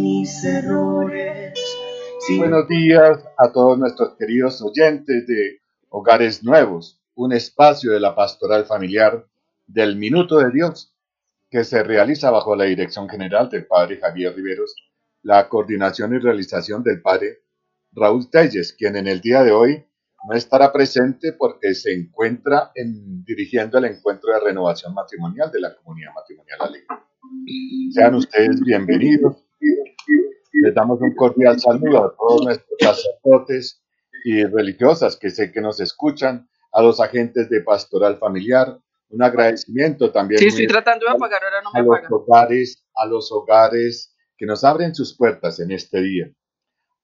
Mis 0.00 0.44
errores. 0.44 1.58
Buenos 2.38 2.68
días 2.68 3.24
a 3.36 3.52
todos 3.52 3.78
nuestros 3.78 4.16
queridos 4.16 4.62
oyentes 4.62 5.26
de 5.26 5.60
Hogares 5.88 6.42
Nuevos, 6.42 7.00
un 7.14 7.32
espacio 7.32 7.92
de 7.92 8.00
la 8.00 8.14
pastoral 8.14 8.64
familiar 8.64 9.26
del 9.66 9.96
Minuto 9.96 10.38
de 10.38 10.50
Dios, 10.50 10.94
que 11.50 11.64
se 11.64 11.82
realiza 11.82 12.30
bajo 12.30 12.56
la 12.56 12.64
dirección 12.64 13.08
general 13.08 13.50
del 13.50 13.66
Padre 13.66 13.98
Javier 13.98 14.34
Riveros, 14.34 14.74
la 15.22 15.48
coordinación 15.48 16.14
y 16.14 16.18
realización 16.18 16.82
del 16.82 17.02
Padre 17.02 17.40
Raúl 17.92 18.30
Telles, 18.30 18.72
quien 18.72 18.96
en 18.96 19.08
el 19.08 19.20
día 19.20 19.42
de 19.42 19.50
hoy 19.50 19.84
no 20.28 20.36
estará 20.36 20.72
presente 20.72 21.32
porque 21.32 21.74
se 21.74 21.92
encuentra 21.92 22.70
en, 22.74 23.24
dirigiendo 23.24 23.78
el 23.78 23.86
encuentro 23.86 24.32
de 24.32 24.40
renovación 24.40 24.94
matrimonial 24.94 25.50
de 25.50 25.60
la 25.60 25.74
comunidad 25.74 26.12
matrimonial 26.14 26.58
alegre. 26.60 26.86
Sean 27.92 28.14
ustedes 28.14 28.60
bienvenidos. 28.60 29.49
Les 30.62 30.74
damos 30.74 31.00
un 31.00 31.14
cordial 31.14 31.58
saludo 31.58 32.04
a 32.04 32.14
todos 32.16 32.44
nuestros 32.44 32.78
sacerdotes 32.80 33.82
y 34.24 34.44
religiosas 34.44 35.16
que 35.16 35.30
sé 35.30 35.50
que 35.52 35.60
nos 35.60 35.80
escuchan, 35.80 36.48
a 36.72 36.82
los 36.82 37.00
agentes 37.00 37.48
de 37.50 37.62
pastoral 37.62 38.18
familiar, 38.18 38.78
un 39.08 39.22
agradecimiento 39.22 40.12
también. 40.12 40.38
Sí, 40.38 40.46
estoy 40.46 40.68
tratando 40.68 41.06
de 41.06 41.12
apagar, 41.12 41.42
ahora 41.42 41.62
no 41.62 41.72
me 41.72 41.80
a 41.80 41.82
los 41.82 42.12
hogares, 42.12 42.84
a 42.94 43.06
los 43.06 43.32
hogares 43.32 44.14
que 44.36 44.46
nos 44.46 44.62
abren 44.62 44.94
sus 44.94 45.16
puertas 45.16 45.58
en 45.58 45.72
este 45.72 46.00
día 46.00 46.30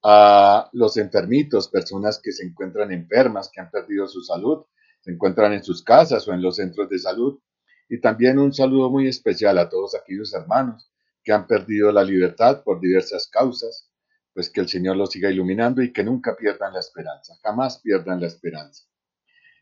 a 0.08 0.70
los 0.72 0.96
enfermitos, 0.98 1.68
personas 1.68 2.20
que 2.22 2.30
se 2.30 2.44
encuentran 2.44 2.92
enfermas, 2.92 3.50
que 3.52 3.60
han 3.60 3.72
perdido 3.72 4.06
su 4.06 4.22
salud, 4.22 4.64
se 5.00 5.10
encuentran 5.10 5.52
en 5.52 5.64
sus 5.64 5.82
casas 5.82 6.28
o 6.28 6.32
en 6.32 6.42
los 6.42 6.56
centros 6.56 6.88
de 6.88 7.00
salud. 7.00 7.40
Y 7.88 8.00
también 8.00 8.38
un 8.38 8.52
saludo 8.52 8.88
muy 8.88 9.08
especial 9.08 9.58
a 9.58 9.68
todos 9.68 9.96
aquellos 9.96 10.32
hermanos 10.32 10.92
que 11.26 11.32
han 11.32 11.48
perdido 11.48 11.90
la 11.90 12.04
libertad 12.04 12.62
por 12.62 12.80
diversas 12.80 13.26
causas, 13.26 13.90
pues 14.32 14.48
que 14.48 14.60
el 14.60 14.68
Señor 14.68 14.96
los 14.96 15.10
siga 15.10 15.28
iluminando 15.28 15.82
y 15.82 15.92
que 15.92 16.04
nunca 16.04 16.36
pierdan 16.36 16.72
la 16.72 16.78
esperanza, 16.78 17.34
jamás 17.42 17.80
pierdan 17.80 18.20
la 18.20 18.28
esperanza. 18.28 18.84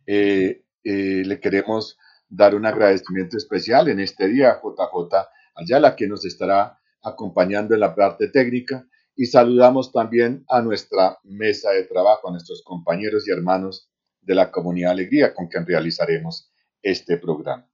Eh, 0.06 0.66
eh, 0.84 1.22
le 1.24 1.40
queremos 1.40 1.96
dar 2.28 2.54
un 2.54 2.66
agradecimiento 2.66 3.38
especial 3.38 3.88
en 3.88 4.00
este 4.00 4.28
día 4.28 4.50
a 4.50 4.60
JJ 4.60 5.26
Ayala, 5.54 5.96
que 5.96 6.06
nos 6.06 6.26
estará 6.26 6.78
acompañando 7.02 7.72
en 7.72 7.80
la 7.80 7.94
parte 7.94 8.28
técnica, 8.28 8.86
y 9.16 9.24
saludamos 9.24 9.90
también 9.90 10.44
a 10.48 10.60
nuestra 10.60 11.18
mesa 11.22 11.70
de 11.70 11.84
trabajo, 11.84 12.28
a 12.28 12.32
nuestros 12.32 12.62
compañeros 12.62 13.26
y 13.26 13.30
hermanos 13.30 13.88
de 14.20 14.34
la 14.34 14.50
comunidad 14.50 14.90
Alegría 14.90 15.32
con 15.32 15.46
quien 15.46 15.64
realizaremos 15.64 16.52
este 16.82 17.16
programa. 17.16 17.66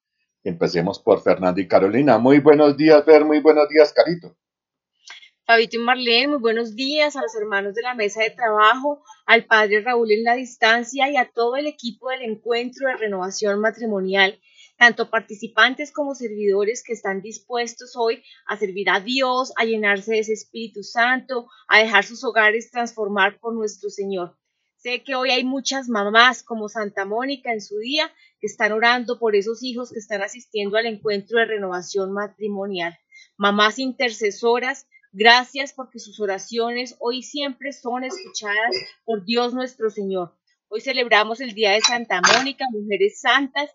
Empecemos 0.43 0.99
por 0.99 1.23
Fernando 1.23 1.61
y 1.61 1.69
Carolina. 1.69 2.19
Muy 2.19 2.41
buenos 2.41 2.77
días, 2.77 3.05
Fer, 3.05 3.25
muy 3.25 3.41
buenos 3.41 3.69
días, 3.69 3.93
Carito. 3.93 4.37
Fabito 5.45 5.77
y 5.77 5.81
Marlene, 5.81 6.29
muy 6.29 6.39
buenos 6.39 6.77
días 6.77 7.17
a 7.17 7.23
los 7.23 7.35
hermanos 7.35 7.75
de 7.75 7.83
la 7.83 7.95
mesa 7.95 8.23
de 8.23 8.31
trabajo, 8.31 9.03
al 9.27 9.47
padre 9.47 9.81
Raúl 9.81 10.13
en 10.13 10.25
la 10.25 10.35
distancia 10.35 11.11
y 11.11 11.17
a 11.17 11.31
todo 11.31 11.57
el 11.57 11.67
equipo 11.67 12.11
del 12.11 12.23
encuentro 12.23 12.87
de 12.87 12.97
renovación 12.97 13.61
matrimonial 13.61 14.39
tanto 14.81 15.11
participantes 15.11 15.93
como 15.93 16.15
servidores 16.15 16.83
que 16.83 16.95
están 16.95 17.21
dispuestos 17.21 17.97
hoy 17.97 18.25
a 18.47 18.57
servir 18.57 18.89
a 18.89 18.99
Dios, 18.99 19.53
a 19.57 19.67
llenarse 19.67 20.13
de 20.13 20.21
ese 20.21 20.33
Espíritu 20.33 20.83
Santo, 20.83 21.51
a 21.69 21.81
dejar 21.81 22.03
sus 22.03 22.25
hogares 22.25 22.71
transformar 22.71 23.39
por 23.41 23.53
nuestro 23.53 23.91
Señor. 23.91 24.39
Sé 24.77 25.03
que 25.03 25.15
hoy 25.15 25.33
hay 25.33 25.45
muchas 25.45 25.91
mamás 25.91 26.43
como 26.43 26.71
Santa 26.71 27.05
Mónica 27.05 27.53
en 27.53 27.61
su 27.61 27.77
día 27.77 28.11
que 28.41 28.47
están 28.47 28.73
orando 28.73 29.19
por 29.19 29.37
esos 29.37 29.63
hijos 29.63 29.93
que 29.93 29.99
están 29.99 30.23
asistiendo 30.23 30.77
al 30.77 30.87
encuentro 30.87 31.39
de 31.39 31.45
renovación 31.45 32.13
matrimonial. 32.13 32.99
Mamás 33.37 33.79
intercesoras, 33.79 34.87
gracias 35.13 35.73
porque 35.73 35.99
sus 35.99 36.21
oraciones 36.21 36.97
hoy 37.01 37.23
siempre 37.23 37.73
son 37.73 38.05
escuchadas 38.05 38.75
por 39.05 39.25
Dios 39.25 39.53
nuestro 39.55 39.91
Señor. 39.91 40.37
Hoy 40.69 40.81
celebramos 40.81 41.41
el 41.41 41.53
Día 41.53 41.73
de 41.73 41.81
Santa 41.81 42.21
Mónica, 42.21 42.65
mujeres 42.71 43.21
santas, 43.21 43.71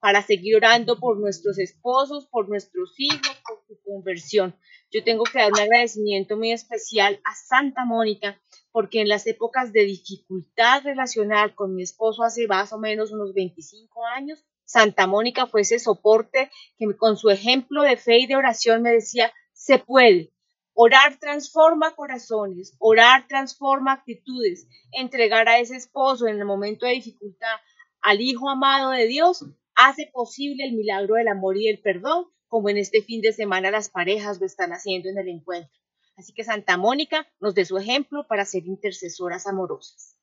para 0.00 0.22
seguir 0.22 0.56
orando 0.56 0.98
por 0.98 1.18
nuestros 1.18 1.58
esposos, 1.58 2.26
por 2.26 2.48
nuestros 2.48 2.94
hijos, 2.98 3.36
por 3.46 3.64
su 3.66 3.78
conversión. 3.84 4.56
Yo 4.90 5.04
tengo 5.04 5.24
que 5.24 5.38
dar 5.38 5.52
un 5.52 5.60
agradecimiento 5.60 6.36
muy 6.36 6.52
especial 6.52 7.20
a 7.24 7.34
Santa 7.34 7.84
Mónica, 7.84 8.40
porque 8.78 9.00
en 9.00 9.08
las 9.08 9.26
épocas 9.26 9.72
de 9.72 9.84
dificultad 9.84 10.84
relacional 10.84 11.52
con 11.56 11.74
mi 11.74 11.82
esposo 11.82 12.22
hace 12.22 12.46
más 12.46 12.72
o 12.72 12.78
menos 12.78 13.10
unos 13.10 13.34
25 13.34 14.06
años, 14.06 14.44
Santa 14.64 15.08
Mónica 15.08 15.48
fue 15.48 15.62
ese 15.62 15.80
soporte 15.80 16.48
que 16.78 16.86
con 16.96 17.16
su 17.16 17.28
ejemplo 17.28 17.82
de 17.82 17.96
fe 17.96 18.18
y 18.20 18.28
de 18.28 18.36
oración 18.36 18.82
me 18.82 18.92
decía, 18.92 19.32
se 19.52 19.80
puede. 19.80 20.32
Orar 20.74 21.18
transforma 21.18 21.96
corazones, 21.96 22.76
orar 22.78 23.26
transforma 23.26 23.94
actitudes, 23.94 24.68
entregar 24.92 25.48
a 25.48 25.58
ese 25.58 25.74
esposo 25.74 26.28
en 26.28 26.38
el 26.38 26.44
momento 26.44 26.86
de 26.86 26.92
dificultad 26.92 27.56
al 28.00 28.20
Hijo 28.20 28.48
amado 28.48 28.92
de 28.92 29.08
Dios 29.08 29.44
hace 29.74 30.08
posible 30.12 30.62
el 30.62 30.74
milagro 30.74 31.16
del 31.16 31.26
amor 31.26 31.56
y 31.56 31.66
del 31.66 31.80
perdón, 31.80 32.26
como 32.46 32.68
en 32.68 32.76
este 32.76 33.02
fin 33.02 33.22
de 33.22 33.32
semana 33.32 33.72
las 33.72 33.90
parejas 33.90 34.38
lo 34.38 34.46
están 34.46 34.70
haciendo 34.70 35.08
en 35.08 35.18
el 35.18 35.26
encuentro. 35.30 35.76
Así 36.18 36.32
que 36.32 36.42
Santa 36.42 36.76
Mónica 36.76 37.28
nos 37.38 37.54
dé 37.54 37.64
su 37.64 37.78
ejemplo 37.78 38.26
para 38.26 38.44
ser 38.44 38.66
intercesoras 38.66 39.46
amorosas. 39.46 40.16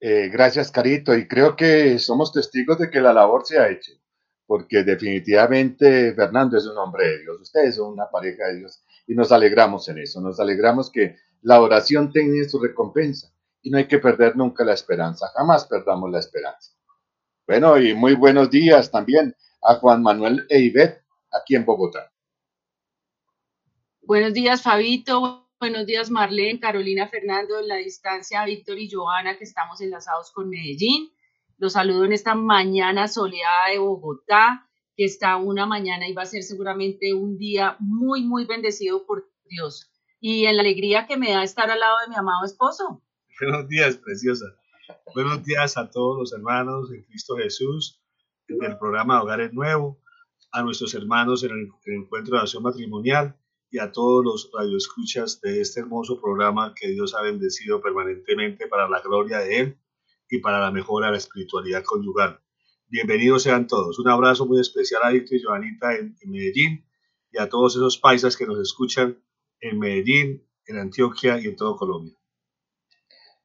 Eh, 0.00 0.30
gracias, 0.32 0.70
Carito. 0.70 1.14
Y 1.14 1.28
creo 1.28 1.54
que 1.54 1.98
somos 1.98 2.32
testigos 2.32 2.78
de 2.78 2.90
que 2.90 3.02
la 3.02 3.12
labor 3.12 3.44
se 3.44 3.58
ha 3.58 3.68
hecho, 3.68 3.92
porque 4.46 4.82
definitivamente 4.82 6.14
Fernando 6.14 6.56
es 6.56 6.66
un 6.66 6.78
hombre 6.78 7.06
de 7.06 7.18
Dios, 7.20 7.38
ustedes 7.42 7.76
son 7.76 7.92
una 7.92 8.08
pareja 8.10 8.46
de 8.46 8.56
Dios 8.60 8.82
y 9.06 9.14
nos 9.14 9.30
alegramos 9.32 9.86
en 9.90 9.98
eso, 9.98 10.22
nos 10.22 10.40
alegramos 10.40 10.90
que 10.90 11.16
la 11.42 11.60
oración 11.60 12.10
tenga 12.10 12.48
su 12.48 12.58
recompensa 12.58 13.30
y 13.60 13.68
no 13.68 13.76
hay 13.76 13.86
que 13.86 13.98
perder 13.98 14.34
nunca 14.34 14.64
la 14.64 14.72
esperanza, 14.72 15.26
jamás 15.34 15.66
perdamos 15.66 16.10
la 16.10 16.20
esperanza. 16.20 16.72
Bueno, 17.46 17.78
y 17.78 17.94
muy 17.94 18.14
buenos 18.14 18.50
días 18.50 18.90
también 18.90 19.36
a 19.60 19.74
Juan 19.74 20.02
Manuel 20.02 20.46
Eibet, 20.48 21.02
aquí 21.30 21.54
en 21.54 21.66
Bogotá. 21.66 22.09
Buenos 24.10 24.34
días, 24.34 24.60
Fabito. 24.60 25.48
Buenos 25.60 25.86
días, 25.86 26.10
Marlene, 26.10 26.58
Carolina, 26.58 27.06
Fernando, 27.06 27.60
en 27.60 27.68
la 27.68 27.76
distancia, 27.76 28.44
Víctor 28.44 28.76
y 28.76 28.90
Joana, 28.90 29.38
que 29.38 29.44
estamos 29.44 29.80
enlazados 29.80 30.32
con 30.32 30.48
Medellín. 30.48 31.12
Los 31.58 31.74
saludo 31.74 32.06
en 32.06 32.12
esta 32.12 32.34
mañana 32.34 33.06
soleada 33.06 33.68
de 33.70 33.78
Bogotá, 33.78 34.68
que 34.96 35.04
está 35.04 35.36
una 35.36 35.64
mañana 35.64 36.08
y 36.08 36.12
va 36.12 36.22
a 36.22 36.26
ser 36.26 36.42
seguramente 36.42 37.14
un 37.14 37.38
día 37.38 37.76
muy, 37.78 38.24
muy 38.24 38.46
bendecido 38.46 39.06
por 39.06 39.30
Dios. 39.44 39.92
Y 40.18 40.46
en 40.46 40.56
la 40.56 40.62
alegría 40.62 41.06
que 41.06 41.16
me 41.16 41.30
da 41.30 41.44
estar 41.44 41.70
al 41.70 41.78
lado 41.78 41.98
de 42.04 42.08
mi 42.08 42.16
amado 42.16 42.44
esposo. 42.44 43.04
Buenos 43.40 43.68
días, 43.68 43.96
preciosa. 43.96 44.46
Buenos 45.14 45.44
días 45.44 45.78
a 45.78 45.88
todos 45.88 46.18
los 46.18 46.32
hermanos 46.32 46.90
en 46.92 47.04
Cristo 47.04 47.36
Jesús, 47.36 48.02
en 48.48 48.60
el 48.64 48.76
programa 48.76 49.22
Hogares 49.22 49.52
Nuevo, 49.52 50.00
a 50.50 50.64
nuestros 50.64 50.96
hermanos 50.96 51.44
en 51.44 51.52
el, 51.52 51.94
encuentro 51.94 52.34
de 52.34 52.42
acción 52.42 52.64
matrimonial 52.64 53.36
y 53.70 53.78
a 53.78 53.92
todos 53.92 54.24
los 54.24 54.50
radioescuchas 54.52 55.40
de 55.40 55.60
este 55.60 55.80
hermoso 55.80 56.20
programa 56.20 56.74
que 56.74 56.88
Dios 56.88 57.14
ha 57.14 57.22
bendecido 57.22 57.80
permanentemente 57.80 58.66
para 58.66 58.88
la 58.88 59.00
gloria 59.00 59.38
de 59.38 59.60
Él 59.60 59.78
y 60.28 60.38
para 60.38 60.60
la 60.60 60.70
mejora 60.70 61.06
de 61.06 61.12
la 61.12 61.18
espiritualidad 61.18 61.84
conyugal. 61.84 62.40
Bienvenidos 62.88 63.44
sean 63.44 63.66
todos. 63.66 63.98
Un 63.98 64.08
abrazo 64.08 64.46
muy 64.46 64.60
especial 64.60 65.02
a 65.04 65.10
Víctor 65.10 65.38
y 65.38 65.42
Joanita 65.42 65.94
en 65.94 66.16
Medellín 66.26 66.84
y 67.30 67.38
a 67.38 67.48
todos 67.48 67.76
esos 67.76 67.98
paisas 67.98 68.36
que 68.36 68.46
nos 68.46 68.58
escuchan 68.58 69.18
en 69.60 69.78
Medellín, 69.78 70.46
en 70.66 70.78
Antioquia 70.78 71.38
y 71.40 71.46
en 71.46 71.56
todo 71.56 71.76
Colombia. 71.76 72.14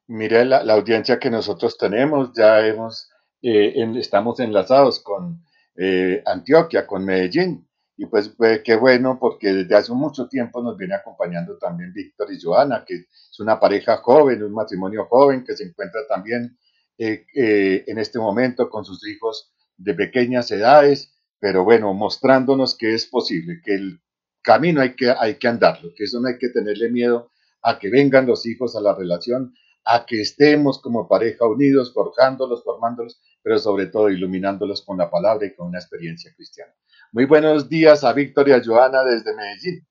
Mire 0.07 0.45
la, 0.45 0.59
audiencia 0.73 1.19
que 1.19 1.29
nosotros 1.29 1.77
tenemos, 1.77 2.31
ya 2.35 2.65
hemos, 2.65 3.09
eh, 3.41 3.73
estamos 3.97 4.39
enlazados 4.39 4.99
con 4.99 5.43
eh, 5.75 6.21
Antioquia, 6.25 6.85
con 6.85 7.03
Medellín, 7.03 7.64
Y 7.97 8.05
pues, 8.07 8.29
pues, 8.29 8.61
qué 8.63 8.75
bueno, 8.75 9.17
porque 9.19 9.53
desde 9.53 9.75
hace 9.75 9.93
mucho 9.93 10.27
tiempo 10.27 10.61
nos 10.61 10.77
viene 10.77 10.95
acompañando 10.95 11.57
también 11.57 11.93
Víctor 11.93 12.31
y 12.31 12.41
Joana, 12.41 12.83
que 12.85 12.95
es 12.95 13.39
una 13.39 13.59
pareja 13.59 13.97
joven, 13.97 14.43
un 14.43 14.53
matrimonio 14.53 15.05
joven 15.05 15.45
que 15.45 15.55
se 15.55 15.63
encuentra 15.63 16.01
también 16.07 16.57
eh, 16.97 17.25
eh, 17.33 17.83
en 17.87 17.97
este 17.97 18.19
momento 18.19 18.69
con 18.69 18.83
sus 18.83 19.05
hijos 19.07 19.53
de 19.77 19.93
pequeñas 19.93 20.51
edades, 20.51 21.13
pero 21.39 21.63
bueno, 21.63 21.93
mostrándonos 21.93 22.77
que 22.77 22.93
es 22.93 23.05
posible, 23.05 23.61
que 23.63 23.75
el 23.75 24.01
camino 24.41 24.81
hay 24.81 24.95
que, 24.95 25.09
hay 25.11 25.35
que 25.35 25.47
andarlo, 25.47 25.91
que 25.95 26.05
eso 26.05 26.19
no 26.19 26.27
hay 26.27 26.37
que 26.37 26.49
tenerle 26.49 26.89
miedo 26.89 27.31
a 27.61 27.79
que 27.79 27.89
vengan 27.89 28.27
los 28.27 28.45
hijos 28.45 28.75
a 28.75 28.81
la 28.81 28.93
relación, 28.93 29.53
a 29.85 30.05
que 30.05 30.21
estemos 30.21 30.81
como 30.81 31.07
pareja 31.07 31.45
unidos, 31.45 31.93
forjándolos, 31.93 32.63
formándolos, 32.63 33.21
pero 33.43 33.59
sobre 33.59 33.85
todo 33.85 34.09
iluminándolos 34.09 34.83
con 34.83 34.97
la 34.97 35.09
palabra 35.09 35.45
y 35.45 35.55
con 35.55 35.67
una 35.67 35.79
experiencia 35.79 36.33
cristiana. 36.35 36.73
Muy 37.11 37.25
buenos 37.25 37.69
días 37.69 38.03
a 38.03 38.11
Víctor 38.11 38.49
y 38.49 38.51
a 38.53 38.61
Joana 38.63 39.03
desde 39.03 39.35
Medellín. 39.35 39.87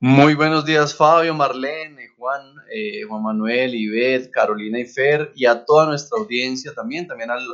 Muy 0.00 0.34
buenos 0.34 0.64
días, 0.64 0.94
Fabio, 0.94 1.34
Marlene, 1.34 2.08
Juan, 2.16 2.54
eh, 2.72 3.02
Juan 3.02 3.22
Manuel, 3.22 3.74
Ivette, 3.74 4.30
Carolina 4.30 4.78
y 4.78 4.86
Fer, 4.86 5.32
y 5.34 5.44
a 5.44 5.64
toda 5.64 5.86
nuestra 5.86 6.18
audiencia 6.20 6.72
también, 6.72 7.06
también 7.06 7.30
al, 7.30 7.44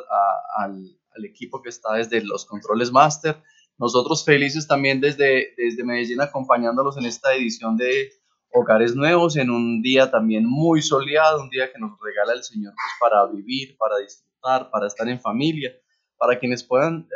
al, 0.58 1.24
equipo 1.24 1.62
que 1.62 1.70
está 1.70 1.94
desde 1.94 2.22
los 2.22 2.44
controles 2.44 2.92
máster. 2.92 3.36
Nosotros 3.78 4.24
felices 4.24 4.68
también 4.68 5.00
desde, 5.00 5.54
desde 5.56 5.84
Medellín 5.84 6.20
acompañándolos 6.20 6.98
en 6.98 7.06
esta 7.06 7.34
edición 7.34 7.76
de 7.76 8.12
Hogares 8.56 8.94
Nuevos, 8.94 9.36
en 9.36 9.50
un 9.50 9.82
día 9.82 10.12
también 10.12 10.46
muy 10.46 10.80
soleado, 10.80 11.42
un 11.42 11.50
día 11.50 11.72
que 11.72 11.78
nos 11.80 11.98
regala 12.00 12.34
el 12.34 12.44
Señor 12.44 12.72
pues, 12.72 12.92
para 13.00 13.26
vivir, 13.26 13.76
para 13.76 13.98
disfrutar, 13.98 14.70
para 14.70 14.86
estar 14.86 15.08
en 15.08 15.20
familia, 15.20 15.72
para 16.16 16.38
quienes 16.38 16.62
puedan 16.62 17.08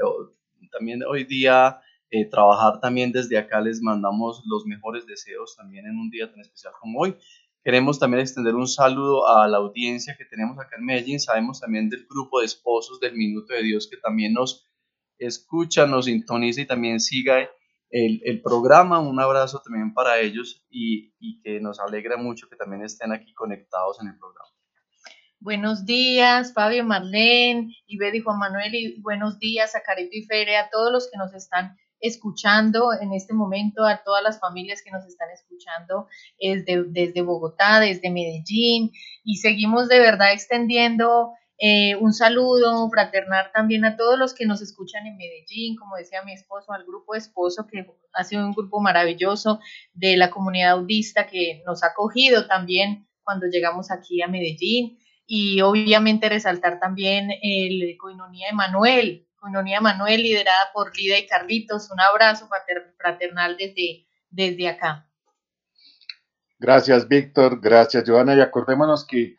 también 0.72 1.04
hoy 1.04 1.22
día 1.22 1.80
eh, 2.10 2.28
trabajar 2.28 2.80
también 2.80 3.12
desde 3.12 3.38
acá. 3.38 3.60
Les 3.60 3.80
mandamos 3.80 4.42
los 4.46 4.66
mejores 4.66 5.06
deseos 5.06 5.54
también 5.56 5.86
en 5.86 5.96
un 5.96 6.10
día 6.10 6.28
tan 6.28 6.40
especial 6.40 6.72
como 6.80 6.98
hoy. 6.98 7.16
Queremos 7.62 8.00
también 8.00 8.20
extender 8.20 8.56
un 8.56 8.66
saludo 8.66 9.28
a 9.28 9.46
la 9.46 9.58
audiencia 9.58 10.16
que 10.18 10.24
tenemos 10.24 10.58
acá 10.58 10.74
en 10.76 10.86
Medellín. 10.86 11.20
Sabemos 11.20 11.60
también 11.60 11.88
del 11.88 12.04
grupo 12.10 12.40
de 12.40 12.46
esposos 12.46 12.98
del 12.98 13.14
Minuto 13.14 13.54
de 13.54 13.62
Dios 13.62 13.86
que 13.88 13.98
también 13.98 14.32
nos 14.32 14.66
escucha, 15.18 15.86
nos 15.86 16.06
sintoniza 16.06 16.62
y 16.62 16.66
también 16.66 16.98
siga 16.98 17.48
el, 17.90 18.20
el 18.24 18.42
programa. 18.42 19.00
Un 19.00 19.20
abrazo 19.20 19.60
también 19.64 19.94
para 19.94 20.18
ellos 20.18 20.64
y, 20.70 21.12
y 21.18 21.40
que 21.40 21.60
nos 21.60 21.80
alegra 21.80 22.16
mucho 22.16 22.48
que 22.48 22.56
también 22.56 22.82
estén 22.82 23.12
aquí 23.12 23.32
conectados 23.34 24.00
en 24.00 24.08
el 24.08 24.18
programa. 24.18 24.48
Buenos 25.40 25.86
días, 25.86 26.52
Fabio, 26.52 26.84
Marlene, 26.84 27.72
Ibed 27.86 28.12
y 28.14 28.20
Juan 28.20 28.40
Manuel, 28.40 28.74
y 28.74 29.00
buenos 29.00 29.38
días 29.38 29.76
a 29.76 29.82
Carito 29.82 30.16
y 30.16 30.24
Fere, 30.24 30.56
a 30.56 30.68
todos 30.68 30.90
los 30.90 31.08
que 31.08 31.16
nos 31.16 31.32
están 31.32 31.76
escuchando 32.00 32.88
en 33.00 33.12
este 33.12 33.34
momento, 33.34 33.84
a 33.84 34.02
todas 34.02 34.22
las 34.22 34.40
familias 34.40 34.82
que 34.82 34.90
nos 34.90 35.06
están 35.06 35.30
escuchando 35.30 36.08
desde, 36.40 36.84
desde 36.88 37.22
Bogotá, 37.22 37.78
desde 37.78 38.10
Medellín, 38.10 38.90
y 39.22 39.36
seguimos 39.36 39.88
de 39.88 40.00
verdad 40.00 40.32
extendiendo 40.32 41.32
eh, 41.58 41.96
un 41.96 42.12
saludo 42.12 42.88
fraternal 42.88 43.50
también 43.52 43.84
a 43.84 43.96
todos 43.96 44.18
los 44.18 44.32
que 44.32 44.46
nos 44.46 44.62
escuchan 44.62 45.06
en 45.06 45.16
Medellín, 45.16 45.76
como 45.76 45.96
decía 45.96 46.22
mi 46.22 46.32
esposo, 46.32 46.72
al 46.72 46.84
grupo 46.84 47.14
esposo, 47.14 47.66
que 47.66 47.84
ha 48.12 48.24
sido 48.24 48.46
un 48.46 48.52
grupo 48.52 48.80
maravilloso 48.80 49.60
de 49.92 50.16
la 50.16 50.30
comunidad 50.30 50.72
audista 50.72 51.26
que 51.26 51.62
nos 51.66 51.82
ha 51.82 51.88
acogido 51.88 52.46
también 52.46 53.08
cuando 53.24 53.46
llegamos 53.46 53.90
aquí 53.90 54.22
a 54.22 54.28
Medellín 54.28 54.98
y 55.26 55.60
obviamente 55.60 56.28
resaltar 56.28 56.78
también 56.78 57.30
el 57.42 57.96
Coinonía 57.98 58.48
de 58.48 58.54
Manuel, 58.54 59.28
Coinonía 59.38 59.80
Manuel 59.80 60.22
liderada 60.22 60.70
por 60.72 60.96
Lida 60.96 61.18
y 61.18 61.26
Carlitos. 61.26 61.90
Un 61.90 62.00
abrazo 62.00 62.48
fraternal 62.96 63.56
desde, 63.56 64.06
desde 64.30 64.68
acá. 64.68 65.08
Gracias, 66.58 67.06
Víctor. 67.08 67.60
Gracias, 67.60 68.04
Joana. 68.06 68.34
Y 68.34 68.40
acordémonos 68.40 69.06
que 69.06 69.37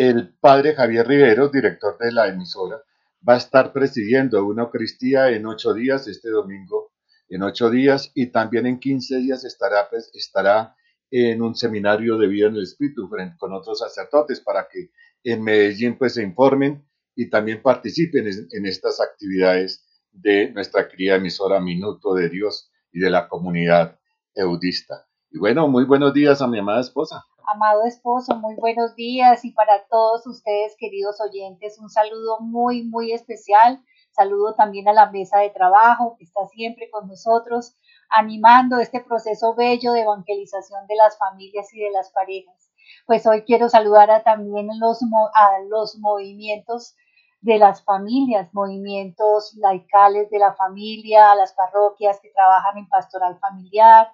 el 0.00 0.32
padre 0.40 0.74
Javier 0.74 1.06
Riveros, 1.06 1.52
director 1.52 1.98
de 1.98 2.10
la 2.10 2.26
emisora, 2.26 2.82
va 3.28 3.34
a 3.34 3.36
estar 3.36 3.70
presidiendo 3.70 4.42
una 4.46 4.62
Eucaristía 4.62 5.28
en 5.28 5.44
ocho 5.44 5.74
días, 5.74 6.08
este 6.08 6.30
domingo 6.30 6.92
en 7.28 7.42
ocho 7.42 7.68
días, 7.68 8.10
y 8.14 8.28
también 8.28 8.64
en 8.64 8.80
quince 8.80 9.18
días 9.18 9.44
estará, 9.44 9.90
pues, 9.90 10.10
estará 10.14 10.74
en 11.10 11.42
un 11.42 11.54
seminario 11.54 12.16
de 12.16 12.28
vida 12.28 12.46
en 12.46 12.54
el 12.54 12.62
Espíritu 12.62 13.10
con 13.36 13.52
otros 13.52 13.80
sacerdotes 13.80 14.40
para 14.40 14.68
que 14.72 14.90
en 15.22 15.42
Medellín 15.42 15.98
pues 15.98 16.14
se 16.14 16.22
informen 16.22 16.82
y 17.14 17.28
también 17.28 17.60
participen 17.60 18.26
en, 18.26 18.64
estas 18.66 19.02
actividades 19.02 19.84
de 20.12 20.50
nuestra 20.52 20.88
querida 20.88 21.16
emisora 21.16 21.60
Minuto 21.60 22.14
de 22.14 22.30
Dios 22.30 22.70
y 22.90 23.00
de 23.00 23.10
la 23.10 23.28
comunidad 23.28 23.98
eudista. 24.34 25.06
Y 25.30 25.38
bueno, 25.38 25.68
muy 25.68 25.84
buenos 25.84 26.14
días 26.14 26.40
a 26.40 26.46
mi 26.46 26.58
amada 26.58 26.80
esposa. 26.80 27.22
Amado 27.46 27.84
esposo, 27.84 28.36
muy 28.36 28.54
buenos 28.56 28.94
días 28.94 29.44
y 29.44 29.52
para 29.52 29.84
todos 29.86 30.26
ustedes, 30.26 30.76
queridos 30.78 31.20
oyentes, 31.20 31.78
un 31.78 31.88
saludo 31.88 32.40
muy, 32.40 32.82
muy 32.84 33.12
especial. 33.12 33.82
Saludo 34.10 34.54
también 34.54 34.88
a 34.88 34.92
la 34.92 35.10
mesa 35.10 35.38
de 35.38 35.50
trabajo 35.50 36.16
que 36.18 36.24
está 36.24 36.46
siempre 36.48 36.90
con 36.90 37.08
nosotros, 37.08 37.76
animando 38.08 38.78
este 38.78 39.00
proceso 39.00 39.54
bello 39.54 39.92
de 39.92 40.02
evangelización 40.02 40.86
de 40.86 40.96
las 40.96 41.18
familias 41.18 41.72
y 41.72 41.80
de 41.80 41.90
las 41.90 42.10
parejas 42.10 42.70
pues 43.06 43.26
hoy 43.26 43.42
quiero 43.42 43.68
saludar 43.68 44.10
a 44.10 44.22
también 44.22 44.68
los, 44.78 45.00
a 45.34 45.58
los 45.68 45.96
movimientos 45.98 46.96
de 47.40 47.58
las 47.58 47.82
familias, 47.82 48.52
movimientos 48.52 49.54
laicales 49.56 50.28
de 50.30 50.38
la 50.38 50.54
familia, 50.54 51.32
a 51.32 51.36
las 51.36 51.54
parroquias 51.54 52.20
que 52.20 52.30
trabajan 52.30 52.78
en 52.78 52.88
pastoral 52.88 53.38
familiar 53.38 54.12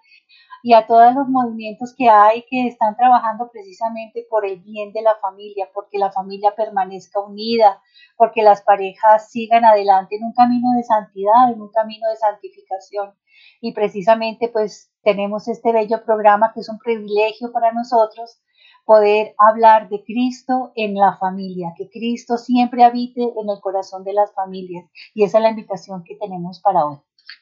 y 0.62 0.72
a 0.74 0.86
todos 0.86 1.14
los 1.14 1.28
movimientos 1.28 1.94
que 1.96 2.08
hay 2.08 2.44
que 2.48 2.66
están 2.66 2.96
trabajando 2.96 3.48
precisamente 3.50 4.26
por 4.28 4.46
el 4.46 4.60
bien 4.60 4.92
de 4.92 5.02
la 5.02 5.14
familia, 5.16 5.68
porque 5.74 5.98
la 5.98 6.10
familia 6.10 6.54
permanezca 6.56 7.20
unida, 7.20 7.80
porque 8.16 8.42
las 8.42 8.62
parejas 8.62 9.30
sigan 9.30 9.64
adelante 9.64 10.16
en 10.16 10.24
un 10.24 10.32
camino 10.32 10.72
de 10.76 10.82
santidad, 10.82 11.52
en 11.52 11.60
un 11.60 11.70
camino 11.70 12.08
de 12.08 12.16
santificación. 12.16 13.14
Y 13.60 13.72
precisamente 13.72 14.48
pues 14.48 14.92
tenemos 15.02 15.48
este 15.48 15.72
bello 15.72 16.04
programa 16.04 16.52
que 16.54 16.60
es 16.60 16.68
un 16.68 16.78
privilegio 16.78 17.52
para 17.52 17.72
nosotros 17.72 18.40
poder 18.84 19.34
hablar 19.38 19.88
de 19.88 20.02
Cristo 20.04 20.72
en 20.76 20.94
la 20.94 21.16
familia, 21.18 21.74
que 21.76 21.90
Cristo 21.90 22.36
siempre 22.38 22.84
habite 22.84 23.20
en 23.22 23.50
el 23.50 23.60
corazón 23.60 24.04
de 24.04 24.12
las 24.12 24.32
familias. 24.32 24.88
Y 25.12 25.24
esa 25.24 25.38
es 25.38 25.42
la 25.42 25.50
invitación 25.50 26.04
que 26.04 26.16
tenemos 26.16 26.60
para 26.60 26.86
hoy. 26.86 26.98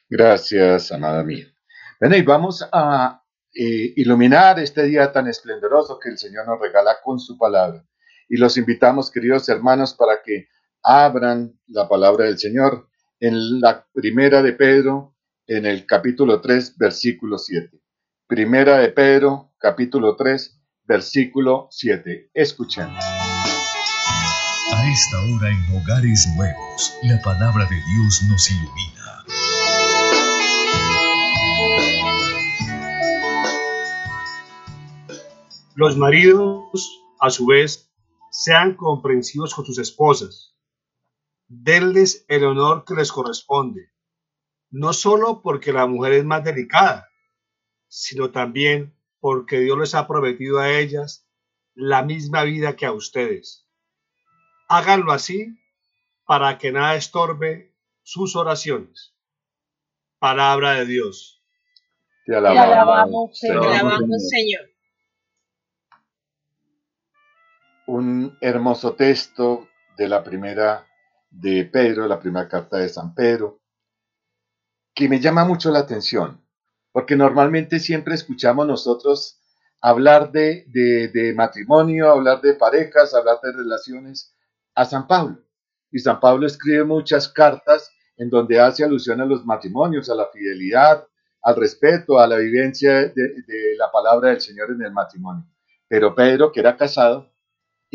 Gracias, 0.09 0.91
amada 0.91 1.23
mía. 1.23 1.54
Bueno, 1.99 2.17
y 2.17 2.21
vamos 2.23 2.67
a 2.71 3.23
eh, 3.53 3.93
iluminar 3.95 4.59
este 4.59 4.83
día 4.83 5.11
tan 5.13 5.27
esplendoroso 5.27 5.97
que 5.97 6.09
el 6.09 6.17
Señor 6.17 6.45
nos 6.45 6.59
regala 6.59 6.97
con 7.03 7.19
su 7.19 7.37
palabra. 7.37 7.85
Y 8.27 8.37
los 8.37 8.57
invitamos, 8.57 9.11
queridos 9.11 9.47
hermanos, 9.47 9.93
para 9.93 10.21
que 10.23 10.49
abran 10.83 11.57
la 11.67 11.87
palabra 11.87 12.25
del 12.25 12.37
Señor 12.37 12.89
en 13.19 13.61
la 13.61 13.87
primera 13.93 14.41
de 14.41 14.53
Pedro, 14.53 15.15
en 15.47 15.65
el 15.65 15.85
capítulo 15.85 16.41
3, 16.41 16.77
versículo 16.77 17.37
7. 17.37 17.79
Primera 18.27 18.79
de 18.79 18.89
Pedro, 18.89 19.53
capítulo 19.57 20.17
3, 20.17 20.59
versículo 20.83 21.67
7. 21.71 22.31
Escuchemos. 22.33 23.03
A 24.73 24.91
esta 24.91 25.17
hora 25.21 25.49
en 25.49 25.77
Hogares 25.77 26.27
Nuevos, 26.35 26.93
la 27.03 27.21
palabra 27.21 27.65
de 27.69 27.75
Dios 27.75 28.21
nos 28.27 28.51
ilumina. 28.51 28.94
Los 35.75 35.97
maridos, 35.97 37.03
a 37.19 37.29
su 37.29 37.47
vez, 37.47 37.91
sean 38.31 38.75
comprensivos 38.75 39.53
con 39.53 39.65
sus 39.65 39.77
esposas. 39.77 40.55
Denles 41.47 42.25
el 42.29 42.45
honor 42.45 42.85
que 42.85 42.95
les 42.95 43.11
corresponde, 43.11 43.91
no 44.69 44.93
solo 44.93 45.41
porque 45.41 45.73
la 45.73 45.85
mujer 45.85 46.13
es 46.13 46.23
más 46.23 46.45
delicada, 46.45 47.09
sino 47.87 48.31
también 48.31 48.97
porque 49.19 49.59
Dios 49.59 49.77
les 49.77 49.95
ha 49.95 50.07
prometido 50.07 50.59
a 50.59 50.71
ellas 50.71 51.27
la 51.73 52.03
misma 52.03 52.43
vida 52.43 52.77
que 52.77 52.85
a 52.85 52.93
ustedes. 52.93 53.67
Háganlo 54.69 55.11
así 55.11 55.59
para 56.25 56.57
que 56.57 56.71
nada 56.71 56.95
estorbe 56.95 57.75
sus 58.01 58.37
oraciones. 58.37 59.13
Palabra 60.19 60.75
de 60.75 60.85
Dios. 60.85 61.43
Te 62.25 62.35
alabamos, 62.35 63.37
Señor. 63.37 64.74
Un 67.87 68.37
hermoso 68.41 68.93
texto 68.95 69.67
de 69.97 70.07
la 70.07 70.23
primera 70.23 70.85
de 71.29 71.65
Pedro, 71.65 72.07
la 72.07 72.19
primera 72.19 72.47
carta 72.47 72.77
de 72.77 72.89
San 72.89 73.13
Pedro, 73.13 73.61
que 74.93 75.09
me 75.09 75.19
llama 75.19 75.45
mucho 75.45 75.69
la 75.71 75.79
atención 75.79 76.45
porque 76.95 77.17
normalmente 77.17 77.79
siempre 77.79 78.15
escuchamos 78.15 78.65
nosotros 78.65 79.41
hablar 79.81 80.31
de, 80.31 80.63
de, 80.71 81.33
matrimonio, 81.35 82.09
hablar 82.09 82.39
de 82.39 82.53
parejas, 82.53 83.13
hablar 83.13 83.39
de 83.43 83.51
relaciones 83.51 84.33
a 84.75 84.85
San 84.85 85.05
Pablo. 85.05 85.43
Y 85.91 85.99
San 85.99 86.21
Pablo 86.21 86.47
escribe 86.47 86.85
muchas 86.85 87.27
cartas 87.27 87.91
en 88.15 88.29
donde 88.29 88.61
hace 88.61 88.85
alusión 88.85 89.19
a 89.19 89.25
los 89.25 89.45
matrimonios, 89.45 90.09
a 90.09 90.15
la 90.15 90.27
fidelidad, 90.27 91.05
al 91.41 91.57
respeto, 91.57 92.17
a 92.17 92.27
la 92.27 92.37
vivencia 92.37 92.93
de, 92.93 93.43
de 93.45 93.75
la 93.77 93.91
palabra 93.91 94.29
del 94.29 94.39
Señor 94.39 94.71
en 94.71 94.81
el 94.81 94.93
matrimonio. 94.93 95.43
Pero 95.89 96.15
Pedro, 96.15 96.53
que 96.53 96.61
era 96.61 96.77
casado, 96.77 97.29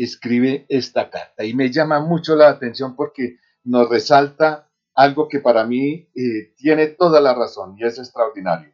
escribe 0.03 0.65
esta 0.69 1.09
carta 1.09 1.43
y 1.43 1.53
me 1.53 1.71
llama 1.71 1.99
mucho 1.99 2.35
la 2.35 2.49
atención 2.49 2.95
porque 2.95 3.37
nos 3.63 3.89
resalta 3.89 4.69
algo 4.93 5.27
que 5.27 5.39
para 5.39 5.65
mí 5.65 6.09
eh, 6.15 6.53
tiene 6.57 6.87
toda 6.87 7.21
la 7.21 7.33
razón 7.33 7.75
y 7.77 7.85
es 7.85 7.97
extraordinario. 7.97 8.73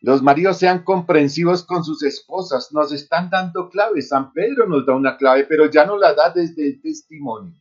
Los 0.00 0.22
maridos 0.22 0.58
sean 0.58 0.84
comprensivos 0.84 1.64
con 1.64 1.82
sus 1.82 2.04
esposas, 2.04 2.72
nos 2.72 2.92
están 2.92 3.30
dando 3.30 3.68
claves. 3.68 4.08
San 4.08 4.32
Pedro 4.32 4.68
nos 4.68 4.86
da 4.86 4.94
una 4.94 5.16
clave, 5.16 5.44
pero 5.44 5.66
ya 5.66 5.84
no 5.84 5.96
la 5.96 6.14
da 6.14 6.30
desde 6.30 6.66
el 6.68 6.80
testimonio, 6.80 7.54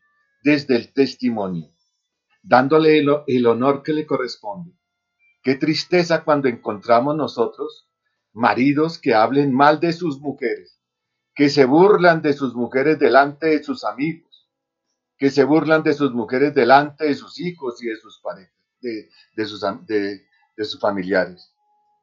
desde 0.43 0.75
el 0.75 0.93
testimonio, 0.93 1.71
dándole 2.43 2.99
el, 2.99 3.09
el 3.25 3.47
honor 3.47 3.81
que 3.81 3.93
le 3.93 4.05
corresponde. 4.05 4.71
Qué 5.41 5.55
tristeza 5.55 6.23
cuando 6.23 6.47
encontramos 6.47 7.15
nosotros 7.15 7.89
maridos 8.33 8.99
que 8.99 9.15
hablen 9.15 9.51
mal 9.51 9.79
de 9.79 9.93
sus 9.93 10.19
mujeres, 10.19 10.76
que 11.37 11.49
se 11.49 11.63
burlan 11.65 12.21
de 12.21 12.33
sus 12.33 12.53
mujeres 12.55 12.99
delante 12.99 13.47
de 13.47 13.63
sus 13.63 13.85
amigos 13.85 14.27
que 15.17 15.31
se 15.31 15.43
burlan 15.43 15.83
de 15.83 15.93
sus 15.93 16.13
mujeres 16.13 16.53
delante 16.53 17.05
de 17.05 17.15
sus 17.15 17.39
hijos 17.39 17.81
y 17.81 17.87
de 17.87 17.97
sus 17.97 18.19
parejas, 18.21 18.53
de, 18.81 19.45
sus, 19.45 19.61
de, 19.87 20.25
sus 20.57 20.79
familiares. 20.79 21.51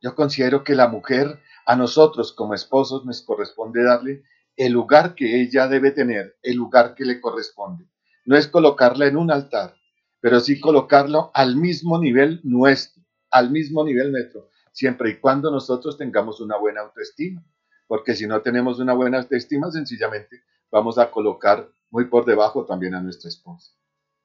Yo 0.03 0.14
considero 0.14 0.64
que 0.64 0.75
la 0.75 0.88
mujer, 0.88 1.41
a 1.67 1.76
nosotros 1.76 2.33
como 2.33 2.55
esposos, 2.55 3.05
nos 3.07 3.23
corresponde 3.23 3.85
darle 3.85 4.25
el 4.57 4.73
lugar 4.73 5.14
que 5.14 5.41
ella 5.41 5.69
debe 5.69 5.93
tener, 5.93 6.37
el 6.43 6.57
lugar 6.57 6.95
que 6.95 7.05
le 7.05 7.21
corresponde. 7.21 7.88
No 8.26 8.37
es 8.37 8.49
colocarla 8.49 9.07
en 9.07 9.17
un 9.17 9.31
altar, 9.31 9.76
pero 10.21 10.41
sí 10.41 10.61
colocarlo 10.61 11.31
al 11.35 11.57
mismo 11.57 11.99
nivel 11.99 12.41
nuestro, 12.43 13.03
al 13.31 13.50
mismo 13.50 13.85
nivel 13.85 14.11
nuestro, 14.12 14.49
siempre 14.73 15.11
y 15.11 15.21
cuando 15.21 15.50
nosotros 15.50 15.97
tengamos 15.97 16.41
una 16.41 16.57
buena 16.57 16.81
autoestima. 16.81 17.45
Porque 17.87 18.14
si 18.14 18.26
no 18.26 18.41
tenemos 18.43 18.79
una 18.79 18.95
buena 18.95 19.19
autoestima, 19.19 19.71
sencillamente 19.71 20.43
vamos 20.71 20.99
a 20.99 21.11
colocar 21.11 21.69
muy 21.91 22.07
por 22.07 22.25
debajo 22.25 22.64
también 22.64 22.95
a 22.95 23.00
nuestra 23.00 23.29
esposa. 23.29 23.73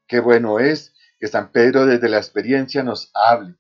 Qué 0.08 0.20
bueno 0.20 0.60
es 0.60 0.96
que 1.20 1.28
San 1.28 1.52
Pedro 1.52 1.86
desde 1.86 2.10
la 2.10 2.18
experiencia 2.18 2.82
nos 2.82 3.12
hable 3.14 3.56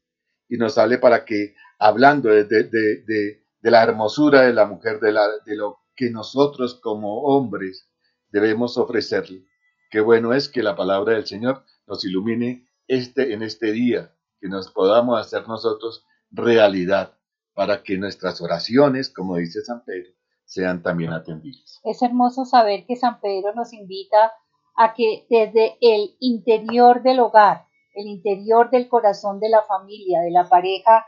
y 0.47 0.57
nos 0.57 0.77
hable 0.77 0.97
para 0.97 1.25
que, 1.25 1.55
hablando 1.77 2.29
de, 2.29 2.45
de, 2.45 3.43
la 3.61 3.83
hermosura 3.83 4.41
de 4.41 4.53
la 4.53 4.65
mujer, 4.65 4.99
de, 4.99 5.11
la, 5.11 5.27
de 5.45 5.55
lo 5.55 5.79
que 5.95 6.09
nosotros 6.09 6.79
como 6.81 7.21
hombres 7.23 7.87
debemos 8.29 8.77
ofrecerle, 8.77 9.45
qué 9.91 9.99
bueno 9.99 10.33
es 10.33 10.49
que 10.49 10.63
la 10.63 10.75
palabra 10.75 11.13
del 11.13 11.27
Señor 11.27 11.63
nos 11.85 12.03
ilumine 12.05 12.67
este, 12.87 13.33
en 13.33 13.43
este 13.43 13.71
día, 13.71 14.15
que 14.39 14.47
nos 14.47 14.71
podamos 14.71 15.19
hacer 15.19 15.47
nosotros 15.47 16.05
realidad, 16.31 17.18
para 17.53 17.83
que 17.83 17.97
nuestras 17.97 18.41
oraciones, 18.41 19.11
como 19.13 19.35
dice 19.35 19.61
San 19.61 19.83
Pedro, 19.83 20.11
sean 20.45 20.81
también 20.81 21.13
atendidos. 21.13 21.79
Es 21.83 22.01
hermoso 22.01 22.45
saber 22.45 22.85
que 22.85 22.95
San 22.95 23.19
Pedro 23.21 23.53
nos 23.53 23.73
invita 23.73 24.33
a 24.75 24.93
que 24.93 25.27
desde 25.29 25.77
el 25.81 26.15
interior 26.19 27.03
del 27.03 27.19
hogar, 27.19 27.65
el 27.93 28.07
interior 28.07 28.69
del 28.69 28.87
corazón 28.87 29.39
de 29.39 29.49
la 29.49 29.61
familia, 29.63 30.21
de 30.21 30.31
la 30.31 30.47
pareja, 30.47 31.05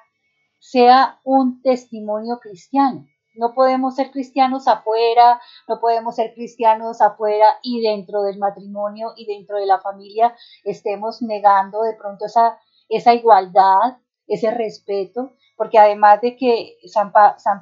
sea 0.59 1.19
un 1.23 1.61
testimonio 1.61 2.39
cristiano. 2.39 3.07
No 3.33 3.53
podemos 3.53 3.95
ser 3.95 4.11
cristianos 4.11 4.67
afuera, 4.67 5.41
no 5.67 5.79
podemos 5.79 6.15
ser 6.15 6.33
cristianos 6.33 7.01
afuera 7.01 7.45
y 7.63 7.81
dentro 7.81 8.23
del 8.23 8.37
matrimonio 8.37 9.13
y 9.15 9.25
dentro 9.25 9.57
de 9.57 9.65
la 9.65 9.79
familia 9.79 10.35
estemos 10.65 11.21
negando 11.21 11.81
de 11.81 11.95
pronto 11.95 12.25
esa, 12.25 12.59
esa 12.89 13.13
igualdad, 13.13 13.97
ese 14.31 14.49
respeto, 14.49 15.33
porque 15.57 15.77
además 15.77 16.21
de 16.21 16.37
que 16.37 16.77
San, 16.85 17.11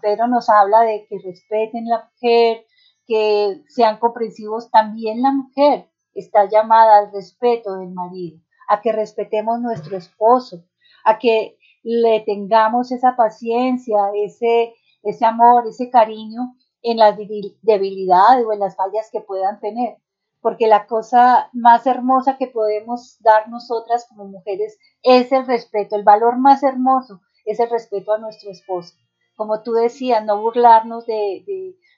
Pedro 0.01 0.27
nos 0.27 0.49
habla 0.49 0.81
de 0.81 1.07
que 1.09 1.17
respeten 1.17 1.87
la 1.87 2.07
mujer, 2.11 2.65
que 3.07 3.63
sean 3.67 3.97
comprensivos, 3.97 4.69
también 4.69 5.23
la 5.23 5.31
mujer 5.31 5.89
está 6.13 6.47
llamada 6.47 6.99
al 6.99 7.11
respeto 7.11 7.77
del 7.77 7.89
marido, 7.89 8.39
a 8.67 8.81
que 8.81 8.91
respetemos 8.91 9.59
nuestro 9.59 9.97
esposo, 9.97 10.63
a 11.05 11.17
que 11.17 11.57
le 11.81 12.19
tengamos 12.19 12.91
esa 12.91 13.15
paciencia, 13.15 13.97
ese, 14.13 14.75
ese 15.01 15.25
amor, 15.25 15.65
ese 15.67 15.89
cariño 15.89 16.55
en 16.83 16.97
las 16.97 17.17
debilidades 17.17 18.45
o 18.45 18.53
en 18.53 18.59
las 18.59 18.75
fallas 18.75 19.09
que 19.11 19.21
puedan 19.21 19.59
tener. 19.59 19.97
Porque 20.41 20.67
la 20.67 20.87
cosa 20.87 21.49
más 21.53 21.85
hermosa 21.85 22.37
que 22.37 22.47
podemos 22.47 23.17
dar 23.21 23.49
nosotras 23.49 24.07
como 24.07 24.25
mujeres 24.25 24.77
es 25.03 25.31
el 25.31 25.45
respeto, 25.45 25.95
el 25.95 26.03
valor 26.03 26.37
más 26.37 26.63
hermoso 26.63 27.21
es 27.45 27.59
el 27.59 27.69
respeto 27.69 28.13
a 28.13 28.19
nuestro 28.19 28.51
esposo. 28.51 28.95
Como 29.35 29.63
tú 29.63 29.73
decías, 29.73 30.23
no 30.23 30.41
burlarnos 30.41 31.05
de, 31.05 31.43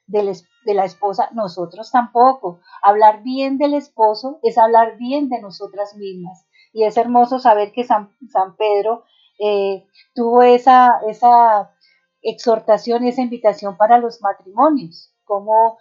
de, 0.07 0.73
la 0.73 0.85
esposa, 0.85 1.29
nosotros 1.33 1.91
tampoco. 1.91 2.59
Hablar 2.83 3.23
bien 3.23 3.57
del 3.57 3.73
esposo 3.73 4.39
es 4.43 4.57
hablar 4.57 4.97
bien 4.97 5.27
de 5.29 5.41
nosotras 5.41 5.95
mismas. 5.95 6.45
Y 6.71 6.83
es 6.83 6.97
hermoso 6.97 7.39
saber 7.39 7.71
que 7.71 7.83
San, 7.83 8.15
San 8.31 8.55
Pedro 8.55 9.05
eh, 9.39 9.87
tuvo 10.13 10.43
esa, 10.43 11.01
esa 11.09 11.71
exhortación 12.21 13.03
y 13.03 13.09
esa 13.09 13.21
invitación 13.21 13.75
para 13.75 13.97
los 13.97 14.21
matrimonios, 14.21 15.13
como 15.23 15.79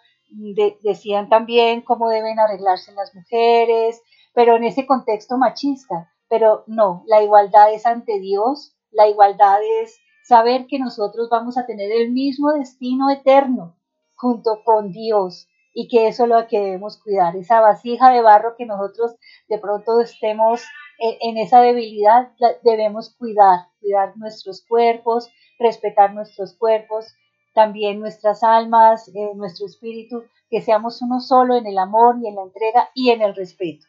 decían 0.82 1.28
también 1.28 1.82
cómo 1.82 2.08
deben 2.08 2.38
arreglarse 2.38 2.92
las 2.92 3.14
mujeres, 3.14 4.02
pero 4.34 4.56
en 4.56 4.64
ese 4.64 4.86
contexto 4.86 5.36
machista. 5.38 6.12
Pero 6.28 6.64
no, 6.66 7.02
la 7.06 7.22
igualdad 7.22 7.72
es 7.72 7.86
ante 7.86 8.20
Dios, 8.20 8.76
la 8.90 9.08
igualdad 9.08 9.60
es 9.82 9.98
saber 10.24 10.66
que 10.66 10.78
nosotros 10.78 11.28
vamos 11.28 11.58
a 11.58 11.66
tener 11.66 11.90
el 11.90 12.12
mismo 12.12 12.52
destino 12.52 13.10
eterno 13.10 13.76
junto 14.14 14.62
con 14.64 14.92
Dios 14.92 15.48
y 15.74 15.88
que 15.88 16.08
eso 16.08 16.24
es 16.24 16.28
lo 16.28 16.46
que 16.46 16.60
debemos 16.60 17.00
cuidar, 17.02 17.36
esa 17.36 17.60
vasija 17.60 18.10
de 18.10 18.22
barro 18.22 18.54
que 18.56 18.66
nosotros 18.66 19.16
de 19.48 19.58
pronto 19.58 20.00
estemos 20.00 20.62
en, 20.98 21.38
esa 21.38 21.62
debilidad, 21.62 22.30
debemos 22.62 23.14
cuidar, 23.16 23.68
cuidar 23.80 24.16
nuestros 24.18 24.64
cuerpos, 24.66 25.30
respetar 25.58 26.12
nuestros 26.12 26.54
cuerpos, 26.54 27.14
también 27.52 28.00
nuestras 28.00 28.42
almas, 28.42 29.08
eh, 29.08 29.30
nuestro 29.34 29.66
espíritu, 29.66 30.24
que 30.48 30.62
seamos 30.62 31.02
uno 31.02 31.20
solo 31.20 31.56
en 31.56 31.66
el 31.66 31.78
amor 31.78 32.16
y 32.22 32.28
en 32.28 32.36
la 32.36 32.42
entrega 32.42 32.90
y 32.94 33.10
en 33.10 33.22
el 33.22 33.34
respeto 33.34 33.86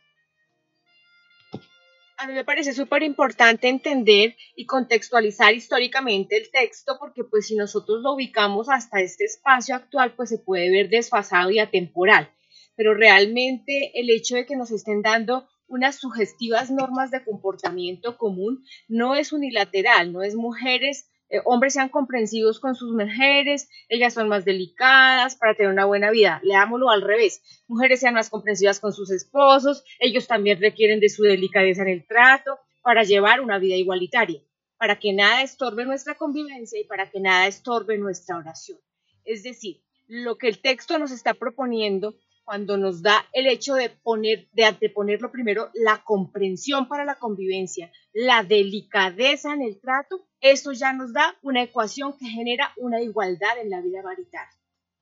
a 2.22 2.28
mí 2.28 2.34
me 2.34 2.46
parece 2.46 2.74
súper 2.74 3.02
importante 3.02 3.68
entender 3.68 4.36
y 4.56 4.68
contextualizar 4.68 5.56
históricamente 5.56 6.38
el 6.38 6.52
texto 6.52 6.98
porque 7.00 7.24
pues 7.24 7.48
si 7.48 7.56
nosotros 7.56 8.02
lo 8.04 8.14
ubicamos 8.14 8.70
hasta 8.70 9.02
este 9.02 9.26
espacio 9.26 9.76
actual 9.76 10.14
pues 10.16 10.30
se 10.30 10.38
puede 10.38 10.70
ver 10.70 10.90
desfasado 10.90 11.50
y 11.50 11.58
atemporal. 11.58 12.32
Pero 12.76 12.94
realmente 12.94 14.00
el 14.00 14.12
hecho 14.12 14.36
de 14.36 14.46
que 14.46 14.56
nos 14.56 14.70
estén 14.70 15.02
dando 15.02 15.48
unas 15.68 15.96
sugestivas 15.96 16.70
normas 16.70 17.10
de 17.10 17.24
comportamiento 17.24 18.18
común 18.20 18.64
no 18.88 19.16
es 19.16 19.34
unilateral, 19.34 20.14
no 20.14 20.22
es 20.22 20.36
mujeres 20.36 21.10
eh, 21.32 21.42
hombres 21.46 21.74
sean 21.74 21.88
comprensivos 21.88 22.60
con 22.60 22.76
sus 22.76 22.94
mujeres, 22.94 23.70
ellas 23.88 24.14
son 24.14 24.28
más 24.28 24.44
delicadas 24.44 25.38
para 25.38 25.56
tener 25.56 25.72
una 25.72 25.86
buena 25.86 26.12
vida. 26.12 26.42
Leámoslo 26.44 26.90
al 26.90 27.02
revés. 27.02 27.42
Mujeres 27.70 28.02
sean 28.02 28.16
más 28.16 28.30
comprensivas 28.30 28.82
con 28.82 28.92
sus 28.92 29.10
esposos, 29.12 29.86
ellos 30.00 30.28
también 30.28 30.60
requieren 30.60 31.00
de 31.00 31.08
su 31.08 31.24
delicadeza 31.24 31.84
en 31.84 31.88
el 31.88 32.06
trato 32.06 32.60
para 32.82 33.04
llevar 33.04 33.40
una 33.40 33.60
vida 33.60 33.76
igualitaria, 33.76 34.42
para 34.78 35.00
que 35.00 35.14
nada 35.14 35.42
estorbe 35.42 35.86
nuestra 35.86 36.16
convivencia 36.16 36.78
y 36.78 36.84
para 36.84 37.10
que 37.10 37.22
nada 37.22 37.48
estorbe 37.48 37.98
nuestra 37.98 38.38
oración. 38.38 38.80
Es 39.24 39.44
decir, 39.44 39.82
lo 40.08 40.38
que 40.38 40.50
el 40.50 40.60
texto 40.60 41.00
nos 41.00 41.12
está 41.12 41.34
proponiendo 41.34 42.16
cuando 42.44 42.78
nos 42.78 43.02
da 43.02 43.26
el 43.34 43.48
hecho 43.48 43.76
de 43.76 43.90
poner, 43.90 44.50
de 44.52 44.66
anteponerlo 44.66 45.32
primero, 45.32 45.70
la 45.74 46.04
comprensión 46.04 46.88
para 46.88 47.06
la 47.06 47.16
convivencia, 47.16 47.92
la 48.14 48.44
delicadeza 48.44 49.54
en 49.54 49.62
el 49.62 49.80
trato, 49.80 50.28
eso 50.42 50.72
ya 50.74 50.94
nos 50.94 51.14
da 51.14 51.38
una 51.42 51.64
ecuación 51.64 52.18
que 52.18 52.26
genera 52.26 52.74
una 52.78 53.02
igualdad 53.02 53.60
en 53.62 53.70
la 53.70 53.82
vida 53.82 54.02
marital. 54.02 54.46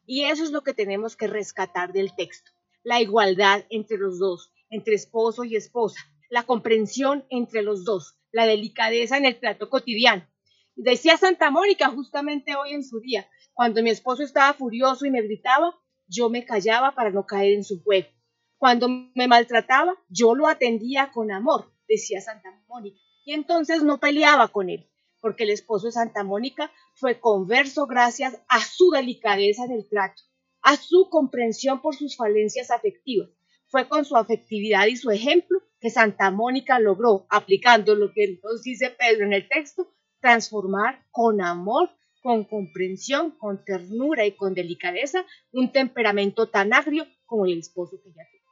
Y 0.05 0.23
eso 0.23 0.43
es 0.43 0.51
lo 0.51 0.63
que 0.63 0.73
tenemos 0.73 1.15
que 1.15 1.27
rescatar 1.27 1.93
del 1.93 2.15
texto, 2.15 2.51
la 2.83 2.99
igualdad 3.01 3.65
entre 3.69 3.97
los 3.97 4.19
dos, 4.19 4.51
entre 4.69 4.95
esposo 4.95 5.43
y 5.43 5.55
esposa, 5.55 5.99
la 6.29 6.43
comprensión 6.43 7.25
entre 7.29 7.61
los 7.61 7.85
dos, 7.85 8.17
la 8.31 8.45
delicadeza 8.45 9.17
en 9.17 9.25
el 9.25 9.39
trato 9.39 9.69
cotidiano. 9.69 10.27
Decía 10.75 11.17
Santa 11.17 11.51
Mónica 11.51 11.89
justamente 11.89 12.55
hoy 12.55 12.73
en 12.73 12.83
su 12.83 12.99
día, 12.99 13.29
cuando 13.53 13.83
mi 13.83 13.89
esposo 13.89 14.23
estaba 14.23 14.53
furioso 14.53 15.05
y 15.05 15.11
me 15.11 15.21
gritaba, 15.21 15.75
yo 16.09 16.29
me 16.29 16.43
callaba 16.43 16.95
para 16.95 17.11
no 17.11 17.25
caer 17.25 17.53
en 17.53 17.63
su 17.63 17.81
juego. 17.83 18.09
Cuando 18.57 18.89
me 18.89 19.27
maltrataba, 19.27 19.95
yo 20.09 20.35
lo 20.35 20.47
atendía 20.47 21.11
con 21.13 21.31
amor, 21.31 21.71
decía 21.87 22.19
Santa 22.19 22.49
Mónica, 22.67 22.99
y 23.23 23.33
entonces 23.33 23.83
no 23.83 23.99
peleaba 23.99 24.49
con 24.49 24.69
él, 24.69 24.89
porque 25.21 25.43
el 25.43 25.51
esposo 25.51 25.87
de 25.87 25.93
Santa 25.93 26.23
Mónica 26.23 26.71
fue 26.95 27.19
converso 27.19 27.87
gracias 27.87 28.41
a 28.49 28.59
su 28.59 28.91
delicadeza 28.91 29.63
en 29.63 29.71
el 29.71 29.87
trato, 29.87 30.23
a 30.61 30.75
su 30.75 31.09
comprensión 31.09 31.81
por 31.81 31.95
sus 31.95 32.17
falencias 32.17 32.71
afectivas. 32.71 33.29
Fue 33.67 33.87
con 33.87 34.03
su 34.03 34.17
afectividad 34.17 34.87
y 34.87 34.97
su 34.97 35.11
ejemplo 35.11 35.61
que 35.79 35.89
Santa 35.89 36.31
Mónica 36.31 36.79
logró, 36.79 37.27
aplicando 37.29 37.95
lo 37.95 38.11
que 38.11 38.39
nos 38.43 38.63
dice 38.63 38.89
Pedro 38.89 39.25
en 39.25 39.33
el 39.33 39.47
texto, 39.47 39.93
transformar 40.19 41.05
con 41.11 41.41
amor, 41.41 41.89
con 42.21 42.43
comprensión, 42.43 43.31
con 43.31 43.63
ternura 43.63 44.25
y 44.25 44.35
con 44.35 44.53
delicadeza 44.53 45.25
un 45.51 45.71
temperamento 45.71 46.47
tan 46.47 46.73
agrio 46.73 47.07
como 47.25 47.45
el 47.45 47.59
esposo 47.59 47.99
que 48.01 48.09
ella 48.09 48.27
tiene. 48.29 48.45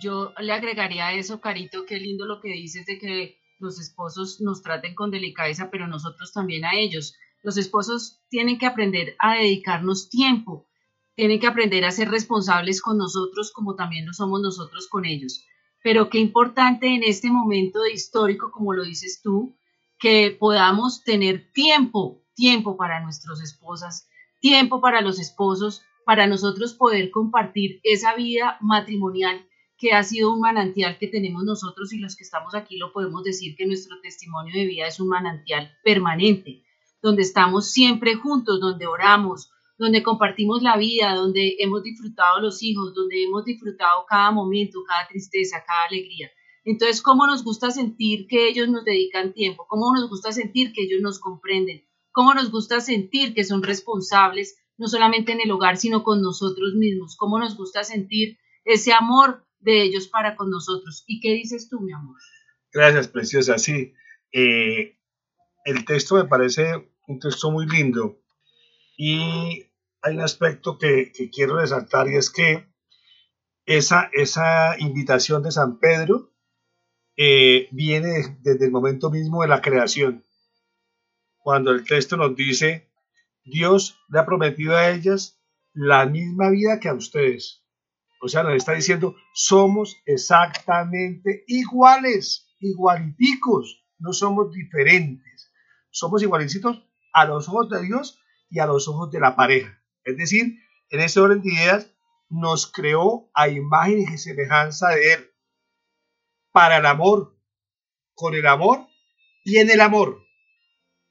Yo 0.00 0.32
le 0.38 0.52
agregaría 0.52 1.08
a 1.08 1.14
eso, 1.14 1.40
Carito, 1.40 1.86
qué 1.86 1.98
lindo 1.98 2.26
lo 2.26 2.40
que 2.40 2.48
dices 2.48 2.86
de 2.86 2.98
que 2.98 3.38
los 3.58 3.80
esposos 3.80 4.40
nos 4.40 4.62
traten 4.62 4.94
con 4.94 5.10
delicadeza, 5.10 5.70
pero 5.70 5.86
nosotros 5.86 6.32
también 6.32 6.64
a 6.64 6.74
ellos. 6.74 7.14
Los 7.42 7.56
esposos 7.56 8.20
tienen 8.28 8.58
que 8.58 8.66
aprender 8.66 9.16
a 9.18 9.36
dedicarnos 9.36 10.10
tiempo, 10.10 10.68
tienen 11.14 11.40
que 11.40 11.46
aprender 11.46 11.84
a 11.84 11.90
ser 11.90 12.10
responsables 12.10 12.82
con 12.82 12.98
nosotros 12.98 13.52
como 13.52 13.74
también 13.74 14.06
lo 14.06 14.12
somos 14.12 14.42
nosotros 14.42 14.88
con 14.88 15.06
ellos. 15.06 15.46
Pero 15.82 16.10
qué 16.10 16.18
importante 16.18 16.88
en 16.88 17.02
este 17.04 17.30
momento 17.30 17.86
histórico, 17.86 18.50
como 18.50 18.74
lo 18.74 18.84
dices 18.84 19.20
tú, 19.22 19.56
que 19.98 20.36
podamos 20.38 21.02
tener 21.04 21.50
tiempo, 21.52 22.22
tiempo 22.34 22.76
para 22.76 23.00
nuestras 23.00 23.40
esposas, 23.40 24.08
tiempo 24.40 24.80
para 24.80 25.00
los 25.00 25.18
esposos, 25.18 25.82
para 26.04 26.26
nosotros 26.26 26.74
poder 26.74 27.10
compartir 27.10 27.80
esa 27.82 28.14
vida 28.14 28.58
matrimonial 28.60 29.46
que 29.78 29.92
ha 29.92 30.02
sido 30.02 30.32
un 30.32 30.40
manantial 30.40 30.98
que 30.98 31.08
tenemos 31.08 31.44
nosotros 31.44 31.92
y 31.92 31.98
los 31.98 32.16
que 32.16 32.24
estamos 32.24 32.54
aquí 32.54 32.78
lo 32.78 32.92
podemos 32.92 33.24
decir 33.24 33.56
que 33.56 33.66
nuestro 33.66 34.00
testimonio 34.00 34.54
de 34.54 34.66
vida 34.66 34.86
es 34.86 35.00
un 35.00 35.08
manantial 35.08 35.76
permanente, 35.84 36.62
donde 37.02 37.22
estamos 37.22 37.70
siempre 37.70 38.14
juntos, 38.14 38.60
donde 38.60 38.86
oramos, 38.86 39.50
donde 39.78 40.02
compartimos 40.02 40.62
la 40.62 40.76
vida, 40.76 41.14
donde 41.14 41.56
hemos 41.58 41.82
disfrutado 41.82 42.40
los 42.40 42.62
hijos, 42.62 42.94
donde 42.94 43.24
hemos 43.24 43.44
disfrutado 43.44 44.06
cada 44.08 44.30
momento, 44.30 44.82
cada 44.86 45.06
tristeza, 45.06 45.62
cada 45.66 45.84
alegría. 45.84 46.30
Entonces, 46.66 47.00
¿cómo 47.00 47.26
nos 47.26 47.42
gusta 47.42 47.70
sentir 47.70 48.26
que 48.26 48.48
ellos 48.48 48.68
nos 48.68 48.84
dedican 48.84 49.32
tiempo? 49.32 49.66
¿Cómo 49.66 49.94
nos 49.94 50.10
gusta 50.10 50.32
sentir 50.32 50.72
que 50.74 50.82
ellos 50.82 51.00
nos 51.00 51.18
comprenden? 51.18 51.86
¿Cómo 52.12 52.34
nos 52.34 52.50
gusta 52.50 52.80
sentir 52.80 53.32
que 53.32 53.44
son 53.44 53.62
responsables, 53.62 54.58
no 54.76 54.86
solamente 54.88 55.32
en 55.32 55.40
el 55.40 55.50
hogar, 55.50 55.78
sino 55.78 56.02
con 56.02 56.20
nosotros 56.20 56.74
mismos? 56.74 57.16
¿Cómo 57.16 57.38
nos 57.38 57.56
gusta 57.56 57.84
sentir 57.84 58.38
ese 58.66 58.92
amor 58.92 59.46
de 59.60 59.82
ellos 59.82 60.08
para 60.08 60.36
con 60.36 60.50
nosotros. 60.50 61.04
¿Y 61.06 61.20
qué 61.20 61.32
dices 61.32 61.68
tú, 61.68 61.80
mi 61.80 61.92
amor? 61.92 62.16
Gracias, 62.72 63.08
preciosa. 63.08 63.58
Sí, 63.58 63.94
eh, 64.32 64.98
el 65.64 65.84
texto 65.84 66.16
me 66.16 66.24
parece 66.24 66.90
un 67.06 67.18
texto 67.18 67.50
muy 67.50 67.66
lindo 67.66 68.20
y 68.96 69.64
hay 70.02 70.14
un 70.14 70.20
aspecto 70.20 70.78
que, 70.78 71.12
quiero 71.32 71.58
resaltar 71.58 72.08
y 72.08 72.16
es 72.16 72.30
que 72.30 72.68
esa, 73.64 74.10
esa 74.12 74.78
invitación 74.78 75.42
de 75.42 75.50
San 75.50 75.78
Pedro 75.78 76.32
eh, 77.16 77.68
viene 77.72 78.36
desde 78.40 78.66
el 78.66 78.70
momento 78.70 79.10
mismo 79.10 79.42
de 79.42 79.48
la 79.48 79.60
creación, 79.60 80.24
cuando 81.38 81.70
el 81.70 81.84
texto 81.84 82.16
nos 82.16 82.34
dice, 82.34 82.90
Dios 83.44 83.98
le 84.08 84.18
ha 84.18 84.26
prometido 84.26 84.76
a 84.76 84.90
ellas 84.90 85.40
la 85.72 86.06
misma 86.06 86.50
vida 86.50 86.80
que 86.80 86.88
a 86.88 86.94
ustedes. 86.94 87.64
O 88.20 88.28
sea, 88.28 88.42
nos 88.42 88.54
está 88.54 88.72
diciendo, 88.72 89.14
somos 89.34 89.96
exactamente 90.06 91.44
iguales, 91.46 92.48
igualiticos, 92.58 93.84
no 93.98 94.12
somos 94.12 94.52
diferentes. 94.52 95.52
Somos 95.90 96.22
igualicitos 96.22 96.82
a 97.12 97.24
los 97.24 97.48
ojos 97.48 97.70
de 97.70 97.82
Dios 97.82 98.20
y 98.50 98.58
a 98.58 98.66
los 98.66 98.88
ojos 98.88 99.10
de 99.10 99.20
la 99.20 99.36
pareja. 99.36 99.80
Es 100.04 100.16
decir, 100.16 100.58
en 100.90 101.00
ese 101.00 101.20
orden 101.20 101.42
de 101.42 101.52
ideas 101.52 101.90
nos 102.28 102.70
creó 102.70 103.30
a 103.34 103.48
imagen 103.48 104.00
y 104.00 104.18
semejanza 104.18 104.88
de 104.90 105.12
Él. 105.14 105.30
Para 106.56 106.78
el 106.78 106.86
amor, 106.86 107.38
con 108.14 108.34
el 108.34 108.46
amor 108.46 108.88
y 109.44 109.58
en 109.58 109.68
el 109.68 109.78
amor. 109.82 110.24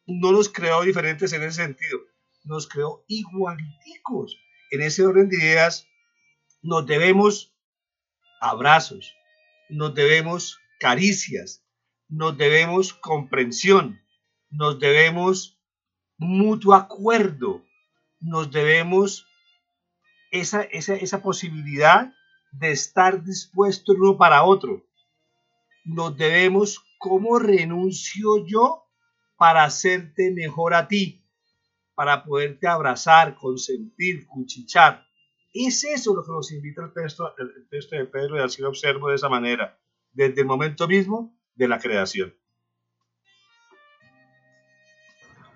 No 0.08 0.32
nos 0.32 0.50
creó 0.50 0.82
diferentes 0.82 1.34
en 1.34 1.44
ese 1.44 1.62
sentido. 1.62 2.00
Nos 2.46 2.68
creó 2.68 3.06
igualiticos. 3.08 4.40
En 4.72 4.82
ese 4.82 5.06
orden 5.06 5.30
de 5.30 5.38
ideas 5.38 5.88
nos 6.64 6.88
debemos 6.88 7.54
abrazos, 8.42 9.14
nos 9.70 9.94
debemos 9.94 10.58
caricias, 10.80 11.64
nos 12.10 12.36
debemos 12.40 12.96
comprensión, 12.96 14.02
nos 14.50 14.80
debemos 14.80 15.60
mutuo 16.18 16.74
acuerdo, 16.74 17.64
nos 18.20 18.50
debemos 18.50 19.28
esa, 20.32 20.64
esa, 20.64 20.96
esa 20.96 21.22
posibilidad 21.22 22.12
de 22.52 22.72
estar 22.72 23.24
dispuesto 23.24 23.94
uno 23.94 24.18
para 24.18 24.44
otro. 24.44 24.85
Nos 25.86 26.18
debemos 26.18 26.84
cómo 26.98 27.40
renuncio 27.40 28.46
yo 28.46 28.86
para 29.38 29.64
hacerte 29.64 30.32
mejor 30.32 30.74
a 30.74 30.88
ti, 30.88 31.24
para 31.94 32.24
poderte 32.24 32.68
abrazar, 32.68 33.36
consentir, 33.36 34.26
cuchichar. 34.28 35.06
Es 35.54 35.84
eso 35.84 36.16
lo 36.16 36.24
que 36.24 36.32
nos 36.32 36.52
invita 36.52 36.84
el 36.84 36.94
texto, 36.94 37.34
el 37.38 37.68
texto 37.70 37.96
de 37.96 38.06
Pedro 38.06 38.38
y 38.38 38.42
así 38.42 38.62
lo 38.62 38.70
observo 38.70 39.10
de 39.10 39.16
esa 39.16 39.30
manera, 39.30 39.80
desde 40.12 40.42
el 40.42 40.48
momento 40.48 40.88
mismo 40.88 41.38
de 41.54 41.68
la 41.68 41.80
creación. 41.80 42.34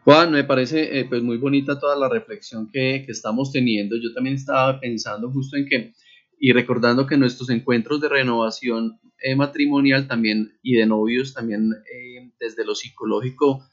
Juan, 0.04 0.32
me 0.32 0.44
parece 0.44 1.00
eh, 1.00 1.06
pues 1.06 1.22
muy 1.22 1.38
bonita 1.38 1.80
toda 1.80 1.96
la 1.96 2.10
reflexión 2.10 2.70
que, 2.72 3.04
que, 3.06 3.12
estamos 3.12 3.52
teniendo. 3.52 3.96
Yo 3.98 4.14
también 4.14 4.36
estaba 4.36 4.80
pensando 4.80 5.30
justo 5.30 5.58
en 5.58 5.68
que, 5.68 5.94
y 6.40 6.54
recordando 6.54 7.06
que 7.06 7.18
nuestros 7.18 7.50
encuentros 7.50 8.02
de 8.02 8.10
renovación 8.10 9.00
eh, 9.20 9.36
matrimonial 9.36 10.08
también 10.08 10.58
y 10.64 10.76
de 10.76 10.86
novios 10.86 11.34
también 11.34 11.72
eh, 11.94 12.32
desde 12.40 12.66
lo 12.66 12.76
psicológico 12.76 13.64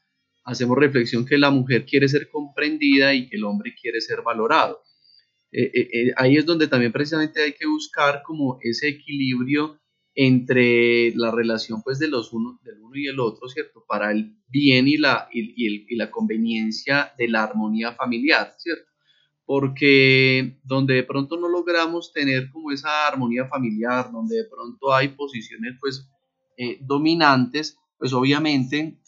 hacemos 0.46 0.79
reflexión 0.79 1.26
que 1.26 1.38
la 1.38 1.50
mujer 1.50 1.85
quiere 1.85 2.09
ser 2.09 2.29
comprendida 2.31 3.12
y 3.14 3.29
que 3.29 3.37
el 3.37 3.44
hombre 3.44 3.74
quiere 3.81 4.00
ser 4.00 4.22
valorado. 4.22 4.81
Eh, 5.52 5.70
eh, 5.74 5.88
eh, 5.92 6.12
ahí 6.16 6.37
es 6.37 6.46
donde 6.46 6.68
también 6.68 6.92
precisamente 6.92 7.42
hay 7.42 7.52
que 7.52 7.66
buscar 7.66 8.22
como 8.24 8.59
ese 8.62 8.88
equilibrio 8.88 9.81
entre 10.14 11.12
la 11.14 11.31
relación 11.31 11.83
pues 11.83 11.98
de 11.98 12.09
los 12.09 12.33
uno, 12.33 12.59
del 12.62 12.81
uno 12.81 12.96
y 12.96 13.07
el 13.07 13.20
otro, 13.20 13.48
¿cierto? 13.48 13.85
Para 13.87 14.12
el 14.12 14.37
bien 14.48 14.88
y 14.88 14.96
la, 14.96 15.29
y, 15.33 15.94
la 15.96 16.11
conveniencia 16.11 17.12
de 17.18 17.29
la 17.29 17.42
armonía 17.42 17.92
familiar, 17.92 18.55
¿cierto? 18.57 18.90
Porque 19.47 20.59
donde 20.65 20.95
de 20.95 21.05
pronto 21.05 21.39
no 21.39 21.49
logramos 21.49 22.13
tener 22.13 22.51
como 22.51 22.73
esa 22.73 23.07
armonía 23.07 23.47
familiar, 23.47 24.11
donde 24.11 24.37
de 24.37 24.45
pronto 24.45 24.93
hay 24.93 25.09
posiciones 25.09 25.77
pues 25.81 26.11
dominantes, 26.81 27.79
pues 27.99 28.13
obviamente 28.13 28.99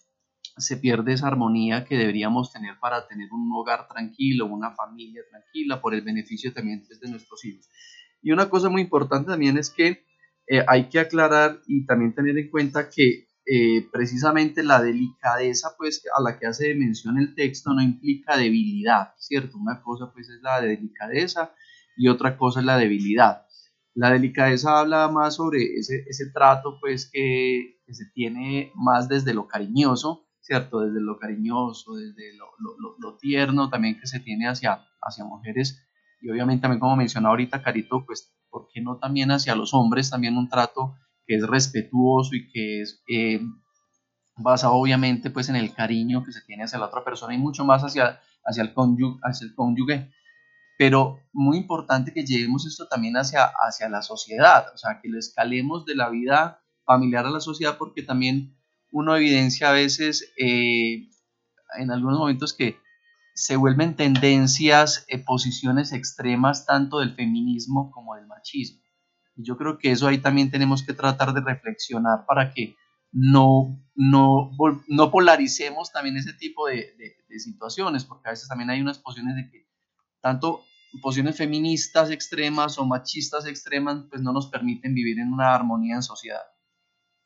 se 0.59 0.77
pierde 0.77 1.13
esa 1.13 1.29
armonía 1.29 1.85
que 1.85 1.97
deberíamos 1.97 2.53
tener 2.53 2.79
para 2.81 3.07
tener 3.07 3.29
un 3.33 3.51
hogar 3.53 3.89
tranquilo, 3.89 4.47
una 4.47 4.73
familia 4.73 5.23
tranquila, 5.31 5.81
por 5.81 5.95
el 5.95 6.03
beneficio 6.03 6.53
también 6.53 6.85
pues, 6.87 7.01
de 7.01 7.11
nuestros 7.11 7.45
hijos. 7.45 7.69
Y 8.23 8.33
una 8.33 8.49
cosa 8.51 8.69
muy 8.69 8.83
importante 8.83 9.31
también 9.31 9.57
es 9.57 9.71
que 9.71 10.05
eh, 10.47 10.65
hay 10.67 10.89
que 10.89 10.99
aclarar 10.99 11.61
y 11.67 11.87
también 11.87 12.15
tener 12.15 12.37
en 12.37 12.51
cuenta 12.51 12.89
que 12.91 13.28
eh, 13.51 13.89
precisamente 13.91 14.63
la 14.63 14.83
delicadeza 14.83 15.71
pues 15.79 16.03
a 16.15 16.21
la 16.21 16.39
que 16.39 16.47
hace 16.47 16.75
mención 16.75 17.17
el 17.17 17.35
texto 17.35 17.73
no 17.73 17.81
implica 17.81 18.37
debilidad, 18.37 19.15
¿cierto? 19.17 19.57
Una 19.57 19.81
cosa 19.83 20.13
pues 20.13 20.29
es 20.29 20.43
la 20.43 20.61
delicadeza 20.61 21.55
y 21.97 22.09
otra 22.09 22.37
cosa 22.37 22.61
es 22.61 22.67
la 22.67 22.77
debilidad. 22.77 23.47
La 23.95 24.11
delicadeza 24.11 24.81
habla 24.81 25.09
más 25.09 25.37
sobre 25.37 25.79
ese, 25.79 26.05
ese 26.07 26.31
trato 26.31 26.79
pues 26.79 27.11
que, 27.11 27.81
se 27.89 28.05
tiene 28.13 28.71
más 28.75 29.09
desde 29.09 29.33
lo 29.33 29.49
cariñoso, 29.49 30.29
¿cierto? 30.41 30.81
Desde 30.81 31.01
lo 31.01 31.19
cariñoso, 31.19 31.95
desde 31.95 32.37
lo, 32.37 32.49
lo, 32.99 33.17
tierno 33.17 33.71
también 33.71 33.99
que 33.99 34.07
se 34.07 34.21
tiene 34.21 34.47
hacia, 34.47 34.85
hacia 35.01 35.25
mujeres 35.25 35.83
y 36.21 36.29
obviamente 36.29 36.61
también 36.61 36.81
como 36.81 36.97
mencionaba 36.97 37.31
ahorita 37.31 37.63
Carito, 37.63 38.05
pues, 38.05 38.31
¿por 38.51 38.69
qué 38.71 38.83
no 38.83 38.99
también 38.99 39.31
hacia 39.31 39.55
los 39.55 39.73
hombres 39.73 40.11
también 40.11 40.37
un 40.37 40.51
trato 40.51 40.97
que 41.29 41.37
es 41.37 41.47
respetuoso 41.47 42.35
y 42.35 42.51
que 42.51 42.81
es 42.81 43.03
eh, 43.07 43.41
basado 44.39 44.73
obviamente 44.73 45.31
pues 45.31 45.51
en 45.51 45.57
el 45.57 45.75
cariño 45.75 46.25
que 46.25 46.33
se 46.33 46.41
tiene 46.41 46.65
hacia 46.65 46.79
la 46.79 46.87
otra 46.87 47.05
persona 47.05 47.35
y 47.35 47.39
mucho 47.39 47.67
más 47.67 47.83
hacia, 47.83 48.21
hacia, 48.45 48.63
el, 48.63 48.73
cónyuge, 48.73 49.21
hacia 49.23 49.47
el 49.47 49.55
cónyuge? 49.55 50.11
Pero 50.79 51.21
muy 51.33 51.59
importante 51.59 52.15
que 52.15 52.25
llevemos 52.25 52.67
esto 52.67 52.89
también 52.89 53.17
hacia, 53.17 53.45
hacia 53.45 53.91
la 53.91 54.01
sociedad, 54.01 54.67
o 54.73 54.79
sea, 54.79 55.01
que 55.03 55.09
lo 55.09 55.19
escalemos 55.19 55.85
de 55.85 55.97
la 55.97 56.09
vida 56.09 56.63
familiar 56.87 57.27
a 57.27 57.31
la 57.31 57.41
sociedad 57.41 57.77
porque 57.77 58.03
también 58.03 58.57
uno 58.91 59.15
evidencia 59.15 59.69
a 59.69 59.73
veces 59.73 60.33
eh, 60.39 61.09
en 61.79 61.91
algunos 61.91 62.19
momentos 62.19 62.55
que 62.55 62.79
se 63.35 63.57
vuelven 63.57 63.97
tendencias, 63.97 65.05
eh, 65.09 65.19
posiciones 65.19 65.93
extremas 65.93 66.65
tanto 66.65 67.01
del 67.01 67.15
feminismo 67.15 67.91
como 67.91 68.15
del 68.15 68.27
machismo. 68.27 68.88
Y 69.39 69.45
yo 69.45 69.57
creo 69.57 69.79
que 69.79 69.93
eso 69.93 70.09
ahí 70.09 70.19
también 70.19 70.51
tenemos 70.51 70.85
que 70.85 70.93
tratar 70.93 71.33
de 71.33 71.41
reflexionar 71.41 72.27
para 72.27 72.53
que 72.53 72.75
no, 73.13 73.81
no, 73.95 74.51
no 74.89 75.11
polaricemos 75.13 75.93
también 75.93 76.17
ese 76.17 76.33
tipo 76.33 76.67
de, 76.67 76.93
de, 77.29 77.39
situaciones, 77.39 78.05
porque 78.05 78.29
a 78.29 78.33
veces 78.33 78.49
también 78.49 78.69
hay 78.71 78.81
unas 78.81 78.99
posiciones 78.99 79.37
de 79.37 79.49
que 79.49 79.69
tanto 80.21 80.65
posiciones 81.01 81.37
feministas 81.37 82.11
extremas 82.11 82.79
o 82.79 82.85
machistas 82.85 83.47
extremas, 83.47 84.07
pues 84.11 84.21
no 84.23 84.33
nos 84.33 84.49
permiten 84.49 84.93
vivir 84.93 85.21
en 85.21 85.33
una 85.33 85.55
armonía 85.55 85.95
en 85.95 86.03
sociedad. 86.03 86.43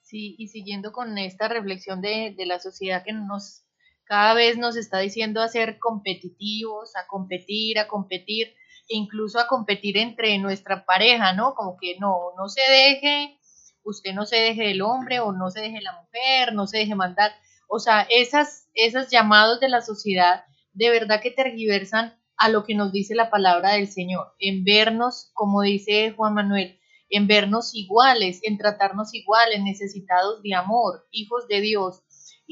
Sí, 0.02 0.36
y 0.38 0.48
siguiendo 0.48 0.92
con 0.92 1.16
esta 1.16 1.48
reflexión 1.48 2.02
de, 2.02 2.34
de 2.36 2.44
la 2.44 2.60
sociedad 2.60 3.02
que 3.04 3.14
nos 3.14 3.64
cada 4.04 4.34
vez 4.34 4.58
nos 4.58 4.76
está 4.76 4.98
diciendo 4.98 5.40
a 5.40 5.48
ser 5.48 5.78
competitivos, 5.78 6.94
a 6.96 7.06
competir, 7.06 7.78
a 7.78 7.88
competir, 7.88 8.54
incluso 8.88 9.38
a 9.38 9.46
competir 9.46 9.96
entre 9.96 10.38
nuestra 10.38 10.84
pareja, 10.84 11.32
¿no? 11.32 11.54
Como 11.54 11.76
que 11.80 11.96
no, 11.98 12.32
no 12.36 12.48
se 12.48 12.62
deje, 12.62 13.38
usted 13.84 14.12
no 14.12 14.26
se 14.26 14.36
deje 14.36 14.64
del 14.64 14.82
hombre 14.82 15.20
o 15.20 15.32
no 15.32 15.50
se 15.50 15.60
deje 15.60 15.80
la 15.80 16.00
mujer, 16.00 16.54
no 16.54 16.66
se 16.66 16.78
deje 16.78 16.94
mandar. 16.94 17.32
O 17.68 17.78
sea, 17.78 18.06
esas, 18.10 18.68
esos 18.74 19.08
llamados 19.10 19.60
de 19.60 19.68
la 19.68 19.80
sociedad 19.80 20.44
de 20.72 20.90
verdad 20.90 21.20
que 21.20 21.30
tergiversan 21.30 22.18
a 22.36 22.48
lo 22.48 22.64
que 22.64 22.74
nos 22.74 22.92
dice 22.92 23.14
la 23.14 23.30
palabra 23.30 23.74
del 23.74 23.88
Señor, 23.88 24.34
en 24.38 24.64
vernos, 24.64 25.30
como 25.34 25.62
dice 25.62 26.12
Juan 26.16 26.34
Manuel, 26.34 26.78
en 27.08 27.26
vernos 27.26 27.74
iguales, 27.74 28.40
en 28.42 28.58
tratarnos 28.58 29.14
iguales, 29.14 29.62
necesitados 29.62 30.42
de 30.42 30.54
amor, 30.54 31.06
hijos 31.10 31.46
de 31.46 31.60
Dios. 31.60 32.02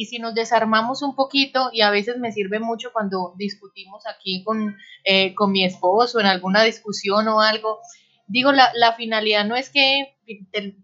Y 0.00 0.06
si 0.06 0.18
nos 0.18 0.34
desarmamos 0.34 1.02
un 1.02 1.14
poquito, 1.14 1.68
y 1.74 1.82
a 1.82 1.90
veces 1.90 2.16
me 2.16 2.32
sirve 2.32 2.58
mucho 2.58 2.90
cuando 2.90 3.34
discutimos 3.36 4.06
aquí 4.06 4.42
con, 4.44 4.78
eh, 5.04 5.34
con 5.34 5.52
mi 5.52 5.62
esposo 5.62 6.18
en 6.20 6.24
alguna 6.24 6.62
discusión 6.62 7.28
o 7.28 7.42
algo, 7.42 7.80
digo, 8.26 8.50
la, 8.50 8.72
la 8.76 8.94
finalidad 8.94 9.44
no 9.44 9.56
es 9.56 9.68
que 9.68 10.16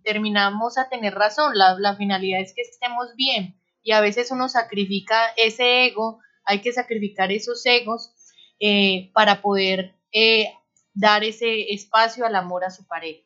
terminamos 0.04 0.76
a 0.76 0.90
tener 0.90 1.14
razón, 1.14 1.52
la, 1.54 1.78
la 1.78 1.96
finalidad 1.96 2.42
es 2.42 2.52
que 2.54 2.60
estemos 2.60 3.14
bien. 3.16 3.58
Y 3.82 3.92
a 3.92 4.02
veces 4.02 4.30
uno 4.32 4.50
sacrifica 4.50 5.18
ese 5.38 5.86
ego, 5.86 6.20
hay 6.44 6.60
que 6.60 6.74
sacrificar 6.74 7.32
esos 7.32 7.64
egos 7.64 8.12
eh, 8.60 9.10
para 9.14 9.40
poder 9.40 9.94
eh, 10.12 10.52
dar 10.92 11.24
ese 11.24 11.72
espacio 11.72 12.26
al 12.26 12.34
amor 12.34 12.64
a 12.64 12.70
su 12.70 12.86
pareja. 12.86 13.22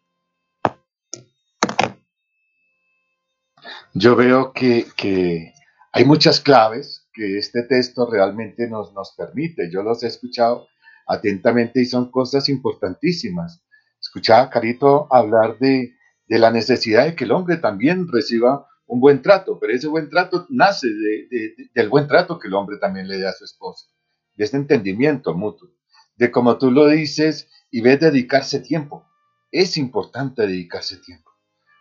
Yo 3.92 4.14
veo 4.14 4.52
que, 4.52 4.86
que, 4.96 5.52
hay 5.92 6.04
muchas 6.04 6.40
claves 6.40 7.08
que 7.12 7.38
este 7.38 7.62
texto 7.64 8.08
realmente 8.08 8.68
nos, 8.68 8.92
nos 8.94 9.14
permite. 9.16 9.70
Yo 9.70 9.82
los 9.82 10.02
he 10.02 10.06
escuchado 10.06 10.68
atentamente 11.06 11.80
y 11.80 11.86
son 11.86 12.10
cosas 12.10 12.48
importantísimas. 12.48 13.62
Escuchaba 14.00 14.42
a 14.42 14.50
Carito 14.50 15.12
hablar 15.12 15.58
de, 15.58 15.94
de 16.26 16.38
la 16.38 16.50
necesidad 16.50 17.06
de 17.06 17.16
que 17.16 17.24
el 17.24 17.32
hombre 17.32 17.56
también 17.56 18.06
reciba 18.08 18.66
un 18.86 19.00
buen 19.00 19.22
trato, 19.22 19.58
pero 19.60 19.72
ese 19.72 19.88
buen 19.88 20.08
trato 20.08 20.46
nace 20.48 20.88
de, 20.88 21.54
del 21.74 21.88
buen 21.88 22.08
trato 22.08 22.38
que 22.38 22.48
el 22.48 22.54
hombre 22.54 22.76
también 22.78 23.06
le 23.06 23.20
da 23.20 23.30
a 23.30 23.32
su 23.32 23.44
esposa 23.44 23.86
de 24.34 24.44
este 24.44 24.56
entendimiento 24.56 25.34
mutuo, 25.34 25.68
de 26.16 26.30
como 26.30 26.58
tú 26.58 26.70
lo 26.70 26.88
dices 26.88 27.48
y 27.70 27.82
ves 27.82 28.00
dedicarse 28.00 28.60
tiempo. 28.60 29.06
Es 29.52 29.76
importante 29.76 30.46
dedicarse 30.46 30.96
tiempo, 30.96 31.30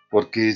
porque 0.09 0.53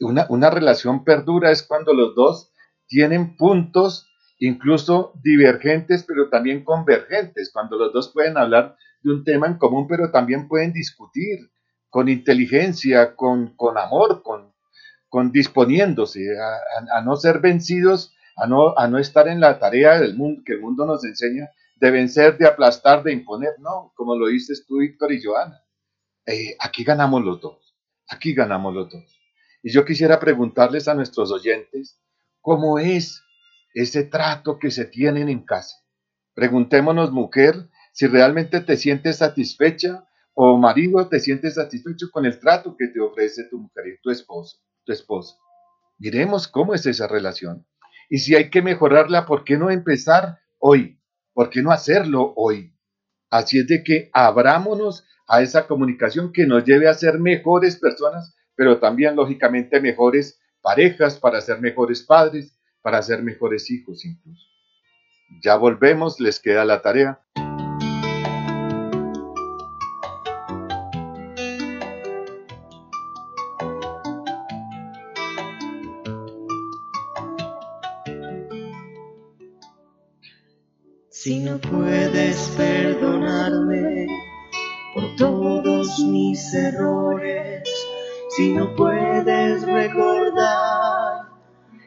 una, 0.00 0.26
una 0.28 0.50
relación 0.50 1.04
perdura 1.04 1.50
es 1.50 1.62
cuando 1.62 1.92
los 1.94 2.14
dos 2.14 2.51
tienen 2.92 3.36
puntos 3.38 4.06
incluso 4.38 5.14
divergentes, 5.22 6.04
pero 6.06 6.28
también 6.28 6.62
convergentes, 6.62 7.50
cuando 7.50 7.78
los 7.78 7.90
dos 7.90 8.12
pueden 8.12 8.36
hablar 8.36 8.76
de 9.02 9.12
un 9.12 9.24
tema 9.24 9.46
en 9.46 9.56
común, 9.56 9.86
pero 9.88 10.10
también 10.10 10.46
pueden 10.46 10.74
discutir 10.74 11.38
con 11.88 12.10
inteligencia, 12.10 13.16
con, 13.16 13.56
con 13.56 13.78
amor, 13.78 14.22
con, 14.22 14.52
con 15.08 15.32
disponiéndose 15.32 16.20
a, 16.38 17.00
no 17.00 17.16
ser 17.16 17.40
vencidos 17.40 18.14
a 18.36 18.46
no, 18.46 18.76
a 18.76 18.88
no 18.88 18.98
estar 18.98 19.26
en 19.26 19.40
la 19.40 19.58
tarea 19.58 19.98
del 19.98 20.14
mundo 20.14 20.42
que 20.44 20.52
el 20.52 20.60
mundo 20.60 20.84
nos 20.84 21.02
enseña 21.04 21.48
de 21.76 21.90
vencer, 21.90 22.36
de 22.36 22.46
aplastar, 22.46 23.02
de 23.02 23.12
imponer. 23.12 23.54
No, 23.58 23.92
como 23.96 24.16
lo 24.16 24.26
dices 24.26 24.66
tú, 24.66 24.78
Víctor 24.78 25.12
y 25.12 25.22
Joana. 25.22 25.62
Eh, 26.26 26.56
aquí 26.60 26.84
ganamos 26.84 27.24
los 27.24 27.40
dos. 27.40 27.74
Aquí 28.08 28.34
ganamos 28.34 28.74
los 28.74 28.90
dos. 28.90 29.18
Y 29.62 29.72
yo 29.72 29.84
quisiera 29.84 30.20
preguntarles 30.20 30.88
a 30.88 30.94
nuestros 30.94 31.32
oyentes, 31.32 32.01
¿cómo 32.42 32.78
es 32.78 33.22
ese 33.72 34.04
trato 34.04 34.58
que 34.58 34.70
se 34.70 34.84
tienen 34.84 35.30
en 35.30 35.44
casa? 35.44 35.76
Preguntémonos, 36.34 37.12
mujer, 37.12 37.70
si 37.92 38.06
realmente 38.06 38.60
te 38.60 38.76
sientes 38.76 39.18
satisfecha 39.18 40.06
o 40.34 40.56
marido 40.56 41.08
te 41.08 41.20
sientes 41.20 41.54
satisfecho 41.54 42.06
con 42.10 42.24
el 42.26 42.38
trato 42.38 42.76
que 42.76 42.88
te 42.88 43.00
ofrece 43.00 43.44
tu 43.50 43.58
mujer 43.58 43.86
y 43.86 44.00
tu 44.00 44.10
esposo, 44.10 44.58
tu 44.84 44.92
esposa. 44.92 45.36
Miremos 45.98 46.48
cómo 46.48 46.74
es 46.74 46.86
esa 46.86 47.06
relación. 47.06 47.66
Y 48.08 48.18
si 48.18 48.34
hay 48.34 48.50
que 48.50 48.62
mejorarla, 48.62 49.26
¿por 49.26 49.44
qué 49.44 49.56
no 49.56 49.70
empezar 49.70 50.38
hoy? 50.58 51.00
¿Por 51.32 51.50
qué 51.50 51.62
no 51.62 51.70
hacerlo 51.70 52.32
hoy? 52.36 52.74
Así 53.30 53.58
es 53.58 53.66
de 53.66 53.82
que 53.82 54.10
abrámonos 54.12 55.06
a 55.28 55.42
esa 55.42 55.66
comunicación 55.66 56.32
que 56.32 56.46
nos 56.46 56.64
lleve 56.64 56.88
a 56.88 56.94
ser 56.94 57.18
mejores 57.18 57.76
personas, 57.76 58.34
pero 58.54 58.80
también 58.80 59.16
lógicamente 59.16 59.80
mejores 59.80 60.41
parejas 60.62 61.18
para 61.18 61.40
ser 61.40 61.60
mejores 61.60 62.02
padres, 62.02 62.56
para 62.80 63.02
ser 63.02 63.22
mejores 63.22 63.70
hijos 63.70 64.04
incluso. 64.04 64.46
Ya 65.42 65.56
volvemos, 65.56 66.20
les 66.20 66.38
queda 66.38 66.64
la 66.64 66.80
tarea. 66.80 67.20
Si 81.10 81.38
no 81.38 81.56
puedes 81.58 82.48
perdonarme 82.56 84.08
por 84.92 85.04
todos 85.16 85.98
mis 86.00 86.52
errores, 86.52 87.62
si 88.30 88.52
no 88.52 88.74
puedes 88.74 89.62
recordar 89.62 90.31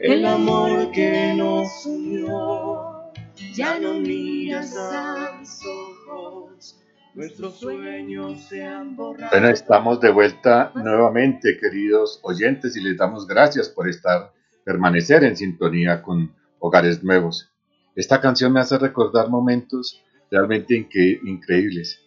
el 0.07 0.23
amor 0.23 0.91
que 0.91 1.33
nos 1.35 1.83
unió, 1.87 3.11
ya 3.53 3.79
no 3.79 3.95
miras 3.95 4.77
a 4.77 5.39
mis 5.39 5.59
ojos, 5.65 6.79
nuestros 7.15 7.55
sueños 7.55 8.39
se 8.43 8.63
han 8.63 8.95
borrado. 8.95 9.31
Bueno, 9.31 9.49
estamos 9.49 9.99
de 9.99 10.11
vuelta 10.11 10.71
nuevamente, 10.75 11.57
queridos 11.59 12.19
oyentes, 12.21 12.77
y 12.77 12.81
les 12.81 12.97
damos 12.97 13.25
gracias 13.25 13.67
por 13.67 13.89
estar, 13.89 14.31
permanecer 14.63 15.23
en 15.23 15.35
sintonía 15.35 16.03
con 16.03 16.35
Hogares 16.59 17.03
Nuevos. 17.03 17.51
Esta 17.95 18.21
canción 18.21 18.53
me 18.53 18.59
hace 18.59 18.77
recordar 18.77 19.29
momentos 19.29 20.03
realmente 20.29 20.75
increíbles. 21.23 21.99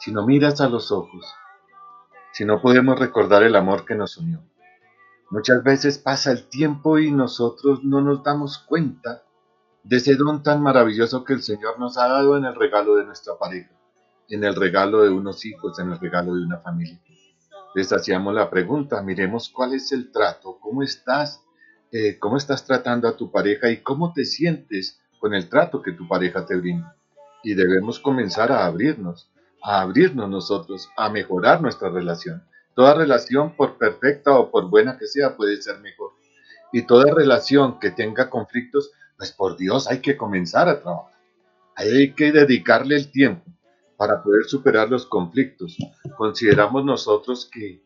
Si 0.00 0.12
no 0.12 0.26
miras 0.26 0.60
a 0.60 0.68
los 0.68 0.92
ojos, 0.92 1.24
si 2.32 2.44
no 2.44 2.60
podemos 2.60 2.98
recordar 2.98 3.44
el 3.44 3.56
amor 3.56 3.86
que 3.86 3.94
nos 3.94 4.18
unió. 4.18 4.42
Muchas 5.30 5.64
veces 5.64 5.98
pasa 5.98 6.30
el 6.30 6.48
tiempo 6.48 6.98
y 6.98 7.10
nosotros 7.10 7.82
no 7.82 8.00
nos 8.00 8.22
damos 8.22 8.58
cuenta 8.58 9.22
de 9.82 9.96
ese 9.96 10.14
don 10.14 10.42
tan 10.42 10.62
maravilloso 10.62 11.24
que 11.24 11.32
el 11.32 11.42
Señor 11.42 11.80
nos 11.80 11.98
ha 11.98 12.06
dado 12.06 12.36
en 12.36 12.44
el 12.44 12.54
regalo 12.54 12.94
de 12.94 13.04
nuestra 13.04 13.36
pareja, 13.36 13.70
en 14.28 14.44
el 14.44 14.54
regalo 14.54 15.02
de 15.02 15.10
unos 15.10 15.44
hijos, 15.44 15.78
en 15.80 15.90
el 15.92 15.98
regalo 15.98 16.34
de 16.34 16.44
una 16.44 16.58
familia. 16.58 17.00
Les 17.74 17.92
hacíamos 17.92 18.34
la 18.34 18.48
pregunta, 18.48 19.02
miremos 19.02 19.48
cuál 19.48 19.74
es 19.74 19.90
el 19.90 20.12
trato, 20.12 20.58
cómo 20.60 20.82
estás, 20.82 21.42
eh, 21.90 22.18
cómo 22.18 22.36
estás 22.36 22.64
tratando 22.64 23.08
a 23.08 23.16
tu 23.16 23.30
pareja 23.30 23.68
y 23.68 23.82
cómo 23.82 24.12
te 24.12 24.24
sientes 24.24 25.00
con 25.18 25.34
el 25.34 25.48
trato 25.48 25.82
que 25.82 25.92
tu 25.92 26.06
pareja 26.06 26.46
te 26.46 26.56
brinda. 26.56 26.96
Y 27.42 27.54
debemos 27.54 27.98
comenzar 27.98 28.52
a 28.52 28.64
abrirnos, 28.64 29.30
a 29.62 29.80
abrirnos 29.80 30.30
nosotros, 30.30 30.88
a 30.96 31.10
mejorar 31.10 31.60
nuestra 31.60 31.88
relación. 31.88 32.44
Toda 32.76 32.92
relación, 32.92 33.56
por 33.56 33.78
perfecta 33.78 34.38
o 34.38 34.50
por 34.50 34.68
buena 34.68 34.98
que 34.98 35.06
sea, 35.06 35.34
puede 35.34 35.60
ser 35.62 35.80
mejor. 35.80 36.10
Y 36.72 36.82
toda 36.82 37.14
relación 37.14 37.80
que 37.80 37.90
tenga 37.90 38.28
conflictos, 38.28 38.92
pues 39.16 39.32
por 39.32 39.56
Dios 39.56 39.88
hay 39.88 40.00
que 40.00 40.18
comenzar 40.18 40.68
a 40.68 40.82
trabajar. 40.82 41.18
Hay 41.74 42.12
que 42.12 42.32
dedicarle 42.32 42.96
el 42.96 43.10
tiempo 43.10 43.50
para 43.96 44.22
poder 44.22 44.44
superar 44.44 44.90
los 44.90 45.06
conflictos. 45.06 45.78
Consideramos 46.18 46.84
nosotros 46.84 47.48
que, 47.50 47.82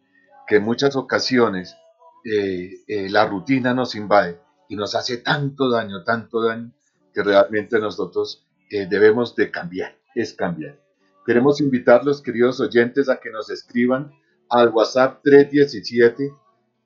que 0.48 0.56
en 0.56 0.64
muchas 0.64 0.96
ocasiones 0.96 1.76
eh, 2.24 2.82
eh, 2.88 3.08
la 3.10 3.26
rutina 3.26 3.72
nos 3.72 3.94
invade 3.94 4.40
y 4.68 4.74
nos 4.74 4.96
hace 4.96 5.18
tanto 5.18 5.70
daño, 5.70 6.02
tanto 6.02 6.42
daño, 6.42 6.72
que 7.14 7.22
realmente 7.22 7.78
nosotros 7.78 8.44
eh, 8.70 8.88
debemos 8.90 9.36
de 9.36 9.52
cambiar, 9.52 9.96
es 10.16 10.34
cambiar. 10.34 10.80
Queremos 11.24 11.60
invitar 11.60 12.04
los 12.04 12.22
queridos 12.22 12.58
oyentes 12.58 13.08
a 13.08 13.20
que 13.20 13.30
nos 13.30 13.50
escriban 13.50 14.12
al 14.50 14.70
WhatsApp 14.70 15.20
317 15.22 16.32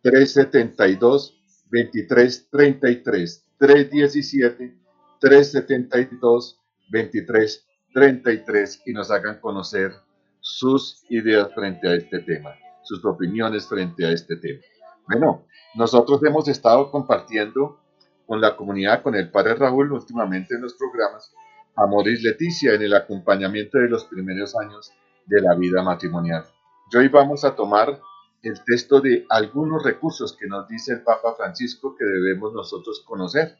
372 0.02 1.40
2333 1.70 3.44
317 3.58 4.74
372 5.20 6.60
2333 6.90 8.82
y 8.86 8.92
nos 8.92 9.10
hagan 9.10 9.40
conocer 9.40 9.92
sus 10.40 11.02
ideas 11.08 11.48
frente 11.54 11.88
a 11.88 11.94
este 11.94 12.18
tema, 12.20 12.54
sus 12.82 13.02
opiniones 13.04 13.66
frente 13.66 14.04
a 14.04 14.10
este 14.10 14.36
tema. 14.36 14.60
Bueno, 15.08 15.46
nosotros 15.74 16.22
hemos 16.24 16.46
estado 16.48 16.90
compartiendo 16.90 17.80
con 18.26 18.40
la 18.40 18.56
comunidad, 18.56 19.02
con 19.02 19.14
el 19.14 19.30
padre 19.30 19.54
Raúl 19.54 19.92
últimamente 19.92 20.54
en 20.54 20.62
los 20.62 20.74
programas, 20.74 21.32
Amoris 21.76 22.22
Leticia 22.22 22.74
en 22.74 22.82
el 22.82 22.94
acompañamiento 22.94 23.78
de 23.78 23.88
los 23.88 24.04
primeros 24.04 24.54
años 24.56 24.92
de 25.26 25.40
la 25.40 25.54
vida 25.54 25.82
matrimonial. 25.82 26.44
Y 26.92 26.96
hoy 26.96 27.08
vamos 27.08 27.44
a 27.44 27.56
tomar 27.56 28.00
el 28.42 28.62
texto 28.62 29.00
de 29.00 29.24
algunos 29.30 29.82
recursos 29.82 30.36
que 30.36 30.46
nos 30.46 30.68
dice 30.68 30.92
el 30.92 31.02
Papa 31.02 31.34
Francisco 31.34 31.96
que 31.96 32.04
debemos 32.04 32.52
nosotros 32.52 33.00
conocer. 33.00 33.56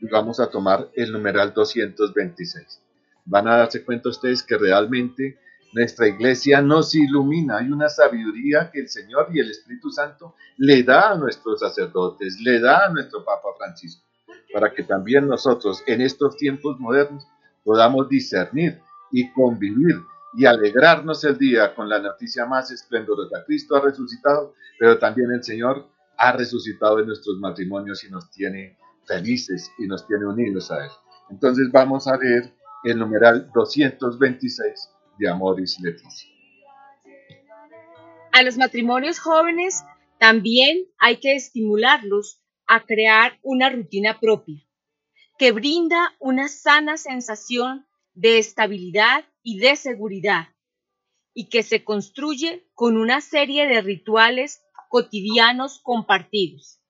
Y 0.00 0.08
vamos 0.08 0.40
a 0.40 0.50
tomar 0.50 0.88
el 0.94 1.12
numeral 1.12 1.52
226. 1.52 2.80
Van 3.26 3.48
a 3.48 3.58
darse 3.58 3.84
cuenta 3.84 4.08
ustedes 4.08 4.42
que 4.42 4.56
realmente 4.56 5.38
nuestra 5.74 6.08
iglesia 6.08 6.62
nos 6.62 6.94
ilumina. 6.94 7.58
Hay 7.58 7.70
una 7.70 7.88
sabiduría 7.88 8.70
que 8.72 8.80
el 8.80 8.88
Señor 8.88 9.28
y 9.32 9.40
el 9.40 9.50
Espíritu 9.50 9.90
Santo 9.90 10.34
le 10.56 10.82
da 10.82 11.10
a 11.10 11.16
nuestros 11.16 11.60
sacerdotes, 11.60 12.40
le 12.40 12.60
da 12.60 12.86
a 12.86 12.88
nuestro 12.88 13.24
Papa 13.24 13.48
Francisco, 13.58 14.04
para 14.52 14.72
que 14.72 14.84
también 14.84 15.28
nosotros 15.28 15.82
en 15.86 16.00
estos 16.00 16.36
tiempos 16.36 16.80
modernos 16.80 17.26
podamos 17.62 18.08
discernir 18.08 18.80
y 19.12 19.30
convivir 19.32 19.96
y 20.36 20.46
alegrarnos 20.46 21.24
el 21.24 21.38
día 21.38 21.74
con 21.74 21.88
la 21.88 21.98
noticia 22.00 22.46
más 22.46 22.70
esplendorosa. 22.70 23.44
Cristo 23.46 23.76
ha 23.76 23.80
resucitado, 23.80 24.54
pero 24.78 24.98
también 24.98 25.30
el 25.32 25.42
Señor 25.42 25.88
ha 26.16 26.32
resucitado 26.32 27.00
en 27.00 27.06
nuestros 27.06 27.38
matrimonios 27.38 28.04
y 28.04 28.10
nos 28.10 28.30
tiene 28.30 28.76
felices 29.06 29.70
y 29.78 29.86
nos 29.86 30.06
tiene 30.06 30.26
unidos 30.26 30.70
a 30.70 30.84
Él. 30.84 30.90
Entonces 31.30 31.70
vamos 31.72 32.06
a 32.08 32.16
leer 32.16 32.52
el 32.84 32.98
numeral 32.98 33.50
226 33.54 34.90
de 35.18 35.28
Amoris 35.28 35.78
Leticia. 35.80 36.30
A 38.32 38.42
los 38.42 38.56
matrimonios 38.56 39.20
jóvenes 39.20 39.84
también 40.18 40.86
hay 40.98 41.18
que 41.18 41.34
estimularlos 41.34 42.40
a 42.66 42.84
crear 42.84 43.38
una 43.42 43.70
rutina 43.70 44.18
propia 44.20 44.64
que 45.38 45.52
brinda 45.52 46.14
una 46.18 46.48
sana 46.48 46.96
sensación 46.96 47.86
de 48.14 48.38
estabilidad 48.38 49.24
y 49.44 49.58
de 49.58 49.76
seguridad, 49.76 50.48
y 51.34 51.48
que 51.48 51.62
se 51.62 51.84
construye 51.84 52.66
con 52.74 52.96
una 52.96 53.20
serie 53.20 53.68
de 53.68 53.82
rituales 53.82 54.64
cotidianos 54.88 55.78
compartidos. 55.80 56.80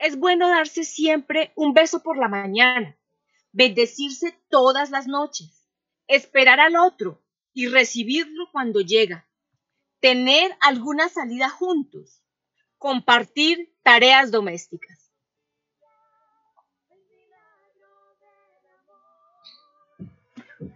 Es 0.00 0.18
bueno 0.18 0.48
darse 0.48 0.84
siempre 0.84 1.52
un 1.54 1.72
beso 1.72 2.02
por 2.02 2.18
la 2.18 2.28
mañana, 2.28 2.98
bendecirse 3.52 4.38
todas 4.50 4.90
las 4.90 5.06
noches, 5.06 5.68
esperar 6.08 6.60
al 6.60 6.76
otro 6.76 7.24
y 7.52 7.68
recibirlo 7.68 8.48
cuando 8.50 8.80
llega, 8.80 9.28
tener 10.00 10.56
alguna 10.60 11.08
salida 11.08 11.48
juntos, 11.50 12.22
compartir 12.78 13.76
tareas 13.82 14.30
domésticas. 14.30 14.97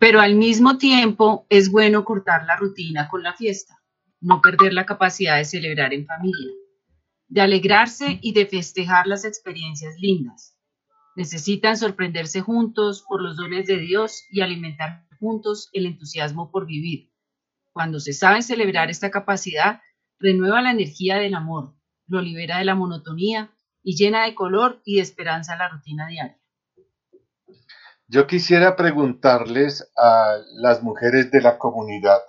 Pero 0.03 0.21
al 0.21 0.35
mismo 0.35 0.79
tiempo 0.79 1.47
es 1.49 1.71
bueno 1.71 2.05
cortar 2.05 2.45
la 2.45 2.57
rutina 2.57 3.07
con 3.09 3.23
la 3.23 3.35
fiesta, 3.35 3.85
no 4.21 4.43
perder 4.43 4.73
la 4.73 4.85
capacidad 4.85 5.37
de 5.37 5.45
celebrar 5.45 5.95
en 5.95 6.07
familia, 6.07 6.51
de 7.29 7.41
alegrarse 7.41 8.19
y 8.21 8.33
de 8.33 8.47
festejar 8.47 9.07
las 9.07 9.25
experiencias 9.25 9.95
lindas. 10.01 10.59
Necesitan 11.15 11.77
sorprenderse 11.77 12.41
juntos 12.41 13.05
por 13.09 13.23
los 13.23 13.37
dones 13.37 13.69
de 13.69 13.79
Dios 13.79 14.25
y 14.29 14.41
alimentar 14.41 15.07
juntos 15.21 15.71
el 15.73 15.87
entusiasmo 15.87 16.51
por 16.51 16.67
vivir. 16.67 17.13
Cuando 17.73 18.01
se 18.01 18.13
sabe 18.13 18.43
celebrar 18.43 18.91
esta 18.91 19.13
capacidad, 19.13 19.83
renueva 20.19 20.63
la 20.63 20.73
energía 20.73 21.19
del 21.19 21.37
amor, 21.37 21.77
lo 22.09 22.21
libera 22.21 22.59
de 22.59 22.65
la 22.65 22.75
monotonía 22.75 23.55
y 23.85 23.95
llena 23.95 24.25
de 24.25 24.35
color 24.35 24.83
y 24.85 24.97
de 24.97 25.03
esperanza 25.03 25.55
la 25.55 25.69
rutina 25.69 26.09
diaria. 26.09 26.42
Yo 28.13 28.27
quisiera 28.27 28.77
preguntarles 28.77 29.91
a 29.97 30.37
las 30.57 30.83
mujeres 30.83 31.31
de 31.31 31.41
la 31.41 31.57
comunidad, 31.57 32.21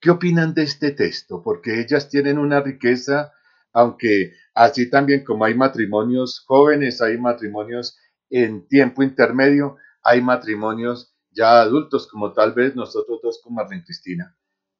¿qué 0.00 0.10
opinan 0.10 0.54
de 0.54 0.64
este 0.64 0.90
texto? 0.90 1.40
Porque 1.40 1.80
ellas 1.80 2.08
tienen 2.08 2.36
una 2.36 2.60
riqueza, 2.60 3.32
aunque 3.72 4.32
así 4.54 4.90
también 4.90 5.22
como 5.24 5.44
hay 5.44 5.54
matrimonios 5.54 6.42
jóvenes, 6.48 7.00
hay 7.00 7.16
matrimonios 7.16 7.96
en 8.28 8.66
tiempo 8.66 9.04
intermedio, 9.04 9.76
hay 10.02 10.20
matrimonios 10.20 11.14
ya 11.30 11.60
adultos, 11.60 12.08
como 12.08 12.32
tal 12.32 12.52
vez 12.54 12.74
nosotros 12.74 13.20
dos 13.22 13.40
con 13.40 13.54
Marlene 13.54 13.84
Cristina. 13.84 14.36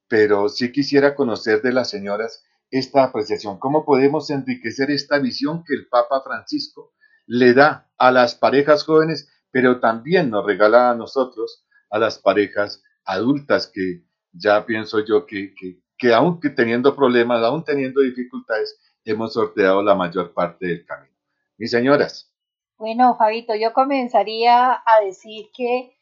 Pero 0.08 0.48
sí 0.48 0.72
quisiera 0.72 1.14
conocer 1.14 1.62
de 1.62 1.72
las 1.72 1.90
señoras 1.90 2.42
esta 2.72 3.04
apreciación, 3.04 3.60
cómo 3.60 3.84
podemos 3.84 4.30
enriquecer 4.30 4.90
esta 4.90 5.20
visión 5.20 5.62
que 5.64 5.74
el 5.74 5.86
Papa 5.86 6.22
Francisco 6.24 6.92
le 7.24 7.54
da 7.54 7.88
a 7.96 8.10
las 8.10 8.34
parejas 8.34 8.82
jóvenes 8.82 9.28
pero 9.50 9.80
también 9.80 10.30
nos 10.30 10.44
regala 10.44 10.90
a 10.90 10.94
nosotros, 10.94 11.66
a 11.90 11.98
las 11.98 12.18
parejas 12.18 12.82
adultas, 13.04 13.70
que 13.72 14.04
ya 14.32 14.66
pienso 14.66 15.04
yo 15.04 15.26
que, 15.26 15.54
que, 15.96 16.14
aunque 16.14 16.50
teniendo 16.50 16.94
problemas, 16.94 17.42
aún 17.42 17.64
teniendo 17.64 18.00
dificultades, 18.02 18.78
hemos 19.04 19.32
sorteado 19.32 19.82
la 19.82 19.94
mayor 19.94 20.32
parte 20.34 20.66
del 20.66 20.84
camino. 20.84 21.14
Mis 21.56 21.70
señoras. 21.70 22.32
Bueno, 22.76 23.16
Fabito, 23.16 23.54
yo 23.56 23.72
comenzaría 23.72 24.72
a 24.72 25.00
decir 25.04 25.46
que 25.56 25.98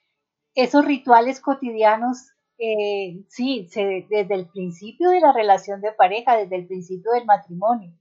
esos 0.54 0.84
rituales 0.84 1.40
cotidianos, 1.40 2.18
eh, 2.58 3.24
sí, 3.28 3.68
desde 4.10 4.34
el 4.34 4.48
principio 4.48 5.10
de 5.10 5.20
la 5.20 5.32
relación 5.32 5.80
de 5.80 5.92
pareja, 5.92 6.36
desde 6.36 6.56
el 6.56 6.66
principio 6.66 7.12
del 7.12 7.24
matrimonio. 7.24 7.92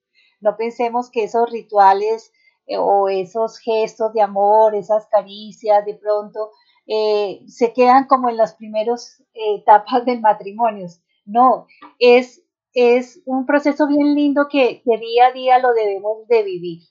No 0.41 0.57
pensemos 0.57 1.09
que 1.09 1.23
esos 1.23 1.49
rituales 1.51 2.31
o 2.79 3.09
esos 3.09 3.59
gestos 3.59 4.13
de 4.13 4.21
amor, 4.21 4.75
esas 4.75 5.07
caricias 5.07 5.85
de 5.85 5.95
pronto, 5.95 6.51
eh, 6.87 7.41
se 7.47 7.73
quedan 7.73 8.05
como 8.07 8.29
en 8.29 8.37
las 8.37 8.55
primeras 8.55 9.23
etapas 9.33 10.05
del 10.05 10.21
matrimonio. 10.21 10.87
No, 11.25 11.67
es, 11.99 12.43
es 12.73 13.21
un 13.25 13.45
proceso 13.45 13.87
bien 13.87 14.13
lindo 14.13 14.47
que, 14.49 14.81
día 14.85 15.27
a 15.27 15.31
día 15.31 15.59
lo 15.59 15.73
debemos 15.73 16.27
de 16.27 16.43
vivir. 16.43 16.83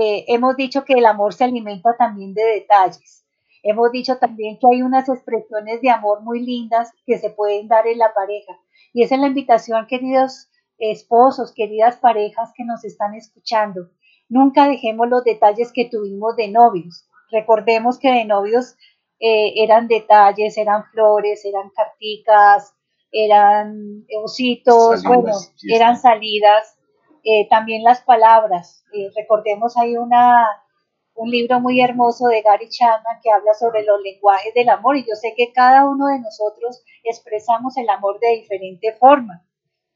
Eh, 0.00 0.24
hemos 0.28 0.56
dicho 0.56 0.84
que 0.84 0.94
el 0.94 1.06
amor 1.06 1.34
se 1.34 1.44
alimenta 1.44 1.96
también 1.96 2.34
de 2.34 2.44
detalles. 2.44 3.24
Hemos 3.62 3.90
dicho 3.90 4.18
también 4.18 4.58
que 4.58 4.66
hay 4.72 4.82
unas 4.82 5.08
expresiones 5.08 5.80
de 5.82 5.90
amor 5.90 6.22
muy 6.22 6.40
lindas 6.40 6.90
que 7.06 7.18
se 7.18 7.30
pueden 7.30 7.68
dar 7.68 7.86
en 7.86 7.98
la 7.98 8.12
pareja. 8.14 8.58
Y 8.92 9.02
esa 9.02 9.16
es 9.16 9.20
la 9.20 9.26
invitación, 9.26 9.86
queridos 9.86 10.48
esposos, 10.78 11.52
queridas 11.54 11.96
parejas 11.96 12.52
que 12.56 12.64
nos 12.64 12.84
están 12.84 13.14
escuchando. 13.14 13.90
Nunca 14.28 14.68
dejemos 14.68 15.08
los 15.08 15.24
detalles 15.24 15.72
que 15.72 15.88
tuvimos 15.88 16.36
de 16.36 16.48
novios. 16.48 17.08
Recordemos 17.30 17.98
que 17.98 18.10
de 18.10 18.24
novios 18.24 18.76
eh, 19.20 19.54
eran 19.62 19.88
detalles, 19.88 20.56
eran 20.56 20.84
flores, 20.92 21.44
eran 21.44 21.70
carticas, 21.70 22.74
eran 23.10 24.04
ositos, 24.22 25.02
bueno, 25.02 25.32
eran 25.68 25.98
salidas, 25.98 26.78
eh, 27.24 27.48
también 27.48 27.82
las 27.82 28.02
palabras. 28.02 28.84
Eh, 28.92 29.10
recordemos 29.16 29.76
hay 29.76 29.96
una, 29.96 30.46
un 31.14 31.30
libro 31.30 31.60
muy 31.60 31.80
hermoso 31.80 32.28
de 32.28 32.42
Gary 32.42 32.68
Chapman 32.68 33.20
que 33.22 33.30
habla 33.30 33.54
sobre 33.54 33.82
los 33.82 34.00
lenguajes 34.02 34.54
del 34.54 34.68
amor 34.68 34.96
y 34.96 35.02
yo 35.02 35.14
sé 35.14 35.34
que 35.36 35.52
cada 35.52 35.86
uno 35.86 36.06
de 36.06 36.20
nosotros 36.20 36.82
expresamos 37.04 37.76
el 37.76 37.88
amor 37.88 38.20
de 38.20 38.36
diferente 38.36 38.92
forma. 38.94 39.44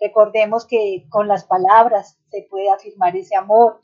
Recordemos 0.00 0.66
que 0.66 1.06
con 1.10 1.28
las 1.28 1.44
palabras 1.44 2.18
se 2.30 2.46
puede 2.50 2.70
afirmar 2.70 3.16
ese 3.16 3.36
amor, 3.36 3.80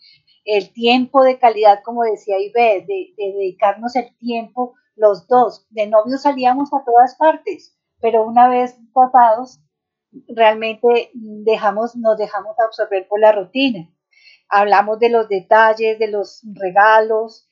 el 0.48 0.72
tiempo 0.72 1.22
de 1.24 1.38
calidad, 1.38 1.82
como 1.84 2.04
decía 2.04 2.38
Ibe, 2.38 2.86
de, 2.86 3.12
dedicarnos 3.16 3.94
el 3.96 4.16
tiempo 4.16 4.74
los 4.96 5.28
dos. 5.28 5.66
De 5.68 5.86
novios 5.86 6.22
salíamos 6.22 6.70
a 6.72 6.82
todas 6.86 7.16
partes, 7.16 7.76
pero 8.00 8.24
una 8.24 8.48
vez 8.48 8.74
pasados, 8.94 9.60
realmente 10.26 11.10
dejamos, 11.12 11.96
nos 11.96 12.16
dejamos 12.16 12.56
absorber 12.58 13.06
por 13.08 13.20
la 13.20 13.32
rutina. 13.32 13.90
Hablamos 14.48 14.98
de 14.98 15.10
los 15.10 15.28
detalles, 15.28 15.98
de 15.98 16.08
los 16.08 16.42
regalos, 16.54 17.50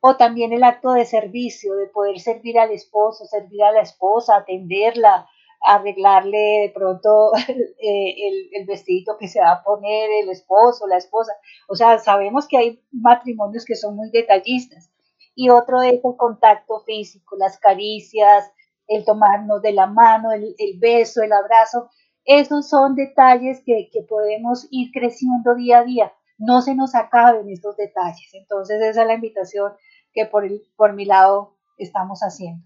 o 0.00 0.18
también 0.18 0.52
el 0.52 0.64
acto 0.64 0.92
de 0.92 1.06
servicio, 1.06 1.74
de 1.76 1.86
poder 1.86 2.20
servir 2.20 2.58
al 2.58 2.72
esposo, 2.72 3.24
servir 3.24 3.62
a 3.62 3.72
la 3.72 3.80
esposa, 3.80 4.36
atenderla, 4.36 5.26
arreglarle 5.64 6.62
de 6.62 6.72
pronto 6.74 7.32
eh, 7.48 8.14
el, 8.28 8.48
el, 8.52 8.66
vestidito 8.66 9.16
que 9.18 9.28
se 9.28 9.40
va 9.40 9.52
a 9.52 9.62
poner 9.62 10.10
el 10.22 10.30
esposo, 10.30 10.86
la 10.86 10.98
esposa. 10.98 11.32
O 11.68 11.74
sea, 11.74 11.98
sabemos 11.98 12.46
que 12.46 12.58
hay 12.58 12.82
matrimonios 12.92 13.64
que 13.64 13.74
son 13.74 13.96
muy 13.96 14.10
detallistas. 14.10 14.90
Y 15.34 15.48
otro 15.50 15.82
es 15.82 15.94
el 15.94 16.16
contacto 16.16 16.80
físico, 16.80 17.36
las 17.36 17.58
caricias, 17.58 18.52
el 18.86 19.04
tomarnos 19.04 19.62
de 19.62 19.72
la 19.72 19.86
mano, 19.86 20.32
el, 20.32 20.54
el 20.58 20.78
beso, 20.78 21.22
el 21.22 21.32
abrazo. 21.32 21.90
Esos 22.24 22.68
son 22.68 22.94
detalles 22.94 23.62
que, 23.64 23.88
que, 23.92 24.02
podemos 24.02 24.68
ir 24.70 24.90
creciendo 24.92 25.54
día 25.54 25.78
a 25.78 25.84
día. 25.84 26.12
No 26.38 26.62
se 26.62 26.74
nos 26.74 26.94
acaben 26.94 27.48
estos 27.50 27.76
detalles. 27.76 28.32
Entonces 28.34 28.80
esa 28.80 29.02
es 29.02 29.06
la 29.06 29.14
invitación 29.14 29.72
que 30.12 30.26
por, 30.26 30.44
el, 30.44 30.62
por 30.76 30.92
mi 30.92 31.04
lado 31.04 31.56
estamos 31.78 32.20
haciendo. 32.20 32.64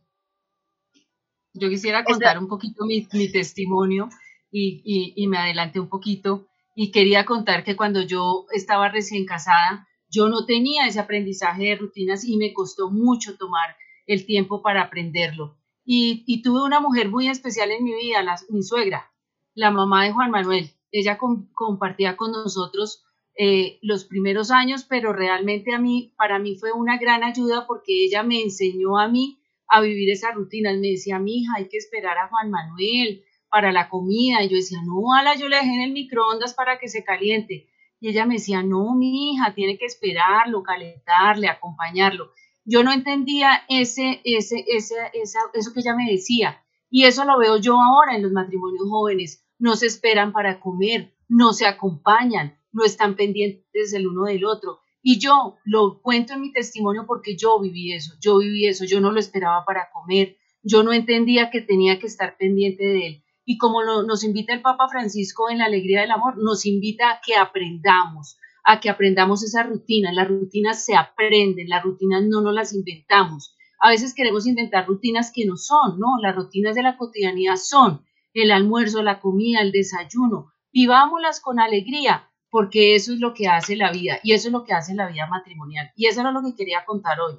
Yo 1.59 1.69
quisiera 1.69 2.05
contar 2.05 2.39
un 2.39 2.49
poquito 2.49 2.85
mi, 2.85 3.07
testimonio 3.07 4.09
y, 4.51 5.13
y, 5.17 5.27
me 5.27 5.39
adelanté 5.39 5.81
un 5.81 5.89
poquito 5.89 6.47
y 6.75 6.91
quería 6.91 7.25
contar 7.25 7.65
que 7.65 7.77
cuando 7.77 8.03
yo 8.03 8.47
estaba 8.53 8.89
recién 8.89 9.27
casada, 9.27 9.89
yo 10.11 10.29
no 10.29 10.47
tenía 10.47 10.87
ese 10.87 11.01
aprendizaje 11.01 11.65
de 11.65 11.77
rutinas 11.77 12.25
y 12.25 12.37
me 12.37 12.53
costó 12.53 12.91
mucho 12.91 13.37
tomar 13.37 13.77
el 14.07 14.25
tiempo 14.25 14.63
para 14.63 14.83
aprenderlo. 14.83 15.57
Y, 15.85 16.43
tuve 16.43 16.63
una 16.65 16.81
mujer 16.81 17.09
muy 17.09 17.29
especial 17.29 17.71
en 17.71 17.83
mi 17.83 17.95
vida, 17.95 18.23
mi 18.51 18.63
suegra, 18.63 19.11
la 19.55 19.71
mamá 19.71 20.05
de 20.05 20.13
Juan 20.13 20.31
Manuel. 20.31 20.71
Ella 20.93 21.19
compartía 21.19 22.17
con 22.17 22.33
nosotros 22.33 23.05
eh, 23.39 23.79
los 23.83 24.05
primeros 24.05 24.51
años, 24.51 24.85
pero 24.85 25.13
realmente 25.13 25.75
a 25.75 25.79
mí, 25.79 26.13
para 26.19 26.39
mí 26.39 26.57
fue 26.57 26.73
una 26.73 26.99
gran 26.99 27.25
ayuda 27.25 27.67
porque 27.67 28.05
ella 28.05 28.23
me 28.23 28.43
enseñó 28.43 28.99
a 28.99 29.09
mí 29.09 29.39
a 29.69 29.81
vivir 29.81 30.11
esas 30.11 30.35
rutinas. 30.35 30.79
Me 30.79 30.89
decía, 30.89 31.19
mi 31.19 31.39
hija, 31.39 31.53
hay 31.57 31.69
que 31.69 31.77
esperar 31.77 32.19
a 32.19 32.29
Juan 32.29 32.51
Manuel 32.51 33.25
para 33.49 33.73
la 33.73 33.89
comida. 33.89 34.43
Y 34.43 34.49
yo 34.49 34.57
decía, 34.57 34.79
no, 34.85 35.13
ala, 35.15 35.37
yo 35.37 35.49
le 35.49 35.57
dejé 35.57 35.75
en 35.75 35.83
el 35.83 35.93
microondas 35.93 36.55
para 36.55 36.79
que 36.79 36.89
se 36.89 37.05
caliente. 37.05 37.69
Y 38.01 38.11
ella 38.11 38.27
me 38.27 38.35
decía, 38.35 38.63
no, 38.63 38.95
mi 38.95 39.33
hija, 39.33 39.55
tiene 39.55 39.77
que 39.77 39.87
esperarlo, 39.87 40.63
calentarle, 40.63 41.49
acompañarlo. 41.49 42.33
Yo 42.65 42.85
no 42.85 42.93
entendía 42.93 43.65
ese, 43.69 44.21
ese, 44.25 44.65
ese, 44.69 44.95
eso 45.13 45.73
que 45.73 45.81
ella 45.81 45.95
me 45.95 46.11
decía. 46.11 46.63
Y 46.91 47.05
eso 47.05 47.25
lo 47.25 47.39
veo 47.39 47.59
yo 47.59 47.81
ahora 47.81 48.15
en 48.15 48.23
los 48.23 48.33
matrimonios 48.33 48.89
jóvenes. 48.89 49.45
No 49.59 49.75
se 49.75 49.87
esperan 49.87 50.33
para 50.33 50.61
comer, 50.61 51.15
no 51.29 51.53
se 51.53 51.67
acompañan, 51.67 52.59
no 52.73 52.85
están 52.85 53.17
pendientes 53.17 53.93
el 53.93 54.07
uno 54.07 54.25
del 54.25 54.45
otro. 54.45 54.81
Y 55.03 55.19
yo 55.21 55.57
lo 55.65 56.01
cuento 56.03 56.35
en 56.35 56.41
mi 56.41 56.53
testimonio 56.53 57.05
porque 57.07 57.37
yo 57.37 57.61
viví 57.61 57.93
eso, 57.93 58.15
yo 58.21 58.39
viví 58.39 58.67
eso, 58.67 58.85
yo 58.85 59.01
no 59.01 59.13
lo 59.13 59.21
esperaba 59.21 59.65
para 59.65 59.91
comer, 59.93 60.37
yo 60.63 60.83
no 60.83 60.93
entendía 60.93 61.51
que 61.51 61.61
tenía 61.61 61.99
que 61.99 62.07
estar 62.07 62.37
pendiente 62.37 62.85
de 62.85 63.07
él. 63.07 63.25
Y 63.45 63.57
como 63.57 63.83
nos 63.83 64.25
invita 64.25 64.53
el 64.53 64.61
Papa 64.61 64.89
Francisco 64.91 65.49
en 65.49 65.59
la 65.59 65.65
alegría 65.65 66.03
del 66.03 66.11
amor, 66.11 66.37
nos 66.37 66.67
invita 66.67 67.11
a 67.11 67.21
que 67.25 67.35
aprendamos, 67.35 68.37
a 68.63 68.79
que 68.81 68.91
aprendamos 68.91 69.43
esa 69.43 69.63
rutina. 69.63 70.13
Las 70.13 70.29
rutinas 70.29 70.85
se 70.85 70.95
aprenden, 70.95 71.69
las 71.69 71.83
rutinas 71.83 72.25
no 72.29 72.43
nos 72.43 72.53
las 72.53 72.75
inventamos. 72.75 73.57
A 73.81 73.89
veces 73.89 74.13
queremos 74.15 74.47
inventar 74.47 74.87
rutinas 74.87 75.33
que 75.33 75.47
no 75.47 75.57
son, 75.57 75.99
¿no? 75.99 76.19
Las 76.21 76.37
rutinas 76.37 76.75
de 76.75 76.83
la 76.83 76.99
cotidianidad 76.99 77.57
son 77.57 78.05
el 78.35 78.51
almuerzo, 78.51 79.03
la 79.03 79.21
comida, 79.21 79.61
el 79.61 79.73
desayuno. 79.73 80.53
Vivámoslas 80.73 81.41
con 81.41 81.59
alegría, 81.61 82.29
porque 82.51 82.95
eso 82.95 83.13
es 83.13 83.21
lo 83.21 83.35
que 83.35 83.49
hace 83.49 83.77
la 83.77 83.91
vida 83.93 84.21
y 84.23 84.33
eso 84.33 84.49
es 84.49 84.53
lo 84.53 84.65
que 84.65 84.73
hace 84.73 84.95
la 84.95 85.09
vida 85.09 85.27
matrimonial. 85.27 85.93
Y 85.97 86.07
eso 86.07 86.21
era 86.21 86.33
lo 86.33 86.43
que 86.43 86.55
quería 86.55 86.85
contar 86.85 87.21
hoy. 87.21 87.37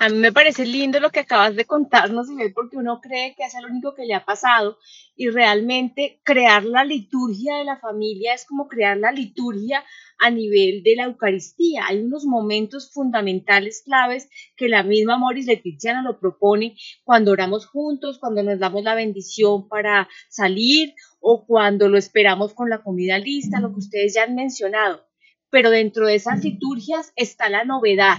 A 0.00 0.08
mí 0.10 0.16
me 0.16 0.32
parece 0.32 0.64
lindo 0.64 1.00
lo 1.00 1.10
que 1.10 1.18
acabas 1.18 1.56
de 1.56 1.64
contarnos, 1.64 2.30
Isabel, 2.30 2.52
porque 2.54 2.76
uno 2.76 3.00
cree 3.00 3.34
que 3.34 3.42
es 3.42 3.52
lo 3.60 3.66
único 3.66 3.96
que 3.96 4.04
le 4.04 4.14
ha 4.14 4.24
pasado 4.24 4.78
y 5.16 5.28
realmente 5.28 6.20
crear 6.22 6.64
la 6.64 6.84
liturgia 6.84 7.56
de 7.56 7.64
la 7.64 7.80
familia 7.80 8.32
es 8.32 8.46
como 8.46 8.68
crear 8.68 8.96
la 8.96 9.10
liturgia 9.10 9.84
a 10.20 10.30
nivel 10.30 10.84
de 10.84 10.94
la 10.94 11.04
Eucaristía. 11.06 11.86
Hay 11.88 11.98
unos 11.98 12.26
momentos 12.26 12.92
fundamentales, 12.92 13.82
claves, 13.84 14.30
que 14.56 14.68
la 14.68 14.84
misma 14.84 15.18
Moris 15.18 15.46
Leticia 15.46 15.94
nos 15.94 16.04
lo 16.04 16.20
propone 16.20 16.76
cuando 17.02 17.32
oramos 17.32 17.66
juntos, 17.66 18.20
cuando 18.20 18.44
nos 18.44 18.60
damos 18.60 18.84
la 18.84 18.94
bendición 18.94 19.68
para 19.68 20.08
salir 20.28 20.94
o 21.18 21.44
cuando 21.44 21.88
lo 21.88 21.98
esperamos 21.98 22.54
con 22.54 22.70
la 22.70 22.84
comida 22.84 23.18
lista, 23.18 23.58
lo 23.58 23.72
que 23.72 23.80
ustedes 23.80 24.14
ya 24.14 24.22
han 24.22 24.36
mencionado. 24.36 25.08
Pero 25.50 25.70
dentro 25.70 26.06
de 26.06 26.14
esas 26.14 26.44
liturgias 26.44 27.12
está 27.16 27.48
la 27.48 27.64
novedad, 27.64 28.18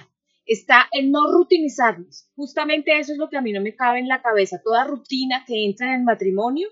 está 0.50 0.88
el 0.92 1.12
no 1.12 1.32
rutinizarnos. 1.32 2.28
Justamente 2.36 2.98
eso 2.98 3.12
es 3.12 3.20
lo 3.20 3.30
que 3.30 3.38
a 3.38 3.42
mí 3.42 3.54
no 3.54 3.62
me 3.62 3.76
cabe 3.76 4.00
en 4.00 4.08
la 4.08 4.24
cabeza. 4.24 4.60
Toda 4.64 4.84
rutina 4.84 5.46
que 5.46 5.64
entra 5.66 5.94
en 5.94 6.00
el 6.00 6.04
matrimonio, 6.04 6.68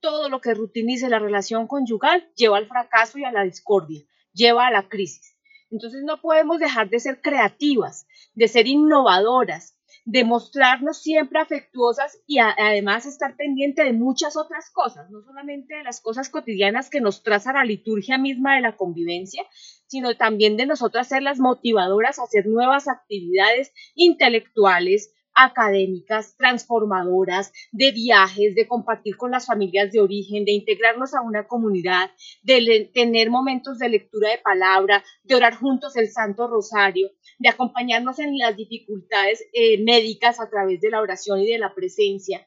todo 0.00 0.28
lo 0.28 0.40
que 0.40 0.52
rutinice 0.52 1.08
la 1.08 1.20
relación 1.20 1.68
conyugal, 1.68 2.28
lleva 2.34 2.56
al 2.56 2.66
fracaso 2.66 3.18
y 3.18 3.24
a 3.24 3.30
la 3.30 3.44
discordia, 3.44 4.02
lleva 4.32 4.66
a 4.66 4.72
la 4.72 4.88
crisis. 4.88 5.36
Entonces 5.70 6.02
no 6.04 6.20
podemos 6.20 6.58
dejar 6.58 6.90
de 6.90 6.98
ser 6.98 7.20
creativas, 7.20 8.08
de 8.34 8.48
ser 8.48 8.66
innovadoras, 8.66 9.78
de 10.10 10.24
mostrarnos 10.24 10.98
siempre 10.98 11.38
afectuosas 11.38 12.20
y 12.26 12.38
además 12.40 13.06
estar 13.06 13.36
pendiente 13.36 13.84
de 13.84 13.92
muchas 13.92 14.36
otras 14.36 14.68
cosas, 14.70 15.08
no 15.08 15.22
solamente 15.22 15.76
de 15.76 15.84
las 15.84 16.00
cosas 16.00 16.28
cotidianas 16.30 16.90
que 16.90 17.00
nos 17.00 17.22
traza 17.22 17.52
la 17.52 17.64
liturgia 17.64 18.18
misma 18.18 18.56
de 18.56 18.62
la 18.62 18.76
convivencia, 18.76 19.44
sino 19.86 20.16
también 20.16 20.56
de 20.56 20.66
nosotras 20.66 21.06
ser 21.06 21.22
las 21.22 21.38
motivadoras 21.38 22.18
a 22.18 22.24
hacer 22.24 22.46
nuevas 22.46 22.88
actividades 22.88 23.72
intelectuales, 23.94 25.14
académicas, 25.34 26.36
transformadoras, 26.36 27.52
de 27.72 27.92
viajes, 27.92 28.54
de 28.54 28.66
compartir 28.66 29.16
con 29.16 29.30
las 29.30 29.46
familias 29.46 29.92
de 29.92 30.00
origen, 30.00 30.44
de 30.44 30.52
integrarnos 30.52 31.14
a 31.14 31.22
una 31.22 31.46
comunidad, 31.46 32.10
de 32.42 32.90
tener 32.92 33.30
momentos 33.30 33.78
de 33.78 33.88
lectura 33.88 34.30
de 34.30 34.38
palabra, 34.38 35.04
de 35.24 35.34
orar 35.34 35.54
juntos 35.54 35.96
el 35.96 36.10
Santo 36.10 36.48
Rosario, 36.48 37.10
de 37.38 37.48
acompañarnos 37.48 38.18
en 38.18 38.36
las 38.36 38.56
dificultades 38.56 39.44
eh, 39.52 39.82
médicas 39.82 40.40
a 40.40 40.50
través 40.50 40.80
de 40.80 40.90
la 40.90 41.00
oración 41.00 41.40
y 41.40 41.50
de 41.50 41.58
la 41.58 41.74
presencia. 41.74 42.46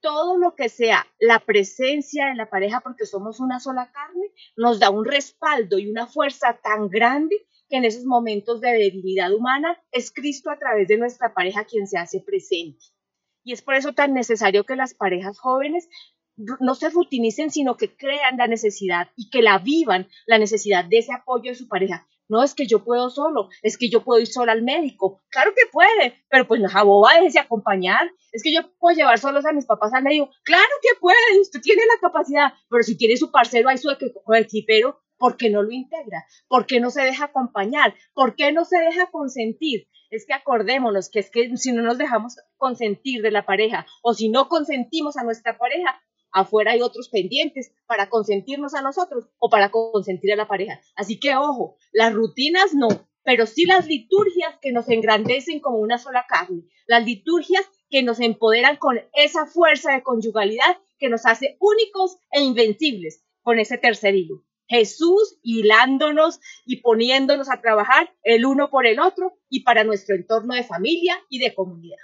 Todo 0.00 0.36
lo 0.36 0.56
que 0.56 0.68
sea 0.68 1.06
la 1.20 1.38
presencia 1.38 2.26
de 2.26 2.34
la 2.34 2.50
pareja, 2.50 2.80
porque 2.80 3.06
somos 3.06 3.38
una 3.38 3.60
sola 3.60 3.92
carne, 3.92 4.32
nos 4.56 4.80
da 4.80 4.90
un 4.90 5.04
respaldo 5.04 5.78
y 5.78 5.88
una 5.88 6.08
fuerza 6.08 6.58
tan 6.60 6.88
grande 6.88 7.46
en 7.76 7.84
esos 7.84 8.04
momentos 8.04 8.60
de 8.60 8.72
debilidad 8.72 9.32
humana 9.32 9.82
es 9.90 10.12
Cristo 10.12 10.50
a 10.50 10.58
través 10.58 10.88
de 10.88 10.98
nuestra 10.98 11.34
pareja 11.34 11.64
quien 11.64 11.86
se 11.86 11.98
hace 11.98 12.20
presente. 12.20 12.84
Y 13.44 13.52
es 13.52 13.62
por 13.62 13.74
eso 13.74 13.92
tan 13.92 14.14
necesario 14.14 14.64
que 14.64 14.76
las 14.76 14.94
parejas 14.94 15.38
jóvenes 15.38 15.88
no 16.36 16.74
se 16.74 16.90
rutinicen, 16.90 17.50
sino 17.50 17.76
que 17.76 17.94
crean 17.94 18.36
la 18.36 18.46
necesidad 18.46 19.08
y 19.16 19.30
que 19.30 19.42
la 19.42 19.58
vivan, 19.58 20.08
la 20.26 20.38
necesidad 20.38 20.84
de 20.84 20.98
ese 20.98 21.12
apoyo 21.12 21.50
de 21.50 21.56
su 21.56 21.68
pareja. 21.68 22.08
No 22.32 22.42
es 22.42 22.54
que 22.54 22.66
yo 22.66 22.82
puedo 22.82 23.10
solo, 23.10 23.50
es 23.60 23.76
que 23.76 23.90
yo 23.90 24.02
puedo 24.04 24.18
ir 24.18 24.26
sola 24.26 24.52
al 24.52 24.62
médico. 24.62 25.20
Claro 25.28 25.52
que 25.54 25.70
puede, 25.70 26.24
pero 26.30 26.48
pues 26.48 26.62
es 26.62 26.72
boba, 26.82 27.12
déjese 27.16 27.38
acompañar. 27.38 28.10
Es 28.32 28.42
que 28.42 28.54
yo 28.54 28.74
puedo 28.78 28.96
llevar 28.96 29.18
solos 29.18 29.44
a 29.44 29.52
mis 29.52 29.66
papás 29.66 29.92
al 29.92 30.02
médico. 30.02 30.30
Claro 30.42 30.72
que 30.80 30.98
puede, 30.98 31.18
usted 31.42 31.60
tiene 31.60 31.82
la 31.84 32.00
capacidad, 32.00 32.54
pero 32.70 32.82
si 32.84 32.96
quiere 32.96 33.18
su 33.18 33.30
parcero, 33.30 33.68
hay 33.68 33.76
su 33.76 33.90
equipero, 33.90 34.98
¿por 35.18 35.36
qué 35.36 35.50
no 35.50 35.62
lo 35.62 35.72
integra? 35.72 36.24
¿Por 36.48 36.64
qué 36.64 36.80
no 36.80 36.88
se 36.88 37.02
deja 37.02 37.26
acompañar? 37.26 37.94
¿Por 38.14 38.34
qué 38.34 38.50
no 38.50 38.64
se 38.64 38.78
deja 38.78 39.10
consentir? 39.10 39.86
Es 40.08 40.24
que 40.24 40.32
acordémonos 40.32 41.10
que 41.10 41.18
es 41.18 41.30
que 41.30 41.54
si 41.58 41.72
no 41.72 41.82
nos 41.82 41.98
dejamos 41.98 42.36
consentir 42.56 43.20
de 43.20 43.30
la 43.30 43.44
pareja 43.44 43.84
o 44.02 44.14
si 44.14 44.30
no 44.30 44.48
consentimos 44.48 45.18
a 45.18 45.22
nuestra 45.22 45.58
pareja, 45.58 46.00
afuera 46.32 46.72
hay 46.72 46.82
otros 46.82 47.08
pendientes 47.08 47.72
para 47.86 48.08
consentirnos 48.08 48.74
a 48.74 48.82
nosotros 48.82 49.28
o 49.38 49.50
para 49.50 49.70
consentir 49.70 50.32
a 50.32 50.36
la 50.36 50.48
pareja. 50.48 50.80
Así 50.96 51.20
que 51.20 51.36
ojo, 51.36 51.76
las 51.92 52.12
rutinas 52.12 52.74
no, 52.74 52.88
pero 53.24 53.46
sí 53.46 53.66
las 53.66 53.86
liturgias 53.86 54.58
que 54.60 54.72
nos 54.72 54.88
engrandecen 54.88 55.60
como 55.60 55.78
una 55.78 55.98
sola 55.98 56.26
carne, 56.28 56.62
las 56.86 57.04
liturgias 57.04 57.64
que 57.90 58.02
nos 58.02 58.20
empoderan 58.20 58.76
con 58.76 59.00
esa 59.14 59.46
fuerza 59.46 59.92
de 59.92 60.02
conyugalidad 60.02 60.78
que 60.98 61.08
nos 61.08 61.26
hace 61.26 61.56
únicos 61.60 62.18
e 62.30 62.40
invencibles 62.40 63.24
con 63.42 63.58
ese 63.58 63.78
tercer 63.78 64.14
hilo. 64.14 64.44
Jesús 64.68 65.38
hilándonos 65.42 66.40
y 66.64 66.80
poniéndonos 66.80 67.50
a 67.50 67.60
trabajar 67.60 68.14
el 68.22 68.46
uno 68.46 68.70
por 68.70 68.86
el 68.86 69.00
otro 69.00 69.36
y 69.50 69.64
para 69.64 69.84
nuestro 69.84 70.14
entorno 70.14 70.54
de 70.54 70.64
familia 70.64 71.18
y 71.28 71.40
de 71.40 71.54
comunidad. 71.54 71.98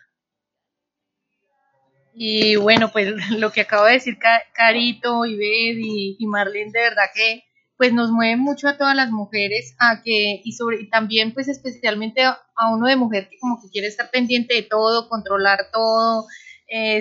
Y 2.20 2.56
bueno, 2.56 2.90
pues 2.90 3.14
lo 3.38 3.52
que 3.52 3.60
acabo 3.60 3.84
de 3.84 3.92
decir 3.92 4.18
Carito, 4.52 5.24
Ibed 5.24 5.78
y, 5.78 6.16
y 6.18 6.26
Marlene, 6.26 6.72
de 6.72 6.80
verdad 6.80 7.04
que 7.14 7.44
pues 7.76 7.92
nos 7.92 8.10
mueve 8.10 8.36
mucho 8.36 8.66
a 8.66 8.76
todas 8.76 8.96
las 8.96 9.12
mujeres 9.12 9.76
a 9.78 10.02
que, 10.02 10.40
y 10.42 10.52
sobre, 10.52 10.80
y 10.80 10.90
también 10.90 11.32
pues 11.32 11.46
especialmente 11.46 12.24
a, 12.24 12.40
uno 12.72 12.88
de 12.88 12.96
mujer 12.96 13.28
que 13.28 13.38
como 13.38 13.62
que 13.62 13.70
quiere 13.70 13.86
estar 13.86 14.10
pendiente 14.10 14.54
de 14.54 14.62
todo, 14.62 15.08
controlar 15.08 15.70
todo, 15.72 16.26
eh, 16.66 17.00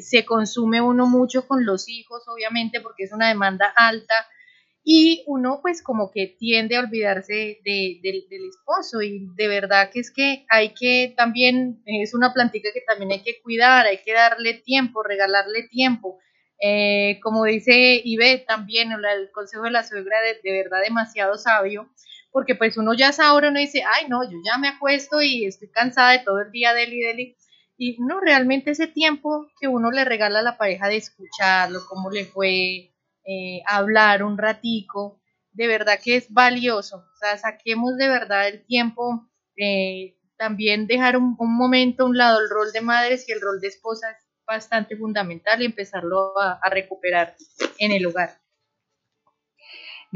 se 0.00 0.24
consume 0.24 0.80
uno 0.80 1.06
mucho 1.06 1.48
con 1.48 1.66
los 1.66 1.88
hijos, 1.88 2.22
obviamente, 2.28 2.80
porque 2.80 3.02
es 3.02 3.12
una 3.12 3.26
demanda 3.26 3.66
alta, 3.74 4.14
y 4.86 5.24
uno 5.26 5.60
pues 5.62 5.82
como 5.82 6.10
que 6.12 6.26
tiende 6.38 6.76
a 6.76 6.80
olvidarse 6.80 7.58
de, 7.64 8.00
del 8.02 8.48
esposo 8.48 9.00
y 9.00 9.26
de 9.34 9.48
verdad 9.48 9.90
que 9.90 10.00
es 10.00 10.12
que 10.12 10.44
hay 10.50 10.74
que 10.74 11.14
también, 11.16 11.82
es 11.86 12.12
una 12.14 12.34
plantica 12.34 12.68
que 12.74 12.82
también 12.82 13.12
hay 13.12 13.22
que 13.22 13.40
cuidar, 13.42 13.86
hay 13.86 13.98
que 14.04 14.12
darle 14.12 14.52
tiempo, 14.54 15.02
regalarle 15.02 15.68
tiempo. 15.68 16.18
Eh, 16.60 17.18
como 17.22 17.44
dice 17.44 18.00
Ibe 18.04 18.44
también, 18.46 18.92
el 18.92 19.30
consejo 19.32 19.64
de 19.64 19.70
la 19.70 19.84
suegra 19.84 20.20
de, 20.20 20.38
de, 20.44 20.52
verdad 20.52 20.82
demasiado 20.84 21.36
sabio, 21.38 21.88
porque 22.30 22.54
pues 22.54 22.76
uno 22.76 22.92
ya 22.92 23.08
es 23.08 23.20
ahora, 23.20 23.48
uno 23.48 23.60
dice, 23.60 23.82
ay 23.86 24.06
no, 24.08 24.22
yo 24.22 24.36
ya 24.44 24.58
me 24.58 24.68
acuesto 24.68 25.22
y 25.22 25.46
estoy 25.46 25.70
cansada 25.70 26.12
de 26.12 26.20
todo 26.20 26.42
el 26.42 26.52
día 26.52 26.74
de 26.74 26.84
él 26.84 26.92
y 26.92 27.00
de 27.00 27.10
él. 27.10 27.36
Y 27.76 27.96
no, 28.00 28.20
realmente 28.20 28.70
ese 28.70 28.86
tiempo 28.86 29.48
que 29.60 29.66
uno 29.66 29.90
le 29.90 30.04
regala 30.04 30.40
a 30.40 30.42
la 30.42 30.58
pareja 30.58 30.88
de 30.88 30.96
escucharlo, 30.96 31.80
cómo 31.88 32.10
le 32.10 32.24
fue, 32.24 32.93
eh, 33.24 33.62
hablar 33.66 34.22
un 34.22 34.38
ratico, 34.38 35.20
de 35.52 35.66
verdad 35.66 35.98
que 36.02 36.16
es 36.16 36.32
valioso. 36.32 36.98
O 36.98 37.16
sea, 37.18 37.36
saquemos 37.38 37.96
de 37.96 38.08
verdad 38.08 38.48
el 38.48 38.64
tiempo, 38.66 39.28
eh, 39.56 40.16
también 40.36 40.86
dejar 40.86 41.16
un, 41.16 41.36
momento 41.38 42.04
a 42.04 42.06
un 42.06 42.16
lado 42.16 42.40
el 42.40 42.50
rol 42.50 42.72
de 42.72 42.80
madres 42.80 43.28
y 43.28 43.32
el 43.32 43.40
rol 43.40 43.60
de 43.60 43.68
esposa 43.68 44.10
es 44.10 44.26
bastante 44.46 44.96
fundamental 44.96 45.62
y 45.62 45.66
empezarlo 45.66 46.38
a 46.38 46.68
recuperar 46.70 47.34
en 47.78 47.92
el 47.92 48.06
hogar. 48.06 48.44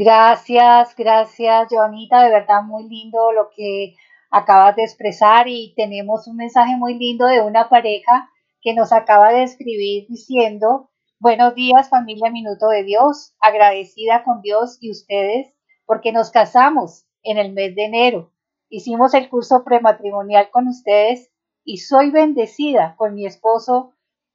Gracias, 0.00 0.94
gracias, 0.94 1.66
Joanita, 1.70 2.22
de 2.22 2.30
verdad 2.30 2.62
muy 2.62 2.88
lindo 2.88 3.32
lo 3.32 3.50
que 3.50 3.96
acabas 4.30 4.76
de 4.76 4.84
expresar 4.84 5.48
y 5.48 5.74
tenemos 5.76 6.28
un 6.28 6.36
mensaje 6.36 6.76
muy 6.76 6.94
lindo 6.94 7.26
de 7.26 7.40
una 7.40 7.68
pareja 7.68 8.30
que 8.60 8.74
nos 8.74 8.92
acaba 8.92 9.32
de 9.32 9.42
escribir 9.42 10.06
diciendo, 10.08 10.92
buenos 11.20 11.54
días 11.54 11.88
familia 11.88 12.30
Minuto 12.30 12.68
de 12.68 12.84
Dios, 12.84 13.34
agradecida 13.40 14.22
con 14.24 14.40
Dios 14.40 14.78
y 14.80 14.90
ustedes 14.90 15.52
porque 15.84 16.12
nos 16.12 16.30
casamos 16.30 17.06
en 17.22 17.38
el 17.38 17.52
mes 17.52 17.74
de 17.74 17.86
enero. 17.86 18.32
Hicimos 18.68 19.14
el 19.14 19.28
curso 19.28 19.64
prematrimonial 19.64 20.50
con 20.50 20.68
ustedes 20.68 21.30
y 21.64 21.78
soy 21.78 22.10
bendecida 22.10 22.94
con 22.96 23.14
mi 23.14 23.26
esposo 23.26 23.94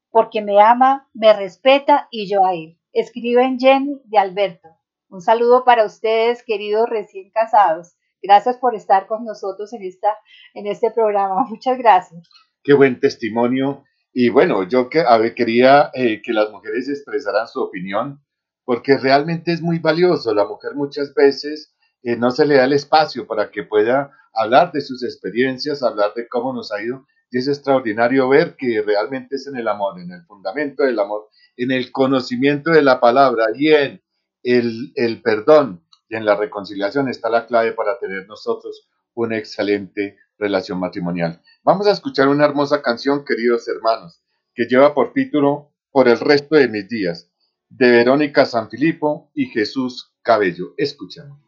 porque 0.09 0.41
me 0.41 0.61
ama, 0.61 1.09
me 1.13 1.33
respeta 1.33 2.07
y 2.11 2.29
yo 2.29 2.45
a 2.45 2.53
él. 2.53 2.77
Escriben 2.91 3.59
Jenny 3.59 4.01
de 4.05 4.17
Alberto. 4.17 4.69
Un 5.09 5.21
saludo 5.21 5.63
para 5.63 5.85
ustedes, 5.85 6.43
queridos 6.43 6.89
recién 6.89 7.31
casados. 7.31 7.95
Gracias 8.21 8.57
por 8.57 8.75
estar 8.75 9.07
con 9.07 9.25
nosotros 9.25 9.73
en, 9.73 9.83
esta, 9.83 10.17
en 10.53 10.67
este 10.67 10.91
programa. 10.91 11.45
Muchas 11.49 11.77
gracias. 11.77 12.27
Qué 12.63 12.73
buen 12.73 12.99
testimonio. 12.99 13.83
Y 14.13 14.29
bueno, 14.29 14.67
yo 14.67 14.89
que, 14.89 15.01
a 15.01 15.19
quería 15.33 15.89
eh, 15.93 16.21
que 16.21 16.33
las 16.33 16.51
mujeres 16.51 16.87
expresaran 16.87 17.47
su 17.47 17.61
opinión, 17.61 18.23
porque 18.63 18.97
realmente 18.97 19.51
es 19.51 19.61
muy 19.61 19.79
valioso. 19.79 20.33
La 20.33 20.45
mujer 20.45 20.75
muchas 20.75 21.13
veces 21.15 21.73
eh, 22.03 22.15
no 22.15 22.29
se 22.29 22.45
le 22.45 22.55
da 22.55 22.65
el 22.65 22.73
espacio 22.73 23.25
para 23.25 23.49
que 23.49 23.63
pueda 23.63 24.11
hablar 24.33 24.71
de 24.71 24.81
sus 24.81 25.03
experiencias, 25.03 25.81
hablar 25.81 26.13
de 26.15 26.27
cómo 26.27 26.53
nos 26.53 26.71
ha 26.71 26.81
ido. 26.81 27.07
Y 27.31 27.39
es 27.39 27.47
extraordinario 27.47 28.29
ver 28.29 28.55
que 28.55 28.83
realmente 28.85 29.35
es 29.35 29.47
en 29.47 29.57
el 29.57 29.67
amor, 29.67 29.99
en 29.99 30.11
el 30.11 30.23
fundamento 30.25 30.83
del 30.83 30.99
amor, 30.99 31.29
en 31.57 31.71
el 31.71 31.91
conocimiento 31.91 32.69
de 32.69 32.83
la 32.83 32.99
palabra 32.99 33.47
y 33.55 33.73
en 33.73 34.03
el, 34.43 34.91
el 34.95 35.23
perdón 35.23 35.83
y 36.07 36.15
en 36.15 36.25
la 36.25 36.35
reconciliación 36.35 37.09
está 37.09 37.29
la 37.29 37.47
clave 37.47 37.71
para 37.71 37.97
tener 37.97 38.27
nosotros 38.27 38.87
una 39.15 39.37
excelente 39.37 40.17
relación 40.43 40.79
matrimonial. 40.79 41.41
Vamos 41.63 41.87
a 41.87 41.91
escuchar 41.91 42.27
una 42.27 42.45
hermosa 42.45 42.81
canción, 42.81 43.23
queridos 43.25 43.67
hermanos, 43.67 44.21
que 44.53 44.65
lleva 44.65 44.93
por 44.93 45.13
título 45.13 45.71
Por 45.91 46.07
el 46.07 46.19
resto 46.19 46.55
de 46.55 46.67
mis 46.67 46.87
días, 46.87 47.31
de 47.69 47.91
Verónica 47.91 48.45
Sanfilippo 48.45 49.31
y 49.33 49.45
Jesús 49.47 50.13
Cabello. 50.21 50.73
Escuchamos. 50.77 51.39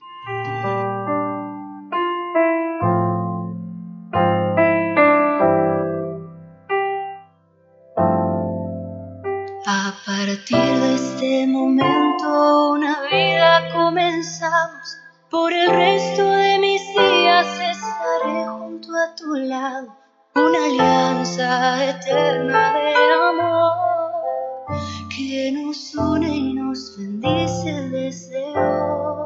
A 9.68 9.94
partir 10.06 10.58
de 10.58 10.96
este 10.96 11.48
momento 11.48 12.72
una 12.72 13.02
vida 13.12 13.74
comenzamos. 13.74 14.98
Por 15.30 15.52
el 15.52 15.70
resto 15.70 16.30
de 16.32 16.60
días 16.60 16.75
estaré 18.06 18.48
junto 18.48 18.90
a 18.96 19.16
tu 19.16 19.36
lado. 19.36 19.96
Una 20.36 20.66
alianza 20.66 21.86
eterna 21.86 22.74
de 22.74 22.94
amor 23.14 23.72
que 25.10 25.52
nos 25.52 25.96
une 25.96 26.28
y 26.28 26.54
nos 26.54 26.98
bendice 26.98 27.72
desde 27.90 28.44
hoy. 28.60 29.26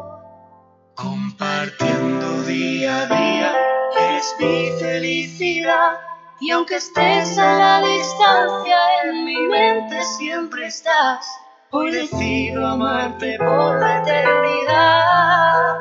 Compartiendo 0.96 2.44
día 2.44 3.04
a 3.04 3.06
día, 3.08 3.56
eres 4.00 4.36
mi 4.40 4.70
felicidad. 4.80 5.98
Y 6.42 6.52
aunque 6.52 6.76
estés 6.76 7.38
a 7.38 7.58
la 7.58 7.82
distancia, 7.82 8.78
en 9.04 9.26
mi 9.26 9.48
mente 9.48 10.02
siempre 10.04 10.68
estás. 10.68 11.28
Hoy 11.72 11.92
decido 11.92 12.66
amarte 12.66 13.38
por 13.38 13.80
la 13.80 14.02
eternidad. 14.02 15.76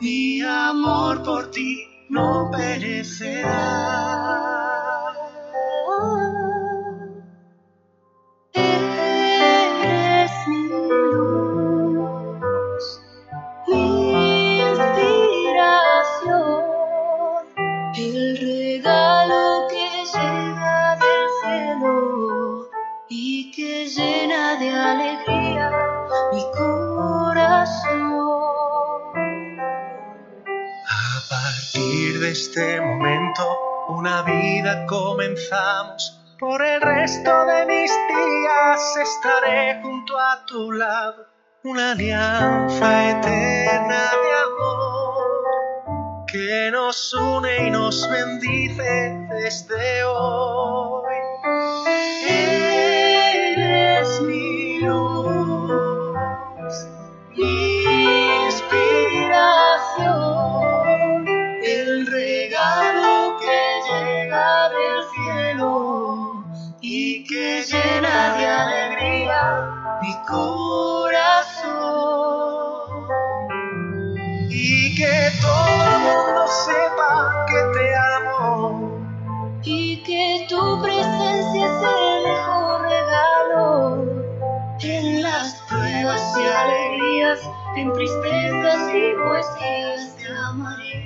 Mi 0.00 0.40
amor 0.42 1.22
por 1.24 1.50
ti 1.50 1.87
no 2.10 2.50
perecerá. 2.50 4.47
Una 33.88 34.22
vida 34.22 34.86
comenzamos. 34.86 36.14
Por 36.38 36.62
el 36.62 36.80
resto 36.80 37.46
de 37.46 37.66
mis 37.66 37.90
días 37.90 38.96
estaré 38.96 39.82
junto 39.82 40.18
a 40.18 40.44
tu 40.46 40.72
lado. 40.72 41.26
Una 41.64 41.92
alianza 41.92 43.10
eterna 43.10 44.10
de 44.22 44.32
amor 44.44 46.26
que 46.30 46.70
nos 46.70 47.12
une 47.14 47.66
y 47.66 47.70
nos 47.70 48.08
bendice 48.08 49.18
desde 49.30 50.04
hoy. 50.04 50.67
Mi 70.08 70.14
corazón. 70.26 71.68
Y 74.48 74.94
que 74.96 75.30
todo 75.42 75.84
el 75.84 75.98
mundo 76.00 76.46
sepa 76.64 77.44
que 77.48 77.60
te 77.74 77.86
amo. 78.16 78.96
y 79.64 80.02
que 80.02 80.46
tu 80.48 80.80
presencia 80.82 81.66
es 81.66 81.82
el 81.82 82.22
mejor 82.24 82.80
regalo 82.82 84.06
en 84.80 85.22
las 85.22 85.62
pruebas 85.68 86.22
y 86.38 86.46
alegrías, 86.46 87.40
en 87.76 87.92
tristezas 87.92 88.94
y 88.94 89.14
poesías 89.14 90.16
te 90.16 90.28
amaré. 90.46 90.96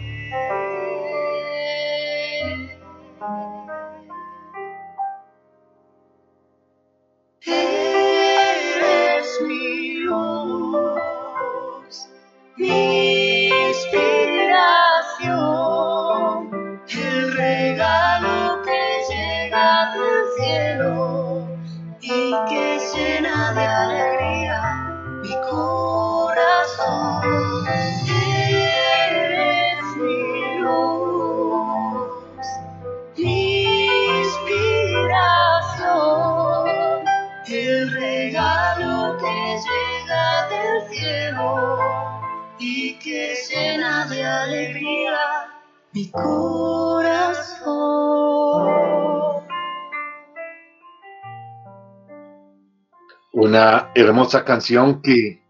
Mi 12.59 12.91
Una 53.53 53.93
hermosa 53.95 54.47
canción 54.47 55.03
que, 55.03 55.43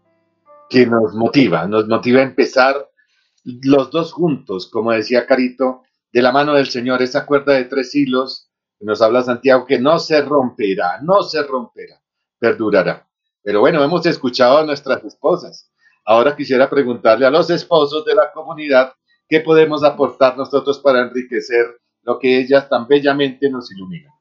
que 0.69 0.85
nos 0.85 1.13
motiva, 1.13 1.65
nos 1.67 1.87
motiva 1.87 2.19
a 2.19 2.23
empezar 2.23 2.89
los 3.45 3.91
dos 3.91 4.11
juntos, 4.11 4.69
como 4.69 4.91
decía 4.91 5.25
Carito, 5.25 5.83
de 6.11 6.21
la 6.21 6.33
mano 6.33 6.53
del 6.53 6.67
Señor, 6.67 7.01
esa 7.01 7.25
cuerda 7.25 7.53
de 7.53 7.63
tres 7.63 7.95
hilos, 7.95 8.51
que 8.77 8.85
nos 8.85 9.01
habla 9.01 9.21
Santiago, 9.21 9.65
que 9.65 9.79
no 9.79 9.99
se 9.99 10.21
romperá, 10.21 10.99
no 11.01 11.23
se 11.23 11.43
romperá, 11.43 12.01
perdurará. 12.39 13.07
Pero 13.41 13.61
bueno, 13.61 13.81
hemos 13.81 14.05
escuchado 14.05 14.57
a 14.57 14.65
nuestras 14.65 15.01
esposas. 15.05 15.71
Ahora 16.03 16.35
quisiera 16.35 16.69
preguntarle 16.69 17.25
a 17.25 17.31
los 17.31 17.49
esposos 17.51 18.03
de 18.03 18.15
la 18.15 18.33
comunidad 18.33 18.91
qué 19.29 19.39
podemos 19.39 19.81
aportar 19.81 20.35
nosotros 20.35 20.77
para 20.79 21.03
enriquecer 21.03 21.79
lo 22.01 22.19
que 22.19 22.37
ellas 22.37 22.67
tan 22.67 22.85
bellamente 22.85 23.49
nos 23.49 23.71
iluminan. 23.71 24.11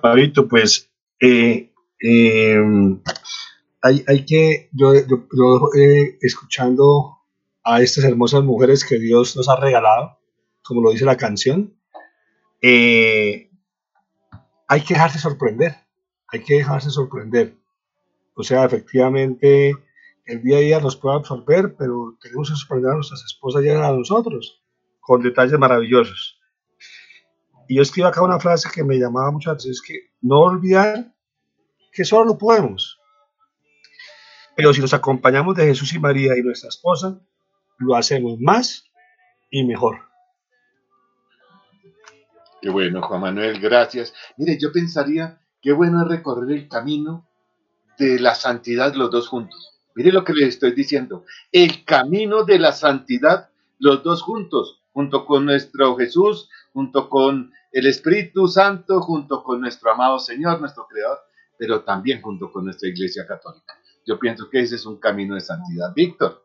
Fabito, 0.00 0.48
pues 0.48 0.90
eh, 1.20 1.73
eh, 2.00 2.62
hay, 3.82 4.04
hay 4.06 4.24
que, 4.24 4.70
yo, 4.72 4.94
yo, 4.94 5.70
eh, 5.78 6.18
escuchando 6.20 7.18
a 7.62 7.80
estas 7.80 8.04
hermosas 8.04 8.42
mujeres 8.42 8.84
que 8.84 8.98
Dios 8.98 9.36
nos 9.36 9.48
ha 9.48 9.56
regalado, 9.56 10.18
como 10.62 10.82
lo 10.82 10.90
dice 10.90 11.04
la 11.04 11.16
canción, 11.16 11.74
eh, 12.62 13.50
hay 14.66 14.80
que 14.80 14.94
dejarse 14.94 15.18
sorprender, 15.18 15.76
hay 16.28 16.42
que 16.42 16.54
dejarse 16.54 16.90
sorprender. 16.90 17.56
O 18.34 18.42
sea, 18.42 18.64
efectivamente, 18.64 19.76
el 20.24 20.42
día 20.42 20.56
a 20.56 20.60
día 20.60 20.80
nos 20.80 20.96
puede 20.96 21.16
absorber, 21.16 21.76
pero 21.76 22.16
tenemos 22.20 22.50
que 22.50 22.56
sorprender 22.56 22.92
a 22.92 22.94
nuestras 22.94 23.22
esposas 23.24 23.62
y 23.64 23.68
a 23.68 23.92
nosotros 23.92 24.62
con 25.00 25.22
detalles 25.22 25.58
maravillosos. 25.58 26.40
Y 27.68 27.76
yo 27.76 27.82
escribo 27.82 28.08
acá 28.08 28.22
una 28.22 28.40
frase 28.40 28.68
que 28.74 28.84
me 28.84 28.98
llamaba 28.98 29.30
mucho 29.30 29.50
la 29.50 29.54
atención, 29.54 29.72
es 29.72 29.82
que 29.82 30.10
no 30.22 30.40
olvidar 30.40 31.13
que 31.94 32.04
solo 32.04 32.24
lo 32.24 32.38
podemos. 32.38 32.98
Pero 34.56 34.74
si 34.74 34.80
nos 34.80 34.92
acompañamos 34.92 35.56
de 35.56 35.66
Jesús 35.66 35.94
y 35.94 35.98
María 35.98 36.36
y 36.36 36.42
nuestra 36.42 36.68
esposa, 36.68 37.18
lo 37.78 37.94
hacemos 37.94 38.38
más 38.40 38.84
y 39.50 39.64
mejor. 39.64 40.00
Qué 42.60 42.70
bueno, 42.70 43.00
Juan 43.02 43.20
Manuel, 43.20 43.60
gracias. 43.60 44.12
Mire, 44.36 44.58
yo 44.58 44.72
pensaría, 44.72 45.40
qué 45.62 45.72
bueno 45.72 46.02
es 46.02 46.08
recorrer 46.08 46.50
el 46.50 46.68
camino 46.68 47.28
de 47.98 48.18
la 48.18 48.34
santidad 48.34 48.94
los 48.94 49.10
dos 49.10 49.28
juntos. 49.28 49.80
Mire 49.94 50.10
lo 50.10 50.24
que 50.24 50.32
le 50.32 50.46
estoy 50.46 50.72
diciendo, 50.72 51.24
el 51.52 51.84
camino 51.84 52.44
de 52.44 52.58
la 52.58 52.72
santidad 52.72 53.50
los 53.78 54.02
dos 54.02 54.22
juntos, 54.22 54.80
junto 54.92 55.26
con 55.26 55.44
nuestro 55.44 55.94
Jesús, 55.96 56.48
junto 56.72 57.08
con 57.08 57.52
el 57.70 57.86
Espíritu 57.86 58.48
Santo, 58.48 59.00
junto 59.00 59.44
con 59.44 59.60
nuestro 59.60 59.92
amado 59.92 60.18
Señor, 60.18 60.60
nuestro 60.60 60.86
Creador, 60.86 61.18
pero 61.58 61.82
también 61.82 62.20
junto 62.22 62.50
con 62.52 62.64
nuestra 62.64 62.88
Iglesia 62.88 63.26
Católica. 63.26 63.74
Yo 64.06 64.18
pienso 64.18 64.48
que 64.50 64.60
ese 64.60 64.76
es 64.76 64.86
un 64.86 64.98
camino 64.98 65.34
de 65.34 65.40
santidad. 65.40 65.92
Víctor. 65.94 66.44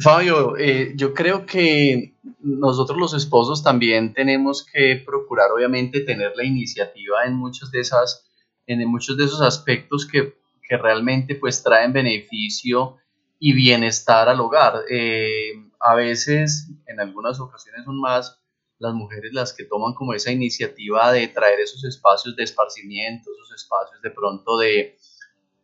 Fabio, 0.00 0.56
eh, 0.56 0.92
yo 0.96 1.14
creo 1.14 1.46
que 1.46 2.16
nosotros 2.40 2.98
los 2.98 3.14
esposos 3.14 3.62
también 3.62 4.12
tenemos 4.14 4.66
que 4.66 5.02
procurar, 5.06 5.50
obviamente, 5.52 6.00
tener 6.00 6.32
la 6.36 6.44
iniciativa 6.44 7.24
en 7.24 7.34
muchos 7.34 7.70
de 7.70 7.80
esas, 7.80 8.28
en 8.66 8.86
muchos 8.88 9.16
de 9.16 9.24
esos 9.24 9.40
aspectos 9.40 10.06
que, 10.06 10.34
que 10.68 10.76
realmente 10.76 11.36
pues 11.36 11.62
traen 11.62 11.92
beneficio 11.92 12.96
y 13.38 13.52
bienestar 13.52 14.28
al 14.28 14.40
hogar. 14.40 14.82
Eh, 14.90 15.52
a 15.78 15.94
veces, 15.94 16.68
en 16.86 17.00
algunas 17.00 17.38
ocasiones 17.38 17.84
son 17.84 18.00
más 18.00 18.40
las 18.78 18.94
mujeres 18.94 19.32
las 19.32 19.52
que 19.52 19.64
toman 19.64 19.94
como 19.94 20.14
esa 20.14 20.30
iniciativa 20.30 21.12
de 21.12 21.28
traer 21.28 21.60
esos 21.60 21.84
espacios 21.84 22.36
de 22.36 22.44
esparcimiento, 22.44 23.30
esos 23.32 23.62
espacios 23.62 24.00
de 24.02 24.10
pronto 24.10 24.58
de, 24.58 24.96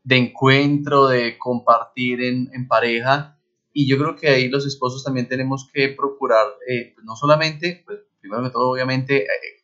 de 0.05 0.17
encuentro, 0.17 1.09
de 1.09 1.37
compartir 1.39 2.23
en, 2.23 2.51
en, 2.53 2.67
pareja. 2.67 3.39
Y 3.73 3.89
yo 3.89 3.99
creo 3.99 4.17
que 4.17 4.29
ahí 4.29 4.49
los 4.49 4.67
esposos 4.67 5.05
también 5.05 5.29
tenemos 5.29 5.69
que 5.73 5.89
procurar, 5.91 6.47
eh, 6.69 6.95
no 7.05 7.17
solamente, 7.17 7.83
pues, 7.85 8.01
primero 8.21 8.45
que 8.45 8.51
todo, 8.51 8.71
obviamente, 8.71 9.25
eh, 9.25 9.63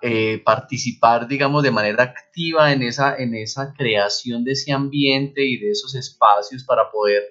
eh, 0.00 0.42
participar, 0.44 1.26
digamos, 1.26 1.64
de 1.64 1.72
manera 1.72 2.04
activa 2.04 2.72
en 2.72 2.82
esa, 2.82 3.16
en 3.16 3.34
esa 3.34 3.72
creación 3.76 4.44
de 4.44 4.52
ese 4.52 4.72
ambiente 4.72 5.44
y 5.44 5.58
de 5.58 5.70
esos 5.70 5.94
espacios 5.96 6.64
para 6.64 6.90
poder 6.90 7.22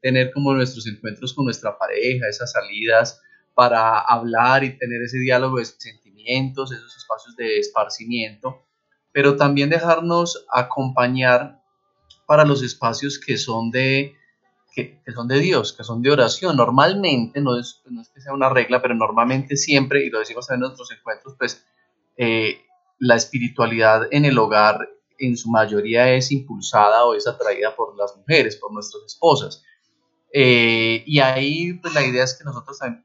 tener 0.00 0.32
como 0.32 0.54
nuestros 0.54 0.86
encuentros 0.86 1.34
con 1.34 1.44
nuestra 1.44 1.76
pareja, 1.76 2.28
esas 2.28 2.52
salidas 2.52 3.20
para 3.54 4.00
hablar 4.00 4.64
y 4.64 4.76
tener 4.76 5.02
ese 5.02 5.18
diálogo 5.18 5.58
de 5.58 5.64
sentimientos, 5.64 6.72
esos 6.72 6.96
espacios 6.96 7.36
de 7.36 7.58
esparcimiento, 7.58 8.62
pero 9.12 9.36
también 9.36 9.70
dejarnos 9.70 10.44
acompañar 10.52 11.62
para 12.26 12.44
los 12.44 12.62
espacios 12.62 13.18
que 13.18 13.36
son 13.36 13.70
de, 13.70 14.16
que, 14.74 15.00
son 15.14 15.28
de 15.28 15.38
Dios, 15.38 15.72
que 15.72 15.84
son 15.84 16.02
de 16.02 16.10
oración. 16.10 16.56
Normalmente, 16.56 17.40
no 17.40 17.58
es, 17.58 17.82
no 17.86 18.00
es 18.02 18.08
que 18.08 18.20
sea 18.20 18.32
una 18.32 18.48
regla, 18.48 18.82
pero 18.82 18.94
normalmente 18.94 19.56
siempre, 19.56 20.04
y 20.04 20.10
lo 20.10 20.18
decimos 20.18 20.50
en 20.50 20.60
nuestros 20.60 20.90
encuentros, 20.90 21.36
pues 21.38 21.64
eh, 22.16 22.62
la 22.98 23.16
espiritualidad 23.16 24.08
en 24.10 24.24
el 24.24 24.38
hogar 24.38 24.88
en 25.18 25.36
su 25.36 25.50
mayoría 25.50 26.12
es 26.12 26.32
impulsada 26.32 27.04
o 27.04 27.14
es 27.14 27.26
atraída 27.26 27.74
por 27.76 27.96
las 27.96 28.16
mujeres, 28.16 28.56
por 28.56 28.72
nuestras 28.72 29.04
esposas. 29.04 29.62
Eh, 30.32 31.04
y 31.06 31.20
ahí 31.20 31.74
pues 31.74 31.94
la 31.94 32.04
idea 32.04 32.24
es 32.24 32.34
que 32.34 32.42
nosotros 32.42 32.78
también 32.78 33.04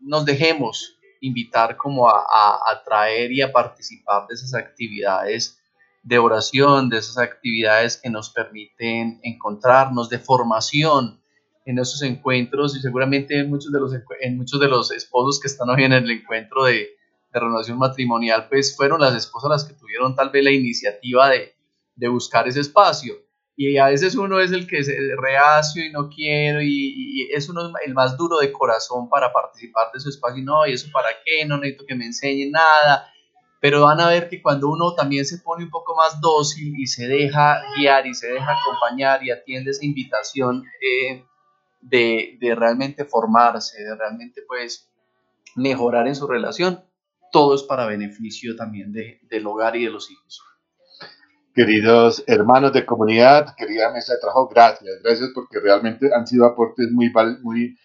nos 0.00 0.24
dejemos 0.24 0.98
invitar 1.20 1.76
como 1.76 2.08
a, 2.08 2.20
a, 2.20 2.72
atraer 2.72 3.32
y 3.32 3.42
a 3.42 3.52
participar 3.52 4.26
de 4.28 4.34
esas 4.34 4.54
actividades 4.54 5.60
de 6.02 6.18
oración, 6.18 6.88
de 6.88 6.98
esas 6.98 7.18
actividades 7.18 7.96
que 7.96 8.08
nos 8.08 8.30
permiten 8.30 9.20
encontrarnos, 9.22 10.08
de 10.08 10.18
formación 10.18 11.20
en 11.64 11.78
esos 11.78 12.00
encuentros 12.02 12.76
y 12.76 12.80
seguramente 12.80 13.44
muchos 13.44 13.72
de 13.72 13.80
los, 13.80 13.92
en 14.20 14.36
muchos 14.38 14.58
de 14.58 14.68
los 14.68 14.90
esposos 14.90 15.38
que 15.38 15.48
están 15.48 15.68
hoy 15.68 15.84
en 15.84 15.92
el 15.92 16.10
encuentro 16.10 16.64
de, 16.64 16.96
de 17.32 17.40
renovación 17.40 17.78
matrimonial, 17.78 18.48
pues 18.48 18.74
fueron 18.74 19.00
las 19.00 19.14
esposas 19.14 19.50
las 19.50 19.64
que 19.64 19.74
tuvieron 19.74 20.14
tal 20.14 20.30
vez 20.30 20.44
la 20.44 20.50
iniciativa 20.50 21.28
de, 21.28 21.54
de 21.94 22.08
buscar 22.08 22.48
ese 22.48 22.60
espacio. 22.60 23.14
Y 23.60 23.76
a 23.76 23.86
veces 23.86 24.14
uno 24.14 24.38
es 24.38 24.52
el 24.52 24.68
que 24.68 24.78
es 24.78 24.88
reacio 25.20 25.84
y 25.84 25.90
no 25.90 26.08
quiero 26.08 26.62
y, 26.62 27.28
es 27.34 27.48
uno 27.48 27.72
el 27.84 27.92
más 27.92 28.16
duro 28.16 28.38
de 28.38 28.52
corazón 28.52 29.08
para 29.08 29.32
participar 29.32 29.90
de 29.92 29.98
su 29.98 30.10
espacio 30.10 30.40
y 30.40 30.44
no, 30.44 30.64
y 30.64 30.74
eso 30.74 30.88
para 30.92 31.08
qué, 31.24 31.44
no 31.44 31.56
necesito 31.56 31.84
que 31.84 31.96
me 31.96 32.06
enseñen 32.06 32.52
nada. 32.52 33.12
Pero 33.60 33.82
van 33.82 33.98
a 33.98 34.10
ver 34.10 34.28
que 34.28 34.40
cuando 34.40 34.68
uno 34.68 34.94
también 34.94 35.24
se 35.24 35.38
pone 35.38 35.64
un 35.64 35.70
poco 35.70 35.96
más 35.96 36.20
dócil 36.20 36.72
y 36.78 36.86
se 36.86 37.08
deja 37.08 37.60
guiar 37.76 38.06
y 38.06 38.14
se 38.14 38.28
deja 38.28 38.56
acompañar 38.60 39.24
y 39.24 39.32
atiende 39.32 39.72
esa 39.72 39.84
invitación 39.84 40.64
eh, 40.80 41.24
de, 41.80 42.38
de 42.40 42.54
realmente 42.54 43.06
formarse, 43.06 43.82
de 43.82 43.96
realmente 43.96 44.42
pues 44.46 44.88
mejorar 45.56 46.06
en 46.06 46.14
su 46.14 46.28
relación, 46.28 46.84
todo 47.32 47.56
es 47.56 47.64
para 47.64 47.86
beneficio 47.86 48.54
también 48.54 48.92
de, 48.92 49.18
del 49.28 49.44
hogar 49.48 49.74
y 49.74 49.84
de 49.84 49.90
los 49.90 50.08
hijos. 50.12 50.44
Queridos 51.58 52.22
hermanos 52.28 52.72
de 52.72 52.86
comunidad, 52.86 53.56
querida 53.56 53.90
mesa 53.90 54.12
de 54.12 54.20
trabajo, 54.20 54.46
gracias, 54.46 55.02
gracias 55.02 55.30
porque 55.34 55.58
realmente 55.58 56.08
han 56.14 56.24
sido 56.24 56.46
aportes 56.46 56.88
muy, 56.92 57.12
muy, 57.42 57.76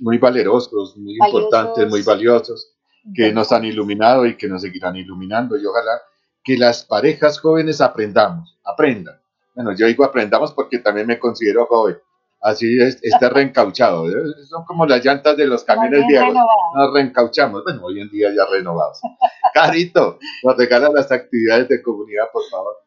muy 0.00 0.18
valerosos, 0.18 0.94
muy 0.98 1.14
importantes, 1.14 1.88
muy 1.88 2.02
valiosos, 2.02 2.74
que 3.14 3.32
nos 3.32 3.50
han 3.50 3.64
iluminado 3.64 4.26
y 4.26 4.36
que 4.36 4.46
nos 4.46 4.60
seguirán 4.60 4.96
iluminando. 4.96 5.56
Y 5.56 5.64
ojalá 5.64 6.02
que 6.42 6.58
las 6.58 6.84
parejas 6.84 7.40
jóvenes 7.40 7.80
aprendamos, 7.80 8.58
aprendan. 8.62 9.18
Bueno, 9.54 9.74
yo 9.74 9.86
digo 9.86 10.04
aprendamos 10.04 10.52
porque 10.52 10.80
también 10.80 11.06
me 11.06 11.18
considero 11.18 11.64
joven, 11.64 11.96
así 12.42 12.78
es, 12.78 12.98
está 13.02 13.28
reencauchado. 13.30 14.06
¿eh? 14.06 14.22
Son 14.50 14.66
como 14.66 14.84
las 14.84 15.02
llantas 15.02 15.34
de 15.38 15.46
los 15.46 15.64
camiones 15.64 16.06
viejos. 16.06 16.34
Nos 16.74 16.92
reencauchamos. 16.92 17.64
Bueno, 17.64 17.86
hoy 17.86 18.02
en 18.02 18.10
día 18.10 18.28
ya 18.36 18.44
renovados. 18.44 19.00
Carito, 19.54 20.18
nos 20.42 20.58
regala 20.58 20.90
las 20.92 21.10
actividades 21.10 21.70
de 21.70 21.82
comunidad, 21.82 22.26
por 22.30 22.42
favor. 22.50 22.83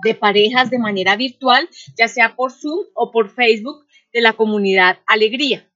de 0.03 0.13
parejas 0.13 0.69
de 0.69 0.79
manera 0.79 1.15
virtual, 1.15 1.69
ya 1.97 2.09
sea 2.09 2.35
por 2.35 2.51
Zoom 2.51 2.87
o 2.93 3.11
por 3.11 3.29
Facebook 3.29 3.85
de 4.11 4.19
la 4.19 4.33
comunidad 4.33 4.99
Alegría. 5.07 5.68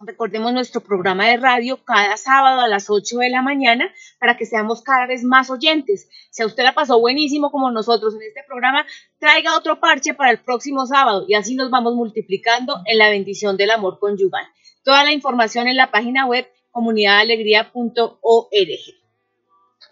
Recordemos 0.00 0.52
nuestro 0.52 0.80
programa 0.80 1.26
de 1.26 1.38
radio 1.38 1.82
cada 1.84 2.16
sábado 2.16 2.60
a 2.60 2.68
las 2.68 2.88
8 2.88 3.18
de 3.18 3.30
la 3.30 3.42
mañana 3.42 3.92
para 4.20 4.36
que 4.36 4.46
seamos 4.46 4.82
cada 4.82 5.06
vez 5.06 5.24
más 5.24 5.50
oyentes. 5.50 6.08
Si 6.30 6.40
a 6.40 6.46
usted 6.46 6.62
la 6.62 6.72
pasó 6.72 7.00
buenísimo 7.00 7.50
como 7.50 7.72
nosotros 7.72 8.14
en 8.14 8.22
este 8.22 8.44
programa, 8.46 8.86
traiga 9.18 9.56
otro 9.56 9.80
parche 9.80 10.14
para 10.14 10.30
el 10.30 10.38
próximo 10.38 10.86
sábado 10.86 11.24
y 11.26 11.34
así 11.34 11.56
nos 11.56 11.70
vamos 11.70 11.96
multiplicando 11.96 12.80
en 12.84 12.98
la 12.98 13.10
bendición 13.10 13.56
del 13.56 13.72
amor 13.72 13.98
conyugal. 13.98 14.44
Toda 14.84 15.02
la 15.02 15.12
información 15.12 15.66
en 15.66 15.76
la 15.76 15.90
página 15.90 16.26
web 16.26 16.46
comunidadalegría.org. 16.70 18.98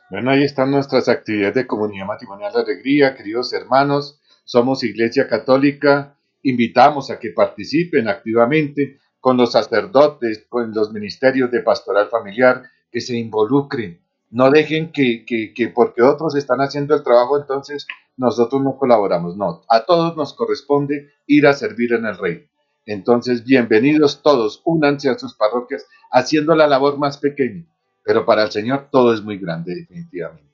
Bueno, 0.08 0.30
ahí 0.30 0.44
están 0.44 0.70
nuestras 0.70 1.08
actividades 1.08 1.56
de 1.56 1.66
Comunidad 1.66 2.06
Matrimonial 2.06 2.52
de 2.52 2.60
Alegría, 2.60 3.16
queridos 3.16 3.52
hermanos. 3.52 4.20
Somos 4.44 4.84
Iglesia 4.84 5.26
Católica. 5.26 6.16
Invitamos 6.42 7.10
a 7.10 7.18
que 7.18 7.30
participen 7.30 8.06
activamente 8.06 9.00
con 9.26 9.38
los 9.38 9.50
sacerdotes, 9.50 10.46
con 10.48 10.72
los 10.72 10.92
ministerios 10.92 11.50
de 11.50 11.60
pastoral 11.60 12.06
familiar, 12.08 12.62
que 12.92 13.00
se 13.00 13.16
involucren. 13.16 14.00
No 14.30 14.52
dejen 14.52 14.92
que, 14.92 15.24
que, 15.26 15.52
que 15.52 15.66
porque 15.66 16.00
otros 16.00 16.36
están 16.36 16.60
haciendo 16.60 16.94
el 16.94 17.02
trabajo, 17.02 17.36
entonces 17.36 17.88
nosotros 18.16 18.62
no 18.62 18.78
colaboramos. 18.78 19.36
No, 19.36 19.62
a 19.68 19.84
todos 19.84 20.16
nos 20.16 20.32
corresponde 20.32 21.10
ir 21.26 21.48
a 21.48 21.54
servir 21.54 21.94
en 21.94 22.06
el 22.06 22.16
reino. 22.16 22.44
Entonces, 22.84 23.42
bienvenidos 23.42 24.22
todos, 24.22 24.62
únanse 24.64 25.10
a 25.10 25.18
sus 25.18 25.34
parroquias 25.34 25.84
haciendo 26.12 26.54
la 26.54 26.68
labor 26.68 26.96
más 26.96 27.18
pequeña, 27.18 27.66
pero 28.04 28.24
para 28.24 28.44
el 28.44 28.52
Señor 28.52 28.90
todo 28.92 29.12
es 29.12 29.22
muy 29.22 29.38
grande, 29.38 29.74
definitivamente. 29.74 30.52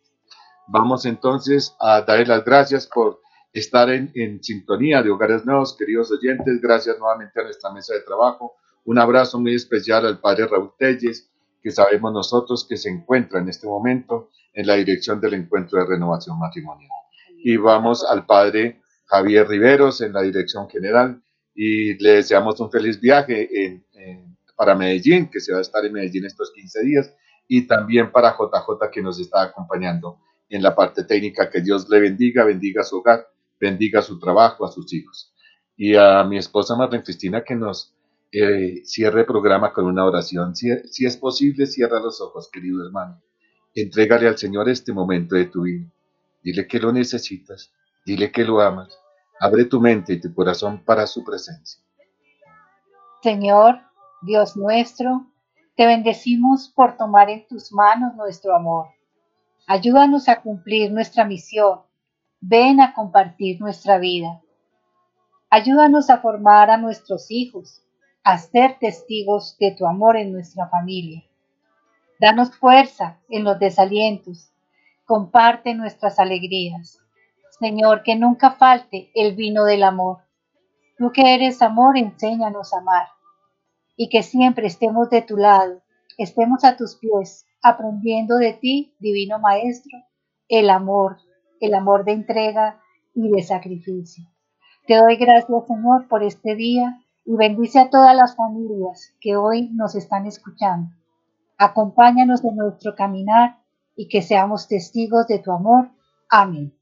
Vamos 0.67 1.05
entonces 1.05 1.77
a 1.79 2.01
darle 2.01 2.25
las 2.25 2.43
gracias 2.43 2.87
por 2.87 3.21
estar 3.53 3.91
en, 3.91 4.11
en, 4.15 4.43
sintonía 4.43 5.03
de 5.03 5.11
Hogares 5.11 5.45
Nuevos, 5.45 5.77
queridos 5.77 6.11
oyentes. 6.11 6.59
Gracias 6.63 6.99
nuevamente 6.99 7.39
a 7.39 7.45
nuestra 7.45 7.71
mesa 7.71 7.93
de 7.93 8.01
trabajo. 8.01 8.57
Un 8.85 8.99
abrazo 8.99 9.39
muy 9.39 9.55
especial 9.55 10.07
al 10.07 10.21
Padre 10.21 10.47
Raúl 10.47 10.73
Telles, 10.79 11.31
que 11.63 11.71
sabemos 11.71 12.13
nosotros 12.13 12.67
que 12.69 12.77
se 12.77 12.91
encuentra 12.91 13.41
en 13.41 13.49
este 13.49 13.67
momento 13.67 14.31
en 14.53 14.67
la 14.67 14.75
dirección 14.75 15.21
del 15.21 15.35
encuentro 15.35 15.79
de 15.79 15.87
renovación 15.87 16.39
matrimonial. 16.39 16.91
Y 17.45 17.57
vamos 17.57 18.05
al 18.05 18.27
Padre 18.27 18.81
Javier 19.07 19.47
Riveros 19.47 20.01
en 20.01 20.13
la 20.13 20.23
dirección 20.23 20.69
general 20.69 21.23
y 21.55 21.95
le 22.03 22.15
deseamos 22.15 22.59
un 22.61 22.71
feliz 22.71 23.01
viaje 23.01 23.65
en, 23.65 23.85
en, 23.93 24.37
para 24.57 24.75
Medellín, 24.75 25.31
que 25.31 25.41
se 25.41 25.53
va 25.53 25.59
a 25.59 25.63
estar 25.63 25.85
en 25.85 25.93
Medellín 25.93 26.25
estos 26.25 26.51
15 26.53 26.83
días, 26.83 27.15
y 27.47 27.67
también 27.67 28.11
para 28.11 28.33
JJ 28.33 28.91
que 28.93 29.03
nos 29.03 29.21
está 29.21 29.43
acompañando 29.43 30.19
en 30.49 30.63
la 30.63 30.75
parte 30.75 31.05
técnica. 31.05 31.51
Que 31.51 31.61
Dios 31.61 31.89
le 31.89 32.01
bendiga, 32.01 32.45
bendiga 32.45 32.83
su 32.83 32.99
hogar, 32.99 33.27
bendiga 33.61 34.03
su 34.03 34.19
trabajo, 34.19 34.65
a 34.65 34.73
sus 34.73 34.93
hijos. 34.93 35.33
Y 35.77 35.95
a 35.97 36.25
mi 36.25 36.39
esposa 36.39 36.77
Marlene 36.77 37.05
Cristina 37.05 37.43
que 37.43 37.55
nos 37.55 37.95
eh, 38.33 38.83
cierre 38.85 39.21
el 39.21 39.27
programa 39.27 39.73
con 39.73 39.85
una 39.85 40.05
oración. 40.05 40.57
Si, 40.57 40.71
si 40.89 41.05
es 41.05 41.17
posible, 41.17 41.67
cierra 41.67 42.01
los 42.01 42.21
ojos, 42.21 42.49
querido 42.51 42.85
hermano. 42.85 43.21
Entrégale 43.75 44.27
al 44.27 44.39
Señor 44.39 44.69
este 44.69 44.93
momento 44.93 45.37
de 45.37 45.47
tu 45.47 45.63
vida. 45.63 45.87
Dile 46.43 46.67
que 46.67 46.79
lo 46.79 46.93
necesitas, 46.93 47.73
dile 48.05 48.33
que 48.33 48.45
lo 48.45 48.61
amas. 48.61 48.99
Abre 49.39 49.67
tu 49.67 49.81
mente 49.81 50.15
y 50.15 50.21
tu 50.21 50.35
corazón 50.35 50.85
para 50.85 51.07
su 51.07 51.25
presencia. 51.25 51.83
Señor, 53.23 53.81
Dios 54.23 54.57
nuestro, 54.57 55.27
te 55.77 55.87
bendecimos 55.87 56.69
por 56.69 56.97
tomar 56.97 57.31
en 57.31 57.47
tus 57.47 57.73
manos 57.73 58.15
nuestro 58.15 58.55
amor. 58.57 58.87
Ayúdanos 59.67 60.29
a 60.29 60.43
cumplir 60.43 60.93
nuestra 60.93 61.25
misión. 61.25 61.81
Ven 62.41 62.81
a 62.81 62.95
compartir 62.95 63.61
nuestra 63.61 63.99
vida. 63.99 64.41
Ayúdanos 65.51 66.11
a 66.11 66.19
formar 66.19 66.71
a 66.71 66.77
nuestros 66.77 67.31
hijos, 67.31 67.82
a 68.25 68.39
testigos 68.79 69.57
de 69.59 69.73
tu 69.73 69.87
amor 69.87 70.17
en 70.17 70.33
nuestra 70.33 70.69
familia. 70.69 71.25
Danos 72.21 72.57
fuerza 72.57 73.19
en 73.29 73.43
los 73.43 73.59
desalientos. 73.59 74.53
Comparte 75.05 75.75
nuestras 75.75 76.21
alegrías. 76.21 77.01
Señor, 77.59 78.03
que 78.05 78.15
nunca 78.15 78.53
falte 78.53 79.11
el 79.15 79.35
vino 79.35 79.65
del 79.65 79.83
amor. 79.83 80.19
Tú 80.97 81.11
que 81.11 81.35
eres 81.35 81.63
amor, 81.63 81.99
enséñanos 81.99 82.73
a 82.73 82.79
amar. 82.79 83.09
Y 83.97 84.09
que 84.09 84.23
siempre 84.23 84.69
estemos 84.69 85.11
de 85.11 85.23
tu 85.23 85.37
lado, 85.37 85.83
estemos 86.17 86.65
a 86.65 86.77
tus 86.77 86.97
pies, 86.97 87.45
aprendiendo 87.61 88.37
de 88.37 88.53
ti, 88.53 88.95
divino 89.01 89.39
Maestro, 89.39 89.99
el 90.49 90.71
amor, 90.71 91.19
el 91.61 91.75
amor 91.75 92.05
de 92.05 92.13
entrega 92.13 92.81
y 93.15 93.29
de 93.31 93.43
sacrificio. 93.43 94.25
Te 94.87 94.97
doy 94.97 95.17
gracias, 95.17 95.67
Señor, 95.67 96.09
por 96.09 96.23
este 96.23 96.55
día 96.55 97.02
y 97.25 97.37
bendice 97.37 97.79
a 97.79 97.91
todas 97.91 98.17
las 98.17 98.37
familias 98.37 99.15
que 99.21 99.37
hoy 99.37 99.71
nos 99.75 99.95
están 99.95 100.27
escuchando. 100.27 100.91
Acompáñanos 101.59 102.45
en 102.45 102.57
nuestro 102.57 102.95
caminar 102.95 103.59
y 103.97 104.09
que 104.09 104.23
seamos 104.23 104.69
testigos 104.69 105.27
de 105.29 105.39
tu 105.39 105.53
amor. 105.53 105.91
Amén. 106.29 106.75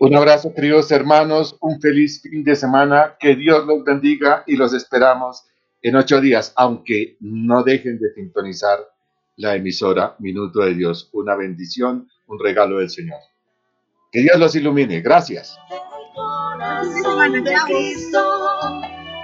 Un 0.00 0.14
abrazo, 0.14 0.54
queridos 0.54 0.92
hermanos, 0.92 1.56
un 1.60 1.80
feliz 1.80 2.22
fin 2.22 2.44
de 2.44 2.54
semana, 2.54 3.16
que 3.18 3.34
Dios 3.34 3.66
los 3.66 3.82
bendiga 3.82 4.44
y 4.46 4.56
los 4.56 4.72
esperamos 4.72 5.44
en 5.82 5.96
ocho 5.96 6.20
días, 6.20 6.52
aunque 6.54 7.16
no 7.20 7.64
dejen 7.64 7.98
de 7.98 8.12
sintonizar 8.14 8.78
la 9.36 9.56
emisora 9.56 10.14
Minuto 10.18 10.60
de 10.60 10.74
Dios, 10.74 11.10
una 11.12 11.34
bendición, 11.34 12.08
un 12.26 12.38
regalo 12.38 12.78
del 12.78 12.90
Señor. 12.90 13.18
Que 14.12 14.20
Dios 14.20 14.38
los 14.38 14.54
ilumine. 14.54 15.00
Gracias 15.00 15.58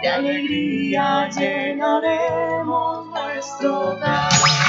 de 0.04 0.10
alegría 0.10 1.30
llenaremos 1.30 3.06
nuestro 3.06 3.92
hogar. 3.92 4.63